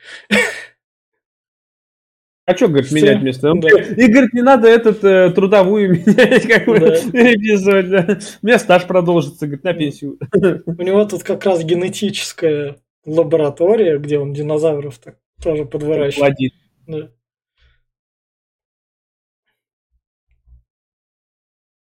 А 2.47 2.55
что, 2.55 2.69
говорит, 2.69 2.87
Все? 2.87 2.97
менять 2.97 3.23
место? 3.23 3.53
Да. 3.55 3.69
И 3.69 4.07
говорит, 4.07 4.35
не 4.35 4.43
надо 4.43 4.69
этот 4.69 5.03
э, 5.03 5.31
трудовую 5.31 5.91
менять, 6.07 6.47
как 6.47 6.67
бы, 6.67 6.79
да. 6.79 6.91
переписывать. 7.11 7.89
Да. 7.89 8.19
У 8.43 8.47
меня 8.47 8.59
стаж 8.59 8.87
продолжится, 8.87 9.47
говорит, 9.47 9.65
на 9.65 9.73
пенсию. 9.73 10.19
У 10.67 10.83
него 10.83 11.05
тут 11.07 11.23
как 11.23 11.45
раз 11.45 11.65
генетическая 11.65 12.77
лаборатория, 13.07 13.99
где 13.99 14.19
он 14.19 14.35
динозавров 14.35 14.99
так 14.99 15.17
тоже 15.43 15.65
подворачивает. 15.65 16.53
Да. 16.87 17.11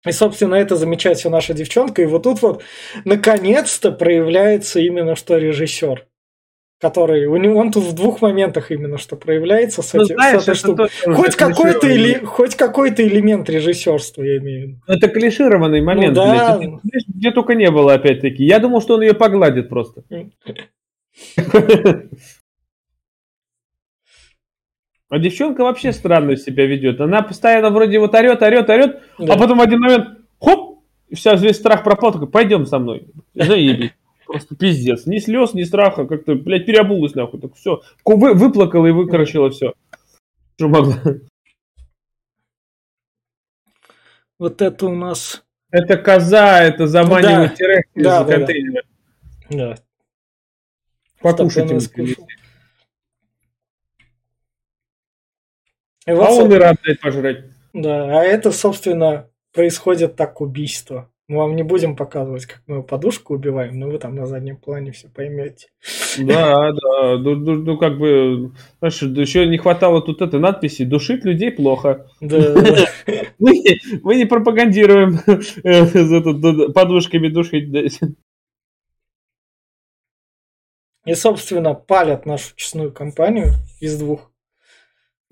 И, 0.04 0.10
собственно, 0.10 0.56
это 0.56 0.76
замечает 0.76 1.18
все 1.18 1.30
наша 1.30 1.54
девчонка. 1.54 2.02
И 2.02 2.06
вот 2.06 2.24
тут 2.24 2.42
вот 2.42 2.62
наконец-то 3.04 3.92
проявляется 3.92 4.80
именно 4.80 5.14
что 5.14 5.38
режиссер. 5.38 6.06
Который 6.82 7.26
у 7.26 7.36
него 7.36 7.60
он 7.60 7.70
тут 7.70 7.84
в 7.84 7.94
двух 7.94 8.20
моментах 8.20 8.72
именно 8.72 8.98
что 8.98 9.14
проявляется 9.14 9.82
с, 9.82 9.92
Ну, 9.94 10.02
эти- 10.02 10.12
с 10.12 10.14
знаешь, 10.14 10.42
этой 10.42 10.50
это 10.50 10.54
штукой. 10.56 10.88
Хоть 11.14 11.36
какой-то 11.36 11.86
или 11.86 12.14
хоть 12.24 12.56
какой-то 12.56 13.06
элемент 13.06 13.48
режиссерства, 13.48 14.22
я 14.24 14.38
имею 14.38 14.60
в 14.60 14.68
виду. 14.68 14.80
Это 14.88 15.08
клишированный 15.08 15.80
момент, 15.80 16.16
Ну 16.16 16.24
да. 16.24 16.58
блядь. 16.58 16.68
Знаешь, 16.82 17.04
где 17.06 17.30
только 17.30 17.54
не 17.54 17.70
было, 17.70 17.94
опять-таки. 17.94 18.44
Я 18.44 18.58
думал, 18.58 18.82
что 18.82 18.94
он 18.94 19.02
ее 19.02 19.14
погладит 19.14 19.68
просто. 19.68 20.02
А 25.08 25.18
девчонка 25.18 25.62
вообще 25.62 25.92
странно 25.92 26.36
себя 26.36 26.66
ведет. 26.66 27.00
Она 27.00 27.22
постоянно 27.22 27.70
вроде 27.70 27.98
вот 27.98 28.14
орет, 28.14 28.42
орет, 28.42 28.68
орет, 28.70 29.02
Да. 29.18 29.34
а 29.34 29.38
потом 29.38 29.58
в 29.58 29.60
один 29.60 29.78
момент, 29.80 30.08
хоп, 30.40 30.80
и 31.08 31.14
вся 31.14 31.34
весь 31.34 31.56
страх 31.56 31.84
пропал, 31.84 32.12
такой, 32.12 32.28
пойдем 32.30 32.64
со 32.66 32.78
мной. 32.78 33.06
Заебись. 33.34 33.92
Просто 34.32 34.56
пиздец. 34.56 35.04
Ни 35.06 35.18
слез, 35.18 35.52
ни 35.52 35.62
страха, 35.62 36.06
как-то, 36.06 36.34
блядь, 36.34 36.64
переобулась 36.64 37.14
нахуй. 37.14 37.38
Так 37.38 37.54
все. 37.54 37.82
Вы, 38.04 38.32
выплакала 38.32 38.86
и 38.86 38.90
выкорочила 38.90 39.50
все. 39.50 39.74
Что 40.56 40.68
могла. 40.68 40.94
Вот 44.38 44.62
это 44.62 44.86
у 44.86 44.94
нас. 44.94 45.44
Это 45.70 45.96
коза, 45.98 46.62
это 46.62 46.86
заманивает 46.86 47.50
Да. 47.50 47.56
тире 47.56 47.84
из 47.94 48.04
Да, 48.04 48.24
да, 48.24 48.24
да. 48.24 48.32
контейнера. 48.38 48.82
Да. 49.50 49.74
Покушать 51.20 51.70
он 51.70 51.78
искушал. 51.78 52.26
И 56.06 56.10
А 56.10 56.14
вот, 56.14 56.28
он 56.30 56.50
со- 56.50 56.56
и 56.56 56.58
рад 56.58 56.76
дать 56.82 57.00
пожрать. 57.00 57.44
да, 57.74 58.18
а 58.20 58.24
это, 58.24 58.50
собственно, 58.50 59.30
происходит 59.52 60.16
так 60.16 60.40
убийство. 60.40 61.11
Мы 61.28 61.36
вам 61.38 61.54
не 61.54 61.62
будем 61.62 61.94
показывать, 61.96 62.46
как 62.46 62.62
мы 62.66 62.82
подушку 62.82 63.34
убиваем, 63.34 63.78
но 63.78 63.88
вы 63.88 63.98
там 63.98 64.14
на 64.16 64.26
заднем 64.26 64.56
плане 64.56 64.90
все 64.90 65.08
поймете. 65.08 65.68
Да, 66.18 66.72
да, 66.72 67.16
ну, 67.18 67.36
ну, 67.36 67.54
ну, 67.54 67.78
как 67.78 67.96
бы, 67.98 68.52
знаешь, 68.80 69.00
еще 69.02 69.46
не 69.46 69.56
хватало 69.56 70.02
тут 70.02 70.20
этой 70.20 70.40
надписи 70.40 70.84
«Душить 70.84 71.24
людей 71.24 71.52
плохо». 71.52 72.06
Да, 72.20 72.52
да. 72.52 72.86
Мы, 73.38 73.52
не- 73.52 73.80
мы 74.02 74.16
не 74.16 74.24
пропагандируем 74.24 75.18
э, 75.64 76.72
подушками 76.72 77.28
душить. 77.28 77.72
И, 81.04 81.14
собственно, 81.14 81.74
палят 81.74 82.26
нашу 82.26 82.54
честную 82.56 82.92
компанию 82.92 83.54
из 83.80 83.98
двух. 83.98 84.31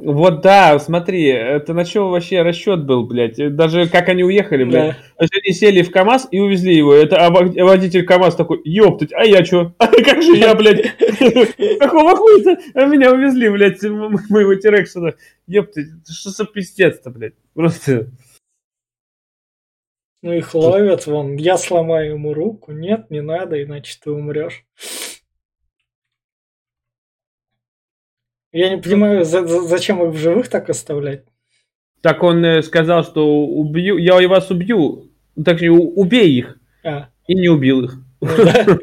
Вот 0.03 0.41
да, 0.41 0.79
смотри, 0.79 1.27
это 1.27 1.75
на 1.75 1.85
чем 1.85 2.11
вообще 2.11 2.41
расчет 2.41 2.87
был, 2.87 3.07
блядь. 3.07 3.37
Даже 3.55 3.87
как 3.87 4.09
они 4.09 4.25
уехали, 4.25 4.65
блядь. 4.65 4.97
Да. 5.19 5.27
Они 5.31 5.53
сели 5.53 5.83
в 5.83 5.91
КАМАЗ 5.91 6.29
и 6.31 6.39
увезли 6.39 6.75
его. 6.75 6.95
Это 6.95 7.19
а 7.19 7.29
вод- 7.29 7.55
водитель 7.55 8.07
КАМАЗ 8.07 8.35
такой, 8.35 8.63
ёптать, 8.65 9.13
а 9.13 9.27
я 9.27 9.45
чё? 9.45 9.75
А 9.79 9.87
как 9.89 10.23
же 10.23 10.37
я, 10.37 10.55
блядь? 10.55 10.97
Какого 11.79 12.17
хуя 12.17 12.57
А 12.75 12.87
меня 12.87 13.13
увезли, 13.13 13.51
блядь, 13.51 13.83
моего 13.83 14.55
Тирексона. 14.55 15.15
Ёптать, 15.47 15.89
что 16.11 16.31
за 16.31 16.47
пиздец-то, 16.47 17.11
блядь? 17.11 17.35
Просто... 17.53 18.07
Ну 20.23 20.33
их 20.33 20.55
ловят, 20.55 21.07
вон, 21.07 21.37
я 21.37 21.59
сломаю 21.59 22.13
ему 22.13 22.33
руку. 22.33 22.73
Нет, 22.73 23.11
не 23.11 23.21
надо, 23.21 23.63
иначе 23.63 23.99
ты 24.03 24.11
умрешь. 24.11 24.65
Я 28.53 28.75
не 28.75 28.81
понимаю, 28.83 29.25
за- 29.25 29.47
за- 29.47 29.63
зачем 29.63 30.03
их 30.03 30.15
в 30.15 30.19
живых 30.19 30.49
так 30.49 30.69
оставлять. 30.71 31.25
Так 32.01 32.23
он 32.23 32.45
э, 32.45 32.63
сказал, 32.63 33.05
что 33.05 33.45
убью, 33.45 33.97
я 33.99 34.27
вас 34.29 34.51
убью. 34.51 35.11
Так 35.45 35.59
что 35.59 35.71
у- 35.73 36.01
убей 36.01 36.39
их. 36.39 36.59
А, 36.85 37.11
И 37.27 37.35
не 37.35 37.49
убил 37.49 37.85
их. 37.85 37.95
ну. 38.21 38.29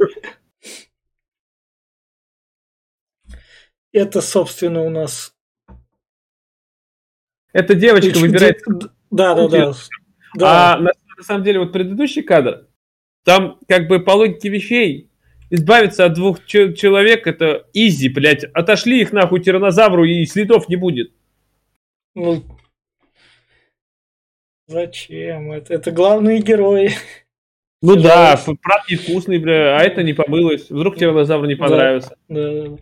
Это, 3.91 4.21
собственно, 4.21 4.82
у 4.84 4.89
нас... 4.89 5.34
Эта 7.53 7.73
девочка 7.73 8.17
выбирает 8.19 8.60
Да, 9.10 9.47
да, 9.47 9.73
да. 10.36 10.75
А 10.75 10.80
на 10.80 10.91
самом 11.23 11.43
деле, 11.43 11.60
вот 11.60 11.71
предыдущий 11.73 12.21
кадр, 12.21 12.67
там 13.23 13.60
как 13.67 13.88
бы 13.88 13.99
по 13.99 14.12
логике 14.12 14.49
вещей 14.49 15.10
избавиться 15.49 16.05
от 16.05 16.13
двух 16.13 16.45
че- 16.45 16.73
человек 16.73 17.27
это 17.27 17.67
изи, 17.73 18.10
блядь. 18.10 18.43
Отошли 18.53 19.01
их 19.01 19.12
нахуй 19.13 19.41
тиранозавру 19.41 20.03
и 20.05 20.25
следов 20.25 20.69
не 20.69 20.75
будет. 20.75 21.12
ну... 22.15 22.43
Зачем? 24.67 25.51
Это, 25.53 25.73
это 25.75 25.91
главные 25.91 26.41
герои. 26.41 26.91
Ну 27.81 27.95
да, 27.95 28.38
прат 28.62 28.89
невкусный, 28.89 29.38
бля, 29.38 29.77
а 29.77 29.81
это 29.83 30.03
не 30.03 30.13
помылось. 30.13 30.69
Вдруг 30.69 30.97
тиранозавру 30.97 31.47
не 31.47 31.55
Да. 31.55 31.63
понравился. 31.63 32.17
Да, 32.27 32.51
да, 32.51 32.67
да. 32.69 32.77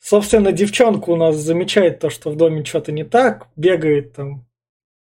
Собственно, 0.00 0.50
девчонка 0.50 1.10
у 1.10 1.16
нас 1.16 1.36
замечает 1.36 2.00
то, 2.00 2.10
что 2.10 2.30
в 2.30 2.36
доме 2.36 2.64
что-то 2.64 2.90
не 2.90 3.04
так, 3.04 3.46
бегает 3.54 4.14
там. 4.14 4.46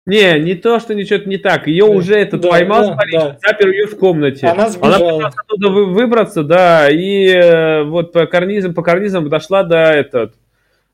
Не, 0.10 0.40
не 0.40 0.56
то, 0.56 0.80
что 0.80 0.94
ничего 0.96 1.20
не 1.26 1.38
так. 1.38 1.68
Ее 1.68 1.86
Да. 1.86 1.92
уже 1.92 2.16
этот 2.16 2.42
Да, 2.42 2.50
поймал, 2.50 2.82
да, 2.88 2.94
смотри, 2.94 3.12
да. 3.14 3.38
запер 3.46 3.70
ее 3.70 3.88
в 3.88 3.98
комнате. 3.98 4.48
Она 4.48 4.70
сбежала. 4.70 4.98
пыталась 4.98 5.36
оттуда 5.38 5.70
вы- 5.70 5.86
выбраться, 5.94 6.44
да, 6.44 6.90
и 6.90 7.28
э, 7.28 7.84
вот 7.84 8.12
по 8.14 8.26
карнизам, 8.26 8.74
по 8.74 8.82
карнизам 8.84 9.30
дошла 9.30 9.64
до 9.64 9.78
этот, 9.78 10.36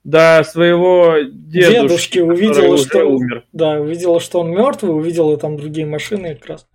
до 0.04 0.44
своего 0.44 1.16
дедушки, 1.24 1.72
Дедушки 1.82 2.20
увидела, 2.20 2.78
что- 2.78 3.06
умер. 3.06 3.46
Да, 3.54 3.80
увидела, 3.80 4.20
что 4.20 4.42
он 4.42 4.52
мертвый, 4.52 4.96
увидела 4.96 5.38
там 5.38 5.58
другие 5.58 5.88
машины 5.88 6.36
как 6.36 6.46
раз. 6.50 6.68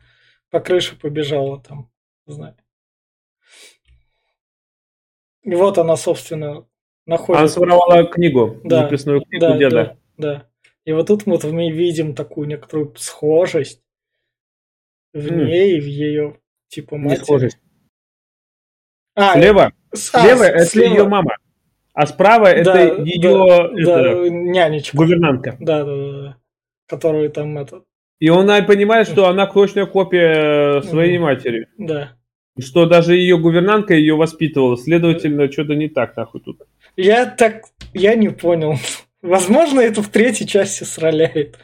По 0.50 0.58
крыше 0.60 0.96
побежала 1.00 1.62
там, 1.66 1.90
не 2.26 2.34
знаю. 2.34 2.54
И 5.42 5.54
вот 5.54 5.78
она, 5.78 5.96
собственно, 5.96 6.66
находит... 7.06 7.38
Она 7.40 7.48
своровала 7.48 8.04
книгу, 8.04 8.58
Да, 8.64 8.82
записную 8.82 9.22
книгу 9.22 9.40
да, 9.46 9.56
деда. 9.56 9.96
да, 10.16 10.32
да. 10.32 10.46
И 10.90 10.92
вот 10.92 11.06
тут 11.06 11.24
вот 11.24 11.44
мы 11.44 11.70
видим 11.70 12.16
такую 12.16 12.48
некоторую 12.48 12.92
схожесть 12.96 13.80
в 15.14 15.24
М. 15.30 15.46
ней 15.46 15.76
и 15.76 15.80
в 15.80 15.84
ее 15.84 16.40
типа 16.66 16.96
Не 16.96 17.04
матери. 17.04 17.22
схожесть. 17.22 17.58
А, 19.14 19.34
Слева, 19.34 19.72
с- 19.94 20.12
а, 20.12 20.20
слева 20.20 20.42
это 20.42 20.64
слева. 20.64 20.92
ее 20.94 21.04
мама, 21.08 21.36
а 21.94 22.06
справа 22.08 22.46
Да, 22.46 22.76
это 22.76 23.02
ее 23.04 23.20
да, 23.20 23.70
это, 23.76 24.02
да, 24.24 24.28
нянечка. 24.30 24.96
гувернантка. 24.96 25.56
Да, 25.60 25.84
да, 25.84 25.96
да, 25.96 26.22
да. 26.22 26.36
Которую 26.88 27.30
там 27.30 27.56
это, 27.56 27.84
И 28.18 28.28
она 28.28 28.60
понимает, 28.62 29.06
что 29.06 29.28
она 29.28 29.46
точная 29.46 29.86
копия 29.86 30.78
э, 30.78 30.82
своей 30.82 31.18
Мгм. 31.18 31.22
матери. 31.26 31.68
да. 31.78 32.16
Что 32.58 32.86
даже 32.86 33.14
ее 33.14 33.38
гувернантка 33.38 33.94
ее 33.94 34.16
воспитывала. 34.16 34.76
Следовательно, 34.76 35.50
что-то 35.52 35.76
не 35.76 35.88
так 35.88 36.16
нахуй 36.16 36.40
тут. 36.40 36.62
Я 36.96 37.26
так, 37.26 37.62
я 37.94 38.16
не 38.16 38.30
понял. 38.30 38.74
Возможно, 39.22 39.80
это 39.80 40.02
в 40.02 40.08
третьей 40.08 40.46
части 40.46 40.84
сраляет. 40.84 41.58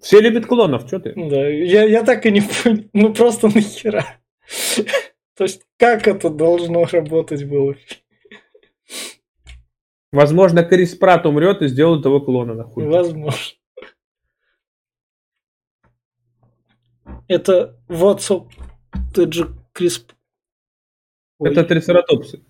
Все 0.00 0.20
любят 0.20 0.46
клонов, 0.46 0.86
что 0.86 0.98
ты? 0.98 1.12
Да, 1.14 1.48
я, 1.48 1.84
я 1.84 2.02
так 2.04 2.24
и 2.26 2.30
не 2.30 2.40
понял. 2.40 2.88
Ну 2.92 3.14
просто 3.14 3.48
нахера. 3.48 4.04
То 5.36 5.44
есть, 5.44 5.62
как 5.78 6.06
это 6.06 6.28
должно 6.30 6.84
работать 6.84 7.44
было? 7.44 7.76
Возможно, 10.12 10.64
Крис 10.64 10.94
Пратт 10.94 11.24
умрет 11.26 11.62
и 11.62 11.68
сделают 11.68 12.04
его 12.04 12.20
клона 12.20 12.54
нахуй. 12.54 12.84
Возможно. 12.84 13.56
Это 17.28 17.80
WhatsApp. 17.88 18.50
Это 19.12 19.32
же 19.32 19.54
Крис... 19.72 20.04
Это 21.38 21.64
трицератопсы. 21.64 22.42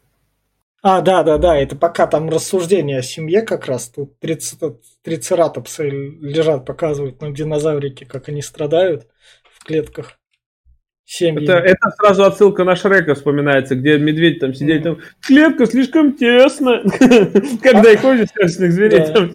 А, 0.83 1.03
да, 1.03 1.23
да, 1.23 1.37
да, 1.37 1.57
это 1.59 1.77
пока 1.77 2.07
там 2.07 2.31
рассуждения 2.31 2.99
о 2.99 3.03
семье 3.03 3.43
как 3.43 3.67
раз. 3.67 3.89
Тут 3.89 4.19
трице- 4.19 4.79
трицератопсы 5.03 5.91
лежат, 5.91 6.65
показывают 6.65 7.21
на 7.21 7.31
динозаврике, 7.33 8.07
как 8.07 8.29
они 8.29 8.41
страдают 8.41 9.07
в 9.53 9.65
клетках. 9.65 10.17
Семьи. 11.05 11.43
Это, 11.43 11.55
это 11.55 11.91
сразу 11.99 12.25
отсылка 12.25 12.63
на 12.63 12.77
Шрека 12.77 13.17
вспоминается, 13.17 13.75
где 13.75 13.99
медведь 13.99 14.39
там 14.39 14.55
сидит, 14.55 14.85
там, 14.85 14.99
клетка 15.27 15.67
слишком 15.67 16.13
тесно. 16.13 16.85
Когда 17.63 17.91
их 17.91 18.01
ходят 18.01 18.29
страшных 18.29 18.73
зверей, 18.73 19.05
там. 19.13 19.35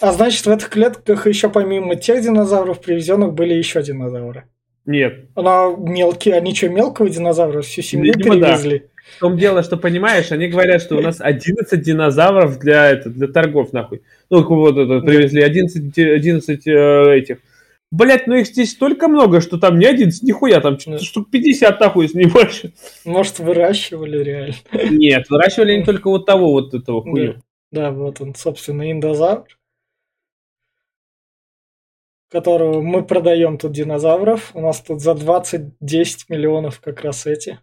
А 0.00 0.12
значит, 0.12 0.44
в 0.44 0.50
этих 0.50 0.68
клетках 0.68 1.28
еще 1.28 1.48
помимо 1.48 1.94
тех 1.94 2.22
динозавров 2.22 2.80
привезенных 2.80 3.34
были 3.34 3.54
еще 3.54 3.82
динозавры. 3.84 4.44
Нет. 4.84 5.26
Но 5.36 5.76
мелкие, 5.76 6.34
они 6.34 6.56
что, 6.56 6.68
мелкого 6.68 7.08
динозавра 7.08 7.62
всю 7.62 7.82
семью 7.82 8.12
Видимо, 8.12 8.34
перевезли? 8.34 8.90
В 9.16 9.20
том 9.20 9.36
дело, 9.36 9.62
что, 9.62 9.76
понимаешь, 9.76 10.32
они 10.32 10.48
говорят, 10.48 10.82
что 10.82 10.96
у 10.96 11.00
нас 11.00 11.20
11 11.20 11.82
динозавров 11.82 12.58
для, 12.58 12.90
это, 12.90 13.10
для 13.10 13.28
торгов, 13.28 13.72
нахуй. 13.72 14.02
Ну, 14.30 14.42
вот 14.42 14.76
это, 14.76 15.00
привезли 15.00 15.42
11, 15.42 15.94
те- 15.94 16.12
11 16.12 16.66
э, 16.66 17.16
этих. 17.16 17.38
Блять, 17.90 18.28
ну 18.28 18.36
их 18.36 18.46
здесь 18.46 18.70
столько 18.70 19.08
много, 19.08 19.40
что 19.40 19.58
там 19.58 19.78
не 19.78 19.86
11, 19.86 20.22
нихуя, 20.22 20.60
там 20.60 20.78
Да. 20.86 20.98
штук 20.98 21.28
50, 21.30 21.80
нахуй, 21.80 22.04
если 22.04 22.18
не 22.18 22.30
больше. 22.30 22.72
Может, 23.04 23.40
выращивали 23.40 24.22
реально. 24.22 24.54
Нет, 24.90 25.28
выращивали 25.28 25.72
они 25.72 25.84
только 25.84 26.08
вот 26.08 26.24
того, 26.24 26.52
вот 26.52 26.72
этого 26.72 27.02
хую. 27.02 27.42
Да, 27.72 27.90
вот 27.90 28.20
он, 28.20 28.34
собственно, 28.36 28.90
индозавр, 28.92 29.46
которого 32.30 32.80
мы 32.80 33.04
продаем 33.04 33.58
тут 33.58 33.72
динозавров. 33.72 34.52
У 34.54 34.60
нас 34.60 34.80
тут 34.80 35.00
за 35.00 35.12
20-10 35.12 36.26
миллионов 36.28 36.80
как 36.80 37.00
раз 37.02 37.26
эти. 37.26 37.58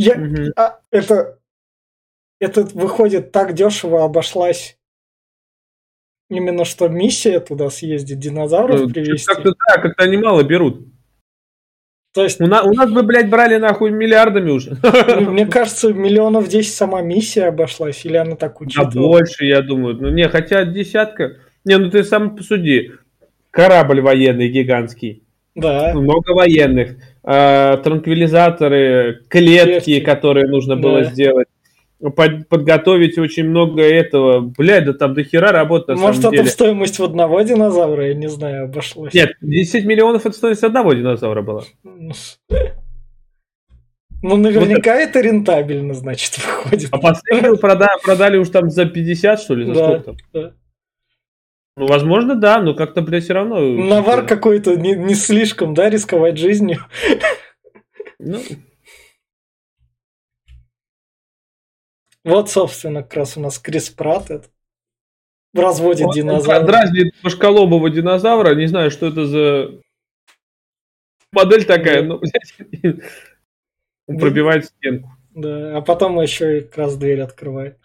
Я, 0.00 0.14
Мгм. 0.16 0.52
а, 0.54 0.78
это, 0.92 1.40
это 2.40 2.62
выходит 2.62 3.32
так 3.32 3.52
дешево 3.54 4.04
обошлась. 4.04 4.78
Именно 6.30 6.64
что 6.64 6.88
миссия 6.88 7.40
туда 7.40 7.68
съездить, 7.68 8.20
динозавров 8.20 8.80
Ну, 8.80 8.88
привезти. 8.90 9.26
Как-то 9.26 9.50
да, 9.66 9.80
как-то 9.82 10.04
они 10.04 10.18
мало 10.18 10.44
берут. 10.44 10.86
То 12.14 12.22
есть, 12.22 12.40
У, 12.40 12.46
на- 12.46 12.62
у 12.62 12.72
нас 12.74 12.90
бы, 12.92 13.02
блядь, 13.02 13.28
брали 13.28 13.56
нахуй 13.56 13.90
миллиардами 13.90 14.50
уже. 14.50 14.76
ну, 15.20 15.32
мне 15.32 15.46
кажется, 15.50 15.92
миллионов 15.92 16.48
10 16.48 16.72
сама 16.72 17.00
миссия 17.02 17.46
обошлась, 17.46 18.04
или 18.04 18.16
она 18.16 18.36
так 18.36 18.52
Да 18.60 18.66
учитывала? 18.66 19.08
больше, 19.08 19.46
я 19.46 19.62
думаю. 19.62 19.96
Ну, 19.96 20.10
не, 20.10 20.28
хотя 20.28 20.64
десятка. 20.64 21.38
Не, 21.64 21.76
ну 21.78 21.90
ты 21.90 22.04
сам 22.04 22.36
посуди. 22.36 22.92
Корабль 23.50 24.00
военный 24.00 24.48
гигантский. 24.48 25.24
Да, 25.56 25.92
Много 25.92 26.30
военных. 26.34 26.96
А, 27.30 27.76
транквилизаторы, 27.78 29.20
клетки, 29.28 29.84
Клетки. 29.84 30.00
которые 30.00 30.46
нужно 30.48 30.76
было 30.76 31.02
Да. 31.02 31.10
сделать. 31.10 31.46
Под- 32.16 32.48
подготовить 32.48 33.18
очень 33.18 33.44
много 33.48 33.82
этого. 33.82 34.40
Блядь, 34.40 34.84
да 34.86 34.92
там 34.94 35.14
до 35.14 35.24
хера 35.24 35.50
работы 35.52 35.92
на 35.94 35.98
Может, 36.00 36.22
самом 36.22 36.34
это 36.34 36.42
деле. 36.44 36.50
в 36.50 36.52
стоимость 36.54 36.98
в 36.98 37.04
одного 37.04 37.42
динозавра, 37.42 38.06
я 38.08 38.14
не 38.14 38.28
знаю, 38.28 38.64
обошлось. 38.64 39.12
Нет, 39.12 39.32
10 39.42 39.84
миллионов 39.84 40.24
это 40.24 40.34
стоимость 40.36 40.62
одного 40.64 40.94
динозавра 40.94 41.42
была. 41.42 41.64
Ну, 44.20 44.36
наверняка 44.36 44.96
это 44.96 45.20
рентабельно, 45.20 45.94
значит, 45.94 46.38
выходит. 46.38 46.88
А 46.90 46.98
последнюю 46.98 47.56
прода- 47.56 47.98
продали 48.02 48.36
уж 48.36 48.48
там 48.48 48.68
за 48.68 48.84
50, 48.86 49.40
что 49.40 49.54
ли, 49.54 49.64
за 49.66 49.74
Да, 49.74 49.84
сколько 50.00 50.04
там? 50.04 50.16
да. 50.32 50.52
Ну, 51.78 51.86
возможно, 51.86 52.34
да, 52.34 52.60
но 52.60 52.74
как-то, 52.74 53.02
блядь, 53.02 53.24
все 53.24 53.34
равно... 53.34 53.60
Навар 53.60 54.26
какой-то 54.26 54.74
не, 54.76 54.94
не 54.96 55.14
слишком, 55.14 55.74
да, 55.74 55.88
рисковать 55.88 56.36
жизнью. 56.36 56.78
Ну, 58.18 58.40
Вот, 62.24 62.50
собственно, 62.50 63.02
как 63.02 63.14
раз 63.14 63.36
у 63.36 63.40
нас 63.40 63.58
Крис 63.58 63.90
Пратт 63.90 64.30
это, 64.30 64.48
разводит 65.54 66.08
он 66.08 66.12
динозавров. 66.14 66.66
дразнит 66.66 67.14
башколобого 67.22 67.88
динозавра, 67.90 68.54
не 68.54 68.66
знаю, 68.66 68.90
что 68.90 69.06
это 69.06 69.24
за 69.24 69.80
модель 71.32 71.64
такая, 71.64 72.02
Да. 72.02 72.08
но, 72.08 72.18
блядь, 72.18 73.00
он 74.08 74.18
пробивает 74.18 74.66
стенку. 74.66 75.10
Да, 75.30 75.76
а 75.78 75.80
потом 75.80 76.20
еще 76.20 76.58
и 76.58 76.60
как 76.62 76.76
раз 76.76 76.96
дверь 76.96 77.20
открывает. 77.20 77.78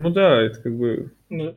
Ну 0.00 0.10
да, 0.10 0.42
это 0.42 0.60
как 0.60 0.76
бы... 0.76 1.12
Да. 1.30 1.54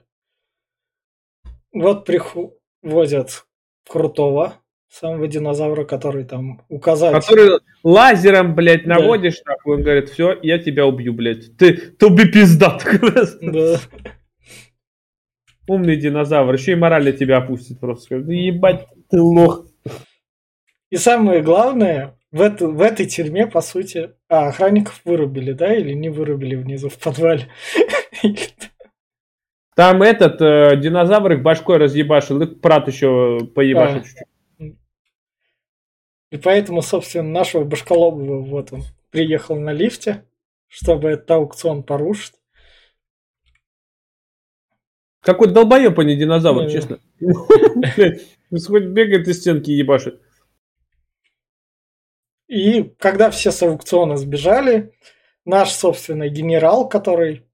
Вот 1.74 2.06
привозят 2.06 3.46
крутого 3.88 4.56
самого 4.90 5.28
динозавра, 5.28 5.86
который 5.86 6.26
там 6.26 6.62
указать. 6.70 7.14
Который 7.14 7.60
лазером, 7.84 8.56
блядь, 8.56 8.86
Да. 8.86 8.96
наводишь, 8.96 9.42
нахуй, 9.46 9.78
он 9.78 9.84
говорит, 9.84 10.10
все, 10.10 10.38
я 10.42 10.60
тебя 10.60 10.86
убью, 10.86 11.14
блядь. 11.14 11.56
Ты, 11.58 11.74
ты 11.74 12.06
убей 12.06 12.30
пизда. 12.30 12.78
Да. 13.42 13.80
Умный 15.68 15.96
динозавр, 15.96 16.54
еще 16.54 16.74
и 16.74 16.76
морально 16.76 17.14
тебя 17.14 17.38
опустит 17.38 17.80
просто. 17.80 18.04
Скажет, 18.06 18.26
«Да 18.26 18.34
ебать, 18.34 18.88
ты 19.10 19.22
лох. 19.22 19.66
И 20.90 20.98
самое 20.98 21.42
главное, 21.42 22.18
в, 22.32 22.42
это, 22.42 22.68
в 22.68 22.82
этой 22.82 23.06
тюрьме, 23.06 23.48
по 23.48 23.62
сути, 23.62 24.12
а, 24.28 24.50
охранников 24.50 25.00
вырубили, 25.06 25.54
да, 25.54 25.74
или 25.74 25.94
не 25.94 26.10
вырубили 26.10 26.56
внизу 26.56 26.90
в 26.90 26.98
подвале? 26.98 27.48
Там 29.76 30.02
этот 30.02 30.42
э, 30.42 30.76
динозавр 30.78 31.34
их 31.34 31.42
башкой 31.44 31.78
разъебашил, 31.78 32.42
и 32.42 32.46
прат 32.46 32.88
еще 32.88 33.40
поебашил 33.56 33.98
А. 33.98 34.02
чуть-чуть. 34.02 34.28
И 36.32 36.38
поэтому, 36.38 36.82
собственно, 36.82 37.30
нашего 37.30 37.66
Башколобова, 37.66 38.42
вот 38.42 38.72
он, 38.72 38.84
приехал 39.12 39.58
на 39.58 39.74
лифте, 39.74 40.26
чтобы 40.68 41.10
этот 41.10 41.30
аукцион 41.32 41.84
порушить. 41.84 42.36
Какой 45.22 45.52
долбоеб, 45.52 46.00
а 46.00 46.04
не 46.04 46.16
динозавр, 46.16 46.64
Да. 46.64 46.70
честно. 46.70 47.00
Хоть 47.20 48.84
бегает 48.86 49.28
из 49.28 49.42
стенки 49.42 49.72
ебашит. 49.72 50.22
И 52.48 52.84
когда 52.98 53.30
все 53.30 53.52
с 53.52 53.62
аукциона 53.62 54.18
сбежали, 54.18 54.94
наш, 55.46 55.72
собственно, 55.72 56.28
генерал, 56.28 56.90
который 56.90 57.46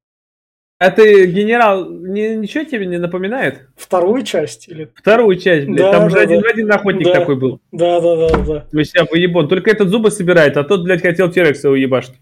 А 0.79 0.91
ты, 0.91 1.25
генерал, 1.25 1.89
ни- 1.89 2.35
ничего 2.35 2.63
тебе 2.63 2.85
не 2.85 2.97
напоминает? 2.99 3.67
вторую 3.75 4.23
часть, 4.23 4.67
или... 4.67 4.91
Вторую 4.93 5.35
часть, 5.39 5.65
блядь, 5.65 5.77
Да, 5.79 5.91
там 5.91 6.09
же 6.09 6.15
да, 6.17 6.21
один 6.21 6.41
да. 6.41 6.47
в 6.47 6.51
один 6.51 6.71
охотник 6.71 7.05
Да. 7.07 7.13
такой 7.13 7.35
был. 7.35 7.59
Да-да-да-да. 7.71 8.59
То 8.71 8.77
есть 8.77 8.93
я 8.93 9.05
выебон. 9.05 9.47
Только 9.47 9.71
этот 9.71 9.89
зубы 9.89 10.11
собирает, 10.11 10.55
а 10.55 10.63
тот, 10.63 10.83
блядь, 10.83 11.01
хотел 11.01 11.31
Терекса 11.31 11.71
уебашить. 11.71 12.13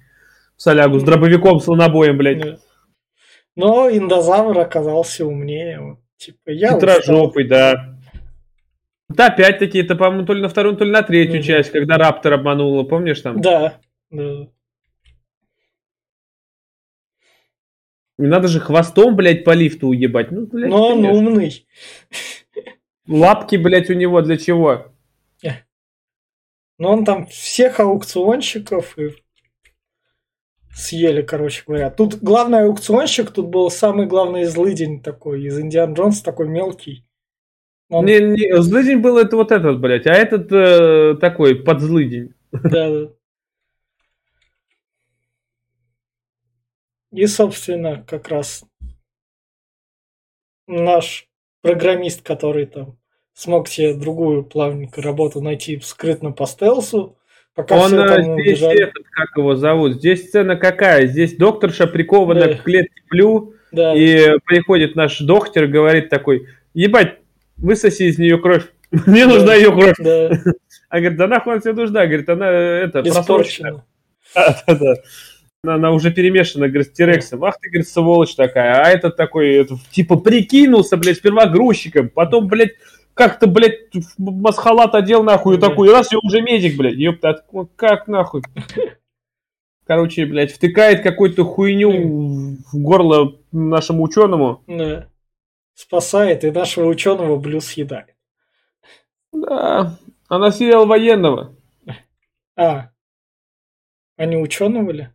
Солягу 0.55 0.99
с 0.99 1.03
дробовиком, 1.03 1.59
слонобоем, 1.59 2.17
блядь. 2.17 2.41
Да. 2.41 2.57
Но 3.57 3.89
индозавр 3.89 4.57
оказался 4.57 5.25
умнее. 5.25 5.79
вот, 5.81 5.97
Типа, 6.17 6.49
я. 6.49 6.75
Хитрожопый, 6.75 7.45
да. 7.45 7.97
Да, 9.09 9.27
опять-таки, 9.27 9.79
это, 9.79 9.95
по-моему, 9.95 10.25
то 10.25 10.33
ли 10.33 10.41
на 10.41 10.47
вторую, 10.47 10.77
то 10.77 10.85
ли 10.85 10.91
на 10.91 11.03
третью 11.03 11.35
Мгм. 11.39 11.43
часть, 11.43 11.71
когда 11.71 11.97
Раптор 11.97 12.33
обманула, 12.33 12.83
помнишь 12.83 13.19
там? 13.19 13.41
Да, 13.41 13.73
да. 14.11 14.47
Не 18.17 18.28
надо 18.28 18.47
же 18.47 18.60
хвостом, 18.60 19.15
блядь, 19.15 19.43
по 19.43 19.51
лифту 19.51 19.88
уебать. 19.89 20.32
Ну, 20.32 20.45
блядь, 20.47 20.69
Но 20.69 20.88
он 20.89 21.01
конечно. 21.04 21.17
умный. 21.17 21.67
Лапки, 23.08 23.56
блядь, 23.58 23.89
у 23.89 23.93
него 23.93 24.21
для 24.21 24.38
чего? 24.38 24.88
Но 26.78 26.91
он 26.91 27.06
там 27.06 27.25
всех 27.28 27.80
аукционщиков 27.80 28.97
и 28.99 29.12
съели, 30.75 31.21
короче 31.21 31.63
говоря. 31.65 31.89
Тут 31.89 32.15
главный 32.21 32.63
аукционщик, 32.65 33.32
тут 33.32 33.47
был 33.47 33.69
самый 33.71 34.08
главный 34.08 34.43
злыдень 34.43 35.01
такой, 35.01 35.43
из 35.43 35.58
Индиан 35.58 35.93
Джонс, 35.93 36.21
такой 36.21 36.49
мелкий. 36.49 37.06
Он- 37.89 38.06
Не, 38.06 38.19
не, 38.19 38.62
злыдень 38.62 38.99
был 38.99 39.17
это 39.17 39.38
вот 39.38 39.54
этот, 39.54 39.80
блядь, 39.80 40.06
а 40.06 40.12
этот 40.13 40.51
э, 40.51 41.15
такой 41.21 41.56
подзлыдень. 41.56 42.34
Да, 42.51 42.89
да. 42.89 43.10
И, 47.15 47.28
собственно, 47.28 48.04
как 48.08 48.28
раз 48.28 48.65
наш 50.67 51.28
программист, 51.62 52.21
который 52.21 52.65
там 52.65 52.97
смог 53.34 53.67
себе 53.69 53.93
другую 53.93 54.43
плавненькую 54.43 55.04
работу 55.04 55.41
найти 55.41 55.80
скрытно 55.80 56.32
по 56.32 56.45
стелсу, 56.45 57.17
пока 57.54 57.78
Он 57.78 57.93
э, 57.97 58.08
здесь, 58.21 58.28
убежали. 58.28 58.84
этот, 58.84 59.04
как 59.12 59.30
его 59.38 59.56
зовут? 59.56 59.93
Здесь 59.95 60.28
сцена 60.28 60.58
какая? 60.58 61.08
Здесь 61.08 61.38
докторша 61.38 61.88
прикована 61.88 62.47
Да. 62.47 62.54
к 62.56 62.63
клетке 62.63 63.01
плю, 63.10 63.54
Да, 63.71 63.95
и 63.95 64.38
приходит 64.45 64.95
наш 64.95 65.19
доктор, 65.19 65.67
говорит 65.67 66.10
такой, 66.10 66.47
ебать, 66.73 67.19
высоси 67.56 68.04
из 68.10 68.17
нее 68.19 68.38
кровь. 68.39 68.65
Мне 69.06 69.25
нужна 69.25 69.56
ее 69.56 69.71
кровь. 69.71 69.95
да, 69.99 70.32
А 70.89 70.99
говорит, 70.99 71.17
да 71.17 71.28
нахуй 71.28 71.54
она 71.54 71.62
тебе 71.62 71.73
нужна? 71.73 72.06
Говорит, 72.06 72.30
она 72.30 72.51
э, 72.51 72.84
это, 72.88 73.04
просрочена. 73.04 73.86
Да, 74.36 74.63
да, 74.67 74.75
да. 74.75 74.93
Она, 75.67 75.91
уже 75.91 76.12
перемешана, 76.12 76.67
говорит, 76.67 76.88
с 76.88 76.91
Тирексом. 76.91 77.43
Ах 77.43 77.60
ты, 77.60 77.69
говорит, 77.69 77.88
сволочь 77.88 78.36
такая. 78.36 78.82
А 78.84 78.89
этот 78.89 79.15
такой, 79.15 79.56
это, 79.56 79.75
типа, 79.91 80.17
прикинулся, 80.17 80.97
блядь, 80.97 81.17
сперва 81.17 81.47
грузчиком, 81.47 82.10
потом, 82.10 82.47
блядь, 82.47 82.73
как-то, 83.13 83.47
блядь, 83.47 83.80
масхалат 84.17 84.93
одел, 84.95 85.23
нахуй, 85.23 85.58
и 85.58 85.60
такой, 85.60 85.91
раз, 85.91 86.12
я 86.12 86.19
уже 86.19 86.41
медик, 86.41 86.78
блядь. 86.78 86.95
Ёпта, 86.95 87.43
как 87.75 88.08
нахуй? 88.08 88.41
Короче, 89.86 90.25
блядь, 90.25 90.51
втыкает 90.51 91.01
какую-то 91.04 91.43
хуйню 91.45 91.91
в- 91.91 92.58
горло 92.73 93.39
нашему 93.51 94.04
ученому. 94.04 94.63
Да. 94.67 95.08
Спасает, 95.75 96.43
и 96.43 96.51
нашего 96.51 96.88
ученого 96.88 97.36
Блю 97.38 97.62
съедает. 97.62 98.15
Да, 99.32 99.97
она 100.28 100.51
съел 100.51 100.86
военного. 100.86 101.56
А, 102.58 102.89
они 104.17 104.38
ученого 104.38 104.91
ли? 104.91 105.10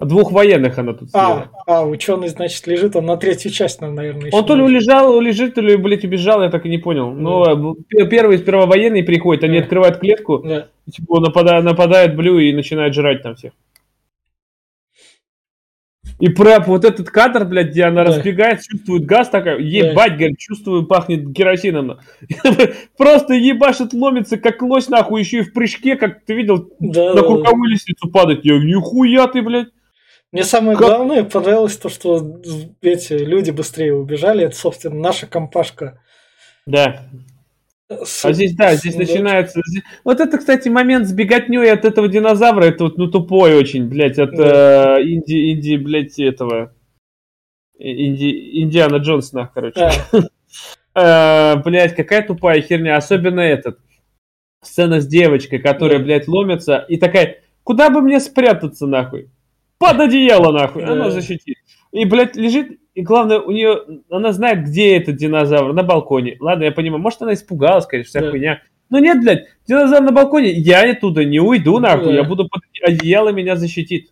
Двух 0.00 0.32
военных 0.32 0.78
она 0.78 0.94
тут 0.94 1.10
съела. 1.10 1.50
А, 1.66 1.80
а, 1.80 1.84
ученый, 1.86 2.28
значит, 2.28 2.66
лежит, 2.66 2.96
он 2.96 3.04
на 3.04 3.18
третью 3.18 3.50
часть 3.50 3.82
нам, 3.82 3.94
наверное, 3.94 4.28
еще 4.28 4.36
Он 4.36 4.46
то 4.46 4.54
ли 4.56 4.62
улежал, 4.62 5.20
лежит, 5.20 5.54
то 5.54 5.60
ли, 5.60 5.76
блядь, 5.76 6.04
убежал, 6.04 6.42
я 6.42 6.48
так 6.48 6.64
и 6.64 6.70
не 6.70 6.78
понял. 6.78 7.10
Но 7.10 7.76
э, 7.98 8.06
первый 8.06 8.38
сперва 8.38 8.64
военные 8.64 9.04
приходят, 9.04 9.44
они 9.44 9.58
Да. 9.58 9.64
открывают 9.64 9.98
клетку, 9.98 10.38
Да. 10.38 10.68
и, 10.86 10.90
типа, 10.90 11.20
нападает, 11.20 11.64
нападает 11.64 12.16
Блю 12.16 12.38
и 12.38 12.52
начинает 12.54 12.94
жрать 12.94 13.22
там 13.22 13.34
всех. 13.34 13.52
И 16.18 16.28
прям 16.28 16.64
вот 16.64 16.84
этот 16.86 17.10
кадр, 17.10 17.44
блядь, 17.44 17.68
где 17.70 17.84
она 17.84 18.04
Да. 18.04 18.10
разбегает, 18.10 18.60
чувствует 18.62 19.04
газ 19.04 19.28
такая, 19.28 19.58
ебать, 19.58 20.16
говорит, 20.16 20.38
чувствую, 20.38 20.86
пахнет 20.86 21.34
керосином. 21.34 21.98
Просто 22.96 23.34
ебашит, 23.34 23.92
ломится, 23.92 24.38
как 24.38 24.62
лось, 24.62 24.88
нахуй, 24.88 25.20
еще 25.20 25.38
и 25.38 25.42
в 25.42 25.52
прыжке, 25.52 25.96
как 25.96 26.24
ты 26.24 26.34
видел, 26.34 26.70
Да, 26.78 27.14
на 27.14 27.22
да, 27.22 27.22
да. 27.22 27.50
лестницу 27.66 28.08
падать. 28.10 28.40
Я, 28.44 28.58
нихуя 28.58 29.26
ты, 29.26 29.42
блядь. 29.42 29.68
Мне 30.32 30.44
самое 30.44 30.76
Как- 30.76 30.86
главное 30.86 31.24
понравилось 31.24 31.76
то, 31.76 31.88
что 31.88 32.40
эти 32.82 33.14
люди 33.14 33.50
быстрее 33.50 33.94
убежали. 33.94 34.44
Это, 34.44 34.56
собственно, 34.56 34.96
наша 34.96 35.26
компашка 35.26 36.00
Да. 36.66 37.08
С... 37.88 38.24
А 38.24 38.32
здесь, 38.32 38.54
да, 38.54 38.76
здесь 38.76 38.94
да. 38.94 39.00
начинается... 39.00 39.60
Вот 40.04 40.20
это, 40.20 40.38
кстати, 40.38 40.68
момент 40.68 41.08
с 41.08 41.12
беготней 41.12 41.72
от 41.72 41.84
этого 41.84 42.06
динозавра, 42.06 42.66
это 42.66 42.84
вот, 42.84 42.98
ну, 42.98 43.08
тупой 43.08 43.56
очень, 43.56 43.88
блядь, 43.88 44.20
от 44.20 44.30
да. 44.30 45.00
э, 45.00 45.02
Инди, 45.02 45.52
Инди, 45.52 45.76
блядь, 45.76 46.16
этого... 46.20 46.72
Инди, 47.76 48.60
Индиана 48.62 48.96
Джонсона, 48.96 49.50
короче. 49.52 49.90
Да. 50.12 51.54
э, 51.56 51.62
блядь, 51.64 51.96
какая 51.96 52.24
тупая 52.24 52.60
херня, 52.62 52.96
особенно 52.96 53.40
этот. 53.40 53.80
Сцена 54.62 55.00
с 55.00 55.08
девочкой, 55.08 55.58
которая, 55.58 55.98
да. 55.98 56.04
блядь, 56.04 56.28
ломится, 56.28 56.84
и 56.88 56.96
такая, 56.96 57.40
куда 57.64 57.90
бы 57.90 58.02
мне 58.02 58.20
спрятаться, 58.20 58.86
нахуй? 58.86 59.30
Под 59.80 59.98
одеяло, 59.98 60.52
нахуй, 60.52 60.84
она 60.84 61.10
защитит. 61.10 61.56
И, 61.90 62.04
блядь, 62.04 62.36
лежит 62.36 62.78
и 62.94 63.02
главное, 63.02 63.38
у 63.38 63.50
нее, 63.50 64.02
она 64.10 64.32
знает, 64.32 64.66
где 64.66 64.96
этот 64.98 65.16
динозавр, 65.16 65.72
на 65.72 65.82
балконе. 65.82 66.36
Ладно, 66.38 66.64
я 66.64 66.70
понимаю, 66.70 67.00
может, 67.00 67.22
она 67.22 67.32
испугалась, 67.32 67.86
конечно, 67.86 68.10
вся 68.10 68.20
да. 68.20 68.30
хуйня. 68.30 68.62
Но 68.90 68.98
нет, 68.98 69.22
блядь, 69.22 69.46
динозавр 69.66 70.04
на 70.04 70.12
балконе, 70.12 70.52
я 70.52 70.90
оттуда 70.90 71.24
не 71.24 71.40
уйду, 71.40 71.78
нахуй, 71.78 72.08
да. 72.08 72.18
я 72.18 72.24
буду 72.24 72.46
под 72.46 72.60
одеяло, 72.82 73.30
меня 73.30 73.56
защитит. 73.56 74.10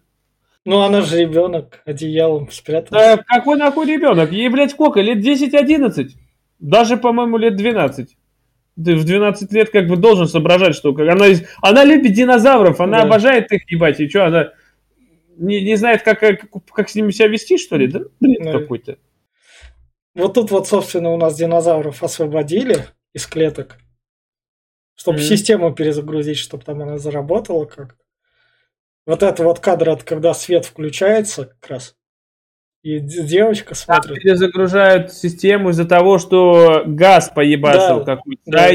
Ну, 0.65 0.81
она 0.81 1.03
же 1.03 1.21
ребенок, 1.21 1.83
одеялом 1.85 2.51
спрятался. 2.51 3.17
Да, 3.17 3.23
какой 3.27 3.59
нахуй 3.59 3.87
ребенок? 3.87 4.33
Ей, 4.33 4.49
блядь, 4.49 4.71
сколько? 4.71 5.03
Лет 5.03 5.19
10-11? 5.19 6.09
Даже, 6.61 6.97
по-моему, 6.97 7.37
лет 7.37 7.57
12. 7.57 8.17
Ты 8.83 8.95
в 8.97 9.05
12 9.05 9.53
лет 9.53 9.71
как 9.71 9.87
бы 9.87 9.97
должен 9.97 10.29
соображать, 10.29 10.75
что 10.75 10.95
она, 10.95 11.27
она 11.61 11.85
любит 11.85 12.15
динозавров, 12.15 12.81
она 12.81 12.99
да. 12.99 13.05
обожает 13.05 13.53
их, 13.53 13.71
ебать, 13.71 14.01
и 14.01 14.09
что, 14.09 14.27
она 14.27 14.53
не, 15.39 15.63
не 15.63 15.77
знает, 15.77 16.03
как, 16.03 16.21
как, 16.21 16.49
как 16.73 16.89
с 16.89 16.95
ними 16.95 17.11
себя 17.11 17.29
вести, 17.29 17.57
что 17.59 17.77
ли? 17.77 17.87
Да, 17.87 18.01
бред 18.21 18.41
ну, 18.41 18.53
какой-то. 18.53 18.99
Вот 20.15 20.35
тут 20.35 20.51
вот, 20.51 20.67
собственно, 20.67 21.11
у 21.11 21.17
нас 21.17 21.37
динозавров 21.37 22.03
освободили 22.03 22.87
из 23.13 23.27
клеток, 23.27 23.79
чтобы 24.97 25.19
mm-hmm. 25.19 25.29
систему 25.29 25.73
перезагрузить, 25.73 26.39
чтобы 26.39 26.65
там 26.65 26.83
она 26.83 26.99
заработала 26.99 27.67
как 27.67 27.97
Вот 29.07 29.23
это 29.23 29.45
вот 29.45 29.61
кадр, 29.61 29.91
от 29.91 30.03
когда 30.03 30.35
свет 30.35 30.65
включается 30.65 31.47
как 31.47 31.71
раз. 31.71 31.97
И 32.83 33.01
девочка 33.01 33.75
смотрит. 33.75 34.15
Там 34.15 34.23
перезагружают 34.23 35.13
систему 35.13 35.71
из-за 35.71 35.85
того, 35.85 36.19
что 36.19 36.85
газ 36.87 37.31
поебасил 37.35 38.05
да, 38.05 38.17
какой-то. 38.17 38.43
Да. 38.47 38.69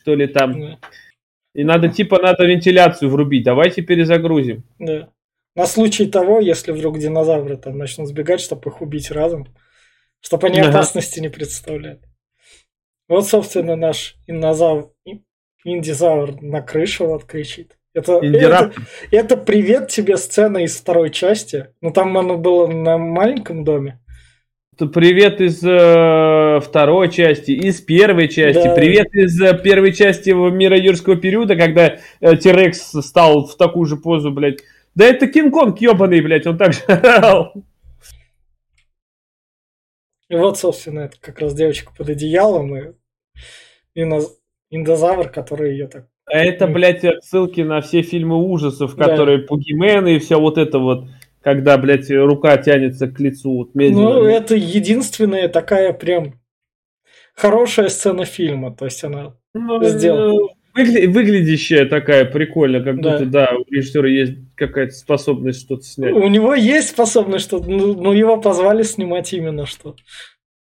что 0.00 0.14
ли, 0.14 0.26
там. 0.26 0.60
Да. 0.60 0.78
И 1.54 1.64
надо, 1.64 1.88
типа, 1.88 2.18
надо 2.18 2.46
вентиляцию 2.46 3.10
врубить. 3.10 3.44
Давайте 3.44 3.82
перезагрузим. 3.82 4.64
Да. 4.78 5.10
На 5.54 5.66
случай 5.66 6.06
того, 6.06 6.40
если 6.40 6.72
вдруг 6.72 6.98
динозавры 6.98 7.56
там 7.56 7.76
начнут 7.76 8.08
сбегать, 8.08 8.40
чтобы 8.40 8.70
их 8.70 8.80
убить 8.80 9.10
разом, 9.10 9.46
чтобы 10.20 10.46
они 10.46 10.60
ага. 10.60 10.70
опасности 10.70 11.20
не 11.20 11.28
представляли. 11.28 12.00
Вот, 13.08 13.28
собственно, 13.28 13.76
наш 13.76 14.16
инозавр, 14.26 14.90
индизавр 15.64 16.40
на 16.40 16.62
крыше 16.62 17.04
вот 17.04 17.24
кричит. 17.24 17.76
Это, 17.94 18.20
это, 18.22 18.72
это 19.10 19.36
привет 19.36 19.88
тебе 19.88 20.16
сцена 20.16 20.64
из 20.64 20.76
второй 20.76 21.10
части. 21.10 21.68
Ну 21.82 21.92
там 21.92 22.16
оно 22.16 22.38
было 22.38 22.66
на 22.66 22.96
маленьком 22.96 23.64
доме. 23.64 24.00
Привет 24.78 25.42
из 25.42 25.62
э, 25.62 26.60
второй 26.60 27.10
части, 27.10 27.50
из 27.50 27.82
первой 27.82 28.28
части. 28.28 28.64
Да. 28.64 28.74
Привет 28.74 29.14
из 29.14 29.38
э, 29.40 29.60
первой 29.62 29.92
части 29.92 30.30
мира 30.30 30.78
юрского 30.78 31.16
периода, 31.16 31.54
когда 31.56 31.98
э, 32.20 32.36
Тирекс 32.38 32.92
стал 33.02 33.46
в 33.46 33.56
такую 33.58 33.84
же 33.84 33.96
позу, 33.96 34.32
блядь, 34.32 34.60
да 34.94 35.06
это 35.06 35.26
Кинг-Конг 35.26 35.80
ебаный, 35.80 36.20
блядь, 36.20 36.46
он 36.46 36.58
так 36.58 36.72
же 36.74 36.82
орал. 36.86 37.54
И 40.28 40.34
вот, 40.34 40.58
собственно, 40.58 41.00
это 41.00 41.16
как 41.20 41.40
раз 41.40 41.54
девочка 41.54 41.92
под 41.96 42.08
одеялом 42.08 42.74
и, 42.74 42.92
и 43.94 44.04
на... 44.04 44.20
индозавр, 44.70 45.28
который 45.28 45.72
ее 45.72 45.88
так... 45.88 46.06
А 46.24 46.38
это, 46.38 46.66
блядь, 46.66 47.04
ссылки 47.22 47.60
на 47.60 47.80
все 47.82 48.02
фильмы 48.02 48.36
ужасов, 48.36 48.96
которые 48.96 49.38
да. 49.38 49.46
Пугимены 49.46 50.16
и 50.16 50.18
все 50.18 50.40
вот 50.40 50.56
это 50.56 50.78
вот, 50.78 51.06
когда, 51.42 51.76
блядь, 51.76 52.10
рука 52.10 52.56
тянется 52.56 53.08
к 53.08 53.20
лицу 53.20 53.58
вот, 53.58 53.74
медленно. 53.74 54.14
Ну, 54.14 54.24
это 54.24 54.54
единственная 54.54 55.48
такая 55.48 55.92
прям 55.92 56.40
хорошая 57.34 57.88
сцена 57.88 58.24
фильма, 58.24 58.74
то 58.74 58.86
есть 58.86 59.04
она 59.04 59.36
ну, 59.52 59.82
сделана. 59.84 60.48
Выгля- 60.74 61.08
выглядящая 61.08 61.86
такая 61.86 62.24
прикольная, 62.24 62.82
как 62.82 63.00
да. 63.00 63.12
будто, 63.12 63.26
да, 63.26 63.52
у 63.56 63.70
режиссера 63.70 64.08
есть 64.08 64.34
какая-то 64.56 64.92
способность 64.92 65.60
что-то 65.60 65.82
снять. 65.82 66.12
У 66.12 66.26
него 66.28 66.54
есть 66.54 66.90
способность 66.90 67.44
что-то, 67.44 67.68
ну, 67.70 67.94
ну 67.94 68.12
его 68.12 68.40
позвали 68.40 68.82
снимать 68.82 69.32
именно 69.32 69.66
что 69.66 69.96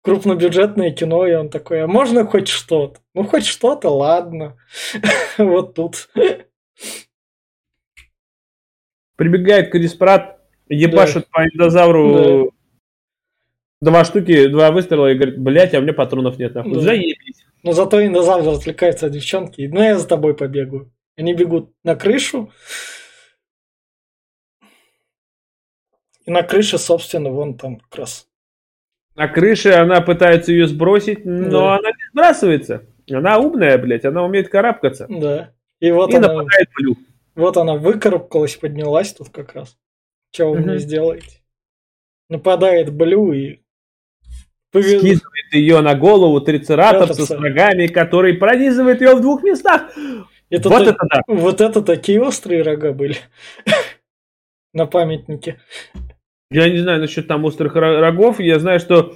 крупнобюджетное 0.01 0.91
кино, 0.91 1.27
и 1.27 1.33
он 1.33 1.49
такой, 1.49 1.83
а 1.83 1.87
можно 1.87 2.25
хоть 2.25 2.47
что-то? 2.47 2.99
Ну, 3.13 3.23
хоть 3.23 3.45
что-то, 3.45 3.89
ладно. 3.89 4.57
вот 5.37 5.75
тут. 5.75 6.09
Прибегает 9.15 9.71
Крис 9.71 9.93
Пратт, 9.93 10.39
ебашит 10.69 11.25
да. 11.25 11.29
по 11.31 11.43
индозавру 11.43 12.53
да. 13.81 13.91
два 13.91 14.05
штуки, 14.05 14.47
два 14.47 14.71
выстрела 14.71 15.11
и 15.11 15.15
говорит, 15.15 15.37
блять, 15.37 15.73
а 15.73 15.79
у 15.79 15.81
меня 15.81 15.93
патронов 15.93 16.39
нет, 16.39 16.55
нахуй. 16.55 16.75
Да. 16.75 16.81
Заебись. 16.81 17.38
Но 17.63 17.73
зато 17.73 18.05
индозавр 18.05 18.47
отвлекается 18.47 19.07
от 19.07 19.11
девчонки. 19.11 19.69
Ну, 19.71 19.81
я 19.81 19.97
за 19.97 20.07
тобой 20.07 20.35
побегу. 20.35 20.91
Они 21.17 21.33
бегут 21.33 21.73
на 21.83 21.95
крышу. 21.95 22.51
И 26.25 26.31
на 26.31 26.43
крыше, 26.43 26.77
собственно, 26.77 27.29
вон 27.29 27.57
там 27.57 27.77
как 27.77 27.95
раз. 27.99 28.27
На 29.15 29.27
крыше 29.27 29.71
она 29.71 29.99
пытается 29.99 30.51
ее 30.51 30.67
сбросить, 30.67 31.25
но 31.25 31.49
да. 31.49 31.75
она 31.75 31.89
не 31.89 32.09
сбрасывается. 32.11 32.85
Она 33.11 33.39
умная, 33.39 33.77
блядь, 33.77 34.05
она 34.05 34.23
умеет 34.23 34.49
карабкаться. 34.49 35.07
Да. 35.09 35.53
И 35.79 35.91
вот 35.91 36.13
и 36.13 36.17
она... 36.17 36.29
нападает 36.29 36.69
Блю. 36.77 36.95
Вот 37.35 37.57
она 37.57 37.75
выкарабкалась, 37.75 38.55
поднялась 38.55 39.13
тут 39.13 39.29
как 39.29 39.55
раз. 39.55 39.77
Что 40.31 40.51
вы 40.51 40.59
угу. 40.59 40.67
мне 40.67 40.77
сделаете? 40.77 41.41
Нападает 42.29 42.93
Блю 42.93 43.33
и 43.33 43.59
Скидывает 44.71 45.51
ее 45.51 45.81
на 45.81 45.95
голову 45.95 46.41
трицератопса 46.41 47.25
с 47.25 47.29
ногами, 47.29 47.87
который 47.87 48.33
пронизывает 48.33 49.01
ее 49.01 49.15
в 49.15 49.21
двух 49.21 49.43
местах. 49.43 49.91
Это 50.49 50.69
вот, 50.69 50.85
та... 50.85 50.91
это 50.91 51.07
да. 51.09 51.21
вот 51.27 51.61
это 51.61 51.81
такие 51.81 52.21
острые 52.21 52.61
рога 52.61 52.91
были 52.91 53.17
на 54.73 54.85
памятнике. 54.85 55.59
Я 56.51 56.69
не 56.69 56.79
знаю 56.79 56.99
насчет 56.99 57.27
там 57.27 57.45
острых 57.45 57.75
рогов. 57.75 58.39
Я 58.39 58.59
знаю, 58.59 58.79
что 58.79 59.15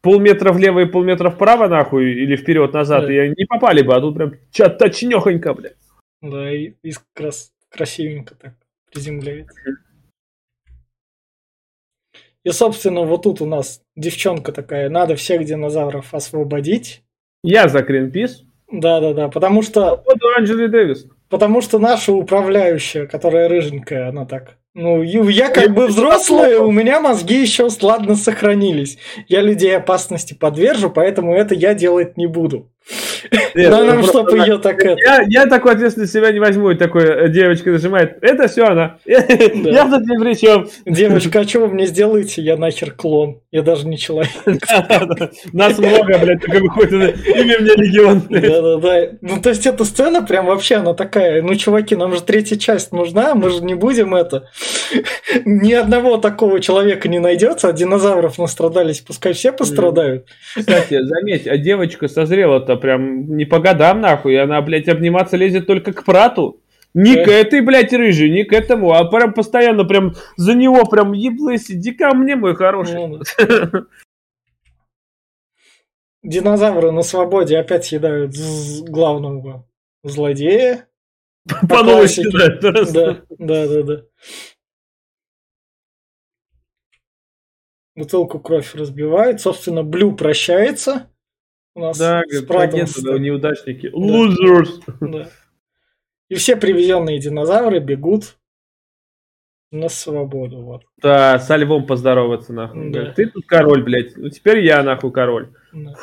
полметра 0.00 0.52
влево 0.52 0.80
и 0.80 0.86
полметра 0.86 1.30
вправо, 1.30 1.68
нахуй, 1.68 2.12
или 2.12 2.36
вперед-назад, 2.36 3.06
да. 3.06 3.26
и 3.26 3.28
не 3.30 3.44
попали 3.44 3.82
бы, 3.82 3.94
а 3.94 4.00
тут 4.00 4.14
прям 4.14 4.34
точнёхонько, 4.52 5.54
блядь. 5.54 5.76
Да, 6.22 6.50
и, 6.52 6.74
и 6.82 6.92
крас 7.14 7.52
красивенько 7.70 8.34
так 8.34 8.54
приземляется. 8.90 9.54
И, 12.46 12.52
собственно, 12.52 13.00
вот 13.00 13.22
тут 13.24 13.40
у 13.40 13.44
нас 13.44 13.80
девчонка 13.96 14.52
такая, 14.52 14.88
надо 14.88 15.16
всех 15.16 15.44
динозавров 15.44 16.14
освободить. 16.14 17.02
Я 17.42 17.66
за 17.66 17.82
Гринпис. 17.82 18.44
Да-да-да, 18.70 19.26
потому 19.26 19.62
что... 19.62 20.00
Вот 20.06 20.18
Анджели 20.38 20.68
Дэвис. 20.68 21.06
Потому 21.28 21.60
что 21.60 21.80
наша 21.80 22.12
управляющая, 22.12 23.08
которая 23.08 23.48
рыженькая, 23.48 24.10
она 24.10 24.26
так 24.26 24.58
ну, 24.74 25.02
я 25.02 25.48
как 25.48 25.74
бы 25.74 25.86
взрослый, 25.86 26.58
у 26.58 26.70
меня 26.70 27.00
мозги 27.00 27.40
еще 27.40 27.66
ладно 27.80 28.14
сохранились. 28.14 28.98
Я 29.26 29.40
людей 29.40 29.74
опасности 29.74 30.34
подвержу, 30.34 30.90
поэтому 30.90 31.34
это 31.34 31.54
я 31.54 31.74
делать 31.74 32.16
не 32.16 32.26
буду. 32.26 32.70
Нет, 33.54 33.70
да, 33.70 33.84
нам, 33.84 34.02
чтобы 34.04 34.38
ее 34.38 34.58
так 34.58 34.78
это... 34.84 34.96
Я, 35.00 35.24
я 35.26 35.46
такой 35.46 35.72
ответственность 35.72 36.12
себя 36.12 36.30
не 36.30 36.38
возьму, 36.38 36.70
и 36.70 36.76
такой 36.76 37.04
э, 37.04 37.28
девочка 37.28 37.70
нажимает, 37.70 38.18
это 38.22 38.48
все 38.48 38.64
она. 38.64 38.98
Да. 39.06 39.70
Я 39.70 39.88
тут 39.88 40.06
ни 40.06 40.22
при 40.22 40.34
чем. 40.34 40.68
Девочка, 40.84 41.40
а 41.40 41.44
что 41.44 41.60
вы 41.60 41.68
мне 41.68 41.86
сделаете? 41.86 42.42
Я 42.42 42.56
нахер 42.56 42.92
клон. 42.92 43.40
Я 43.50 43.62
даже 43.62 43.86
не 43.88 43.98
человек. 43.98 44.30
Нас 45.52 45.78
много, 45.78 46.18
блядь, 46.18 46.40
такой 46.42 46.60
выходит, 46.60 47.26
имя 47.26 47.58
мне 47.60 47.74
Легион. 47.74 48.22
Да-да-да. 48.28 49.16
Ну, 49.20 49.40
то 49.40 49.48
есть, 49.48 49.66
эта 49.66 49.84
сцена 49.84 50.22
прям 50.22 50.46
вообще, 50.46 50.76
она 50.76 50.94
такая, 50.94 51.42
ну, 51.42 51.54
чуваки, 51.54 51.96
нам 51.96 52.14
же 52.14 52.22
третья 52.22 52.56
часть 52.56 52.92
нужна, 52.92 53.34
мы 53.34 53.50
же 53.50 53.64
не 53.64 53.74
будем 53.74 54.14
это... 54.14 54.48
Ни 55.44 55.72
одного 55.72 56.18
такого 56.18 56.60
человека 56.60 57.08
не 57.08 57.18
найдется, 57.18 57.68
от 57.68 57.76
динозавров 57.76 58.38
настрадались, 58.38 59.00
пускай 59.00 59.32
все 59.32 59.52
пострадают. 59.52 60.26
Кстати, 60.56 61.02
заметь, 61.02 61.46
а 61.46 61.56
девочка 61.56 62.08
созрела-то 62.08 62.75
прям 62.76 63.36
не 63.36 63.44
по 63.44 63.58
годам, 63.58 64.00
нахуй, 64.00 64.40
она, 64.40 64.60
блядь, 64.62 64.88
обниматься 64.88 65.36
лезет 65.36 65.66
только 65.66 65.92
к 65.92 66.04
прату. 66.04 66.60
Не 66.94 67.14
к 67.22 67.28
этой, 67.28 67.60
блядь, 67.60 67.92
рыжей, 67.92 68.30
не 68.30 68.44
к 68.44 68.54
этому, 68.54 68.92
а 68.92 69.04
прям 69.04 69.34
постоянно 69.34 69.84
прям 69.84 70.14
за 70.36 70.54
него 70.54 70.86
прям 70.86 71.12
еблысь, 71.12 71.70
иди 71.70 71.92
ко 71.92 72.14
мне, 72.14 72.36
мой 72.36 72.54
хороший. 72.54 73.06
Ну, 73.06 73.20
Динозавры 76.22 76.90
на 76.92 77.02
свободе 77.02 77.58
опять 77.58 77.84
съедают 77.84 78.34
главного 78.88 79.68
злодея. 80.02 80.88
По 81.68 81.82
новой 81.82 82.08
съедают. 82.08 82.60
Да, 82.62 83.22
да, 83.38 83.68
да, 83.68 83.82
да. 83.82 84.02
Бутылку 87.94 88.40
кровь 88.40 88.74
разбивает. 88.74 89.40
Собственно, 89.40 89.82
Блю 89.82 90.16
прощается. 90.16 91.10
У 91.76 91.80
нас 91.80 91.98
Да, 91.98 92.22
с 92.30 93.02
да, 93.02 93.18
неудачники. 93.18 93.90
Да. 93.90 93.98
Losers! 93.98 94.82
Да. 94.98 95.30
И 96.28 96.34
все 96.34 96.56
привезенные 96.56 97.20
динозавры 97.20 97.80
бегут 97.80 98.38
на 99.70 99.90
свободу. 99.90 100.62
Вот. 100.62 100.84
Да, 100.96 101.38
со 101.38 101.54
львом 101.56 101.86
поздороваться, 101.86 102.54
нахуй. 102.54 102.90
Да. 102.90 103.12
Ты 103.12 103.26
тут 103.26 103.46
король, 103.46 103.84
блядь. 103.84 104.16
Ну 104.16 104.30
теперь 104.30 104.64
я, 104.64 104.82
нахуй, 104.82 105.12
король. 105.12 105.52
Да. 105.74 105.94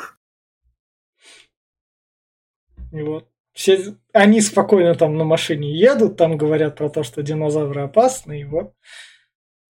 И 2.92 3.02
вот. 3.02 3.28
Все, 3.52 3.96
они 4.12 4.40
спокойно 4.40 4.94
там 4.94 5.18
на 5.18 5.24
машине 5.24 5.76
едут, 5.76 6.16
там 6.16 6.36
говорят 6.36 6.76
про 6.76 6.88
то, 6.88 7.02
что 7.02 7.22
динозавры 7.22 7.82
опасны, 7.82 8.40
и 8.40 8.44
вот 8.44 8.74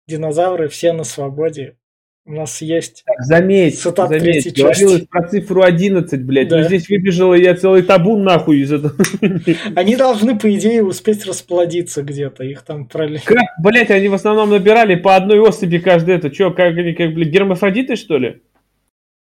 динозавры 0.06 0.68
все 0.68 0.92
на 0.92 1.04
свободе. 1.04 1.78
У 2.26 2.32
нас 2.32 2.62
есть... 2.62 3.04
Так, 3.04 3.20
заметь, 3.20 3.78
Цитат 3.78 4.08
заметь, 4.08 4.58
говорилось 4.58 5.02
про 5.02 5.28
цифру 5.28 5.62
11, 5.62 6.22
блядь. 6.22 6.48
Да. 6.48 6.58
Ну, 6.60 6.64
здесь 6.64 6.88
выбежала 6.88 7.34
я 7.34 7.54
целый 7.54 7.82
табун, 7.82 8.24
нахуй, 8.24 8.60
из 8.60 8.72
этого. 8.72 8.94
Они 9.76 9.94
должны, 9.94 10.38
по 10.38 10.50
идее, 10.54 10.82
успеть 10.82 11.26
расплодиться 11.26 12.02
где-то. 12.02 12.44
Их 12.44 12.62
там 12.62 12.86
пролили. 12.86 13.20
Как, 13.22 13.44
блядь, 13.62 13.90
они 13.90 14.08
в 14.08 14.14
основном 14.14 14.48
набирали 14.48 14.94
по 14.94 15.16
одной 15.16 15.38
особи 15.38 15.76
каждый 15.76 16.14
это. 16.14 16.30
Че, 16.30 16.50
как 16.50 16.78
они, 16.78 16.94
как, 16.94 17.12
блядь, 17.12 17.28
гермафродиты, 17.28 17.96
что 17.96 18.16
ли? 18.16 18.40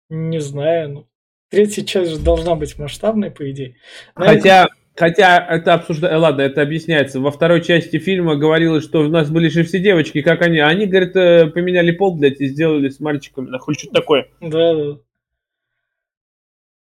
Не 0.08 0.40
знаю. 0.40 0.88
Ну, 0.90 1.06
третья 1.50 1.82
часть 1.82 2.12
же 2.12 2.18
должна 2.20 2.54
быть 2.54 2.78
масштабной, 2.78 3.32
по 3.32 3.50
идее. 3.50 3.74
Наверное, 4.14 4.40
Хотя, 4.40 4.68
хотя 4.94 5.38
это 5.38 5.74
обсуждается, 5.74 6.18
ладно, 6.18 6.42
это 6.42 6.62
объясняется. 6.62 7.20
Во 7.20 7.30
второй 7.30 7.62
части 7.62 7.98
фильма 7.98 8.36
говорилось, 8.36 8.84
что 8.84 9.00
у 9.00 9.08
нас 9.08 9.30
были 9.30 9.48
же 9.48 9.64
все 9.64 9.78
девочки, 9.78 10.22
как 10.22 10.42
они. 10.42 10.58
А 10.58 10.68
Они, 10.68 10.86
говорят, 10.86 11.16
э, 11.16 11.46
поменяли 11.46 11.92
пол, 11.92 12.16
блядь, 12.16 12.40
и 12.40 12.46
сделали 12.46 12.88
с 12.88 13.00
мальчиками. 13.00 13.48
Нахуй, 13.48 13.74
что 13.74 13.90
такое? 13.90 14.28
Да, 14.40 14.74
да. 14.74 14.98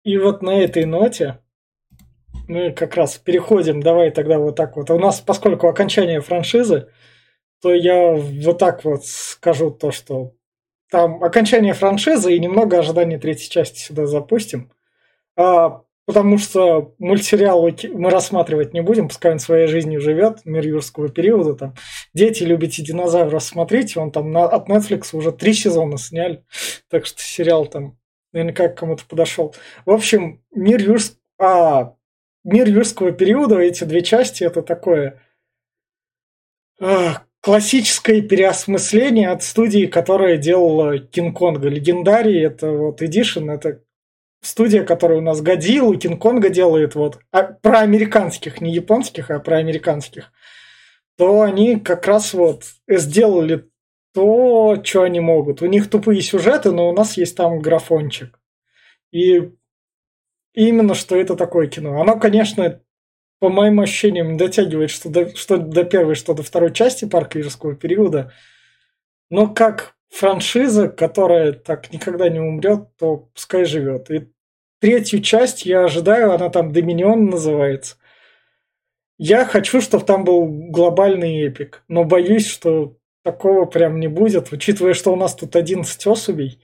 И 0.02 0.16
вот 0.16 0.42
на 0.42 0.58
этой 0.58 0.86
ноте 0.86 1.38
мы 2.48 2.72
как 2.72 2.96
раз 2.96 3.18
переходим, 3.18 3.82
давай 3.82 4.10
тогда 4.10 4.38
вот 4.38 4.56
так 4.56 4.76
вот. 4.76 4.90
У 4.90 4.98
нас, 4.98 5.20
поскольку 5.20 5.68
окончание 5.68 6.20
франшизы, 6.20 6.88
то 7.60 7.72
я 7.72 8.14
вот 8.14 8.58
так 8.58 8.84
вот 8.84 9.04
скажу 9.04 9.70
то, 9.70 9.92
что 9.92 10.32
там 10.90 11.22
окончание 11.22 11.74
франшизы 11.74 12.34
и 12.34 12.40
немного 12.40 12.78
ожидания 12.78 13.18
третьей 13.18 13.50
части 13.50 13.78
сюда 13.80 14.06
запустим. 14.06 14.72
А, 15.36 15.82
потому 16.06 16.38
что 16.38 16.94
мультсериал 16.98 17.68
мы 17.92 18.10
рассматривать 18.10 18.74
не 18.74 18.82
будем, 18.82 19.08
пускай 19.08 19.32
он 19.32 19.38
своей 19.38 19.66
жизнью 19.66 20.00
живет, 20.00 20.44
мир 20.44 20.66
юрского 20.66 21.08
периода. 21.08 21.54
Там. 21.54 21.74
Дети, 22.14 22.42
любите 22.42 22.82
динозавров, 22.82 23.42
смотрите, 23.42 24.00
он 24.00 24.10
там 24.10 24.32
на, 24.32 24.44
от 24.44 24.68
Netflix 24.68 25.10
уже 25.12 25.32
три 25.32 25.52
сезона 25.52 25.98
сняли, 25.98 26.44
так 26.88 27.06
что 27.06 27.20
сериал 27.22 27.66
там 27.66 27.98
наверняка 28.32 28.68
к 28.68 28.76
кому-то 28.76 29.04
подошел. 29.06 29.54
В 29.84 29.90
общем, 29.90 30.42
мир, 30.52 30.80
юрс... 30.80 31.16
а, 31.38 31.94
мир 32.44 32.68
юрского 32.68 33.12
периода, 33.12 33.58
эти 33.58 33.84
две 33.84 34.02
части, 34.02 34.44
это 34.44 34.62
такое 34.62 35.20
а, 36.80 37.22
классическое 37.40 38.22
переосмысление 38.22 39.30
от 39.30 39.42
студии, 39.42 39.86
которая 39.86 40.36
делала 40.36 40.98
Кинг-Конга. 40.98 41.68
Легендарий, 41.68 42.40
это 42.44 42.70
вот 42.70 43.02
Edition, 43.02 43.52
это 43.52 43.82
студия, 44.40 44.84
которая 44.84 45.18
у 45.18 45.22
нас 45.22 45.40
Годзиллу, 45.40 45.98
Кинг-Конга 45.98 46.48
делает, 46.48 46.94
вот, 46.94 47.18
а, 47.30 47.42
про 47.44 47.80
американских, 47.80 48.60
не 48.60 48.72
японских, 48.72 49.30
а 49.30 49.38
про 49.38 49.58
американских, 49.58 50.32
то 51.16 51.42
они 51.42 51.78
как 51.78 52.06
раз 52.06 52.32
вот 52.32 52.64
сделали 52.88 53.68
то, 54.12 54.82
что 54.82 55.02
они 55.02 55.20
могут. 55.20 55.62
У 55.62 55.66
них 55.66 55.90
тупые 55.90 56.20
сюжеты, 56.22 56.72
но 56.72 56.88
у 56.88 56.92
нас 56.92 57.16
есть 57.16 57.36
там 57.36 57.60
графончик. 57.60 58.38
И 59.12 59.50
именно 60.54 60.94
что 60.94 61.16
это 61.16 61.36
такое 61.36 61.68
кино. 61.68 62.00
Оно, 62.00 62.18
конечно, 62.18 62.80
по 63.38 63.48
моим 63.48 63.80
ощущениям, 63.80 64.32
не 64.32 64.38
дотягивает 64.38 64.90
что 64.90 65.08
до, 65.08 65.34
что 65.36 65.56
до 65.58 65.84
первой, 65.84 66.14
что 66.14 66.34
до 66.34 66.42
второй 66.42 66.72
части 66.72 67.04
парка 67.06 67.38
юрского 67.38 67.74
периода. 67.74 68.32
Но 69.30 69.48
как 69.48 69.96
франшиза, 70.10 70.88
которая 70.88 71.52
так 71.52 71.92
никогда 71.92 72.28
не 72.28 72.40
умрет, 72.40 72.96
то 72.98 73.28
пускай 73.34 73.64
живет. 73.64 74.10
И 74.10 74.28
третью 74.80 75.22
часть 75.22 75.64
я 75.64 75.84
ожидаю, 75.84 76.32
она 76.32 76.50
там 76.50 76.72
Доминион 76.72 77.26
называется. 77.26 77.96
Я 79.18 79.44
хочу, 79.44 79.80
чтобы 79.80 80.04
там 80.04 80.24
был 80.24 80.46
глобальный 80.46 81.40
эпик, 81.42 81.84
но 81.88 82.04
боюсь, 82.04 82.48
что 82.48 82.96
такого 83.22 83.66
прям 83.66 84.00
не 84.00 84.08
будет, 84.08 84.52
учитывая, 84.52 84.94
что 84.94 85.12
у 85.12 85.16
нас 85.16 85.34
тут 85.34 85.56
11 85.56 86.06
особей, 86.06 86.58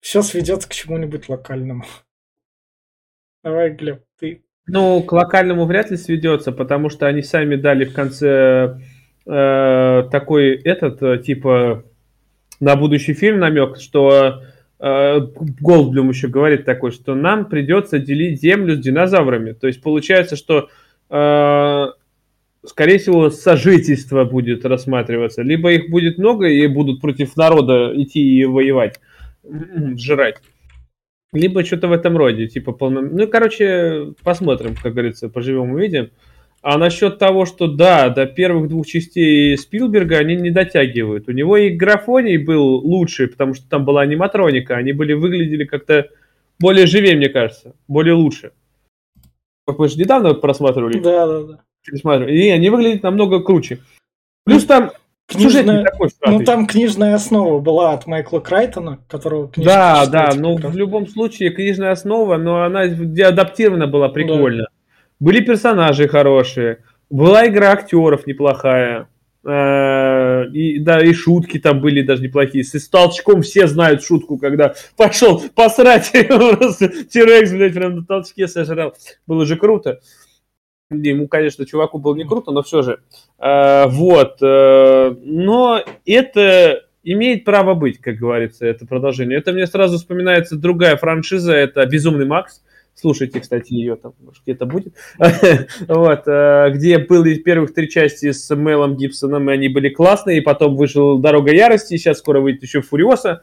все 0.00 0.22
сведется 0.22 0.68
к 0.68 0.72
чему-нибудь 0.72 1.28
локальному. 1.28 1.84
Давай, 3.42 3.70
Глеб, 3.70 4.02
ты. 4.18 4.44
Ну, 4.66 5.02
к 5.02 5.12
локальному 5.12 5.66
вряд 5.66 5.90
ли 5.90 5.98
сведется, 5.98 6.52
потому 6.52 6.88
что 6.88 7.06
они 7.06 7.20
сами 7.20 7.56
дали 7.56 7.84
в 7.84 7.92
конце 7.92 8.80
э, 9.26 10.02
такой 10.10 10.56
этот, 10.56 11.02
э, 11.02 11.18
типа, 11.18 11.84
на 12.60 12.76
будущий 12.76 13.14
фильм 13.14 13.38
намек, 13.38 13.78
что 13.78 14.42
э, 14.80 15.20
Голдблюм 15.60 16.10
еще 16.10 16.28
говорит 16.28 16.64
такой, 16.64 16.90
что 16.90 17.14
нам 17.14 17.46
придется 17.46 17.98
делить 17.98 18.40
землю 18.40 18.76
с 18.76 18.78
динозаврами. 18.78 19.52
То 19.52 19.66
есть 19.66 19.82
получается, 19.82 20.36
что 20.36 20.68
э, 21.10 21.86
скорее 22.66 22.98
всего, 22.98 23.30
сожительство 23.30 24.24
будет 24.24 24.64
рассматриваться. 24.64 25.42
Либо 25.42 25.72
их 25.72 25.90
будет 25.90 26.18
много 26.18 26.48
и 26.48 26.66
будут 26.66 27.00
против 27.00 27.36
народа 27.36 27.92
идти 27.94 28.20
и 28.20 28.44
воевать, 28.44 29.00
жрать. 29.96 30.36
Либо 31.32 31.64
что-то 31.64 31.88
в 31.88 31.92
этом 31.92 32.16
роде, 32.16 32.46
типа 32.46 32.72
полно... 32.72 33.00
Ну, 33.00 33.26
короче, 33.26 34.12
посмотрим, 34.22 34.76
как 34.80 34.92
говорится, 34.92 35.28
поживем 35.28 35.72
увидим. 35.72 36.10
А 36.66 36.78
насчет 36.78 37.18
того, 37.18 37.44
что 37.44 37.66
да, 37.66 38.08
до 38.08 38.24
первых 38.24 38.70
двух 38.70 38.86
частей 38.86 39.54
Спилберга 39.58 40.16
они 40.16 40.34
не 40.34 40.48
дотягивают. 40.50 41.28
У 41.28 41.32
него 41.32 41.58
и 41.58 41.68
графоний 41.68 42.38
был 42.38 42.76
лучший, 42.76 43.28
потому 43.28 43.52
что 43.52 43.68
там 43.68 43.84
была 43.84 44.00
аниматроника. 44.00 44.74
Они 44.74 44.92
были 44.92 45.12
выглядели 45.12 45.64
как-то 45.64 46.08
более 46.58 46.86
живее, 46.86 47.16
мне 47.16 47.28
кажется, 47.28 47.74
более 47.86 48.14
лучше. 48.14 48.52
Мы 49.66 49.88
же 49.90 49.98
недавно 49.98 50.32
просматривали. 50.32 51.00
Да, 51.00 51.26
да, 51.26 51.42
да. 51.42 51.60
Пересматривали. 51.84 52.34
И 52.34 52.48
они 52.48 52.70
выглядят 52.70 53.02
намного 53.02 53.40
круче. 53.40 53.80
Плюс 54.46 54.64
там 54.64 54.92
сюжет 55.28 55.66
не 55.66 55.72
Книжная... 55.72 55.84
такой 55.84 56.08
Ну, 56.24 56.44
там 56.44 56.66
книжная 56.66 57.14
основа 57.14 57.60
была 57.60 57.92
от 57.92 58.06
Майкла 58.06 58.40
Крайтона, 58.40 59.00
которого 59.10 59.50
Да, 59.54 60.06
да, 60.06 60.30
но 60.34 60.54
как 60.56 60.64
раз. 60.64 60.72
в 60.72 60.76
любом 60.78 61.08
случае 61.08 61.50
книжная 61.50 61.90
основа, 61.90 62.38
но 62.38 62.62
она 62.62 62.84
адаптирована 62.84 63.86
была 63.86 64.08
прикольно. 64.08 64.68
Были 65.24 65.40
персонажи 65.40 66.06
хорошие, 66.06 66.84
была 67.08 67.46
игра 67.46 67.72
актеров 67.72 68.26
неплохая. 68.26 69.08
Э, 69.42 70.44
И, 70.52 70.78
да, 70.80 71.02
и 71.02 71.14
шутки 71.14 71.58
там 71.58 71.80
были 71.80 72.02
даже 72.02 72.22
неплохие. 72.22 72.62
С 72.62 72.88
толчком 72.90 73.40
все 73.40 73.66
знают 73.66 74.02
шутку, 74.02 74.36
когда 74.36 74.74
пошел 74.98 75.42
посрать, 75.54 76.12
просто 76.28 76.88
Тирекс, 77.04 77.52
блядь, 77.52 77.72
прям 77.72 77.96
на 77.96 78.04
толчке 78.04 78.46
сожрал. 78.48 78.94
Было 79.26 79.46
же 79.46 79.56
круто. 79.56 80.00
Ему, 80.90 81.26
конечно, 81.26 81.64
чуваку 81.64 81.98
было 81.98 82.14
не 82.14 82.24
круто, 82.24 82.50
но 82.52 82.62
все 82.62 82.82
же. 82.82 83.00
Э, 83.38 83.86
Вот. 83.86 84.42
э, 84.42 85.16
Но 85.22 85.82
это 86.04 86.82
имеет 87.02 87.46
право 87.46 87.72
быть, 87.72 87.98
как 87.98 88.16
говорится, 88.16 88.66
это 88.66 88.86
продолжение. 88.86 89.38
Это 89.38 89.54
мне 89.54 89.66
сразу 89.66 89.96
вспоминается 89.96 90.56
другая 90.56 90.98
франшиза, 90.98 91.54
это 91.54 91.86
«Безумный 91.86 92.26
Макс». 92.26 92.62
Слушайте, 92.94 93.40
кстати, 93.40 93.72
ее 93.72 93.96
там, 93.96 94.14
может, 94.20 94.42
где-то 94.44 94.66
будет. 94.66 94.94
Вот, 95.88 96.22
э, 96.26 96.70
где 96.72 96.98
были 96.98 97.34
первых 97.34 97.74
три 97.74 97.88
части 97.88 98.30
с 98.30 98.54
Мелом 98.54 98.96
Гибсоном, 98.96 99.50
и 99.50 99.52
они 99.52 99.68
были 99.68 99.88
классные, 99.88 100.38
и 100.38 100.40
потом 100.40 100.76
вышел 100.76 101.18
«Дорога 101.18 101.52
ярости», 101.52 101.94
и 101.94 101.98
сейчас 101.98 102.18
скоро 102.18 102.40
выйдет 102.40 102.62
еще 102.62 102.82
«Фуриоса», 102.82 103.42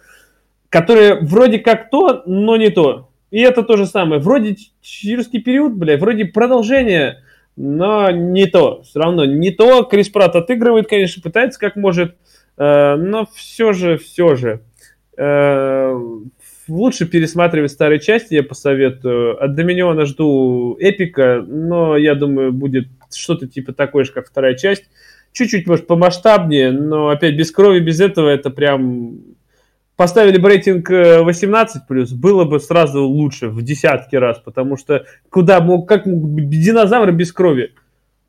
которые 0.70 1.20
вроде 1.20 1.60
как 1.60 1.90
то, 1.90 2.24
но 2.26 2.56
не 2.56 2.70
то. 2.70 3.10
И 3.30 3.40
это 3.42 3.64
то 3.64 3.78
же 3.78 3.86
самое. 3.86 4.22
Вроде 4.22 4.56
чирский 4.82 5.40
период, 5.40 5.74
бля, 5.74 5.98
вроде 5.98 6.26
продолжение, 6.26 7.24
но 7.56 8.10
не 8.10 8.46
то. 8.46 8.84
Все 8.84 9.00
равно 9.00 9.26
не 9.26 9.52
то. 9.52 9.84
Крис 9.84 10.10
Пратт 10.10 10.36
отыгрывает, 10.36 10.88
конечно, 10.88 11.22
пытается 11.22 11.60
как 11.60 11.76
может, 11.76 12.16
э, 12.58 12.96
но 12.96 13.28
все 13.34 13.74
же, 13.74 13.98
все 13.98 14.36
же. 14.36 14.62
Э, 16.72 16.74
лучше 16.74 17.06
пересматривать 17.06 17.72
старые 17.72 18.00
части, 18.00 18.34
я 18.34 18.44
посоветую. 18.44 19.42
От 19.44 19.56
Доминиона 19.56 20.06
жду 20.06 20.78
эпика, 20.80 21.44
но 21.48 21.98
я 21.98 22.16
думаю, 22.16 22.52
будет 22.52 22.88
что-то 23.14 23.48
типа 23.48 23.74
такое 23.74 24.04
же, 24.06 24.12
как 24.12 24.28
вторая 24.28 24.56
часть. 24.56 24.86
Чуть-чуть, 25.34 25.68
может, 25.68 25.88
помасштабнее, 25.88 26.72
но 26.72 27.10
опять 27.10 27.38
без 27.38 27.52
крови, 27.52 27.80
без 27.80 28.00
этого 28.00 28.30
это 28.30 28.50
прям... 28.50 29.20
Поставили 29.98 30.38
бы 30.40 30.50
рейтинг 30.50 30.90
э, 30.90 31.22
18 31.22 31.84
плюс, 31.88 32.12
было 32.12 32.44
бы 32.44 32.60
сразу 32.60 33.04
лучше 33.04 33.50
в 33.50 33.62
десятки 33.62 34.16
раз, 34.16 34.40
потому 34.40 34.76
что 34.76 35.06
куда 35.30 35.60
мог, 35.60 35.88
как 35.88 36.08
мог 36.08 36.28
быть 36.28 36.50
динозавры 36.50 37.12
без 37.12 37.32
крови? 37.32 37.74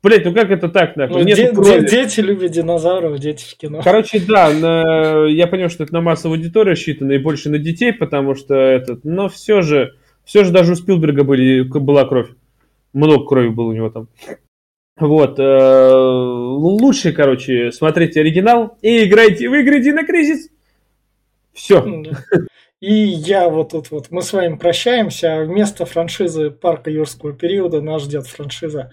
Блять, 0.03 0.25
ну 0.25 0.33
как 0.33 0.51
это 0.51 0.67
так, 0.67 0.97
нахуй? 0.97 1.21
Ну, 1.21 1.27
Нету 1.27 1.41
де- 1.41 1.51
крови. 1.53 1.87
дети 1.89 2.19
любят 2.19 2.51
динозавров, 2.51 3.17
дети 3.19 3.45
в 3.45 3.55
кино. 3.57 3.81
Короче, 3.81 4.19
да, 4.19 4.51
на- 4.51 5.25
я 5.27 5.47
понял, 5.47 5.69
что 5.69 5.85
это 5.85 5.93
на 5.93 6.01
массовую 6.01 6.37
аудиторию 6.37 6.71
рассчитано 6.71 7.13
и 7.13 7.17
больше 7.17 7.49
на 7.49 7.57
детей, 7.57 7.93
потому 7.93 8.35
что 8.35 8.53
этот, 8.53 9.05
но 9.05 9.29
все 9.29 9.61
же 9.61 9.93
Все 10.25 10.43
же 10.45 10.51
даже 10.51 10.71
у 10.73 10.75
Спилберга 10.75 11.23
были, 11.25 11.63
была 11.63 12.05
кровь. 12.05 12.29
Много 12.93 13.25
крови 13.25 13.49
было 13.49 13.67
у 13.69 13.73
него 13.73 13.89
там. 13.89 14.07
Вот. 14.97 15.37
Э, 15.39 15.91
лучше, 15.93 17.11
короче, 17.11 17.71
смотрите 17.73 18.21
оригинал 18.21 18.77
и 18.81 19.03
играйте 19.05 19.49
в 19.49 19.53
игры 19.53 19.81
Дина 19.81 20.05
Кризис. 20.05 20.49
Все. 21.53 22.03
И 22.79 22.93
я 22.93 23.49
вот 23.49 23.71
тут 23.71 23.91
вот, 23.91 24.11
мы 24.11 24.21
с 24.21 24.31
вами 24.33 24.55
прощаемся, 24.55 25.37
а 25.37 25.43
вместо 25.45 25.85
франшизы 25.85 26.51
парка 26.51 26.89
юрского 26.89 27.33
периода 27.33 27.81
нас 27.81 28.03
ждет 28.03 28.27
франшиза 28.27 28.91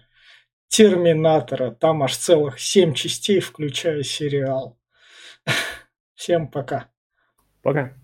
Терминатора. 0.71 1.73
Там 1.73 2.05
аж 2.05 2.17
целых 2.17 2.61
семь 2.61 2.95
частей, 2.95 3.41
включая 3.41 4.05
сериал. 4.05 4.79
Всем 6.15 6.47
пока. 6.47 6.89
Пока. 7.61 8.00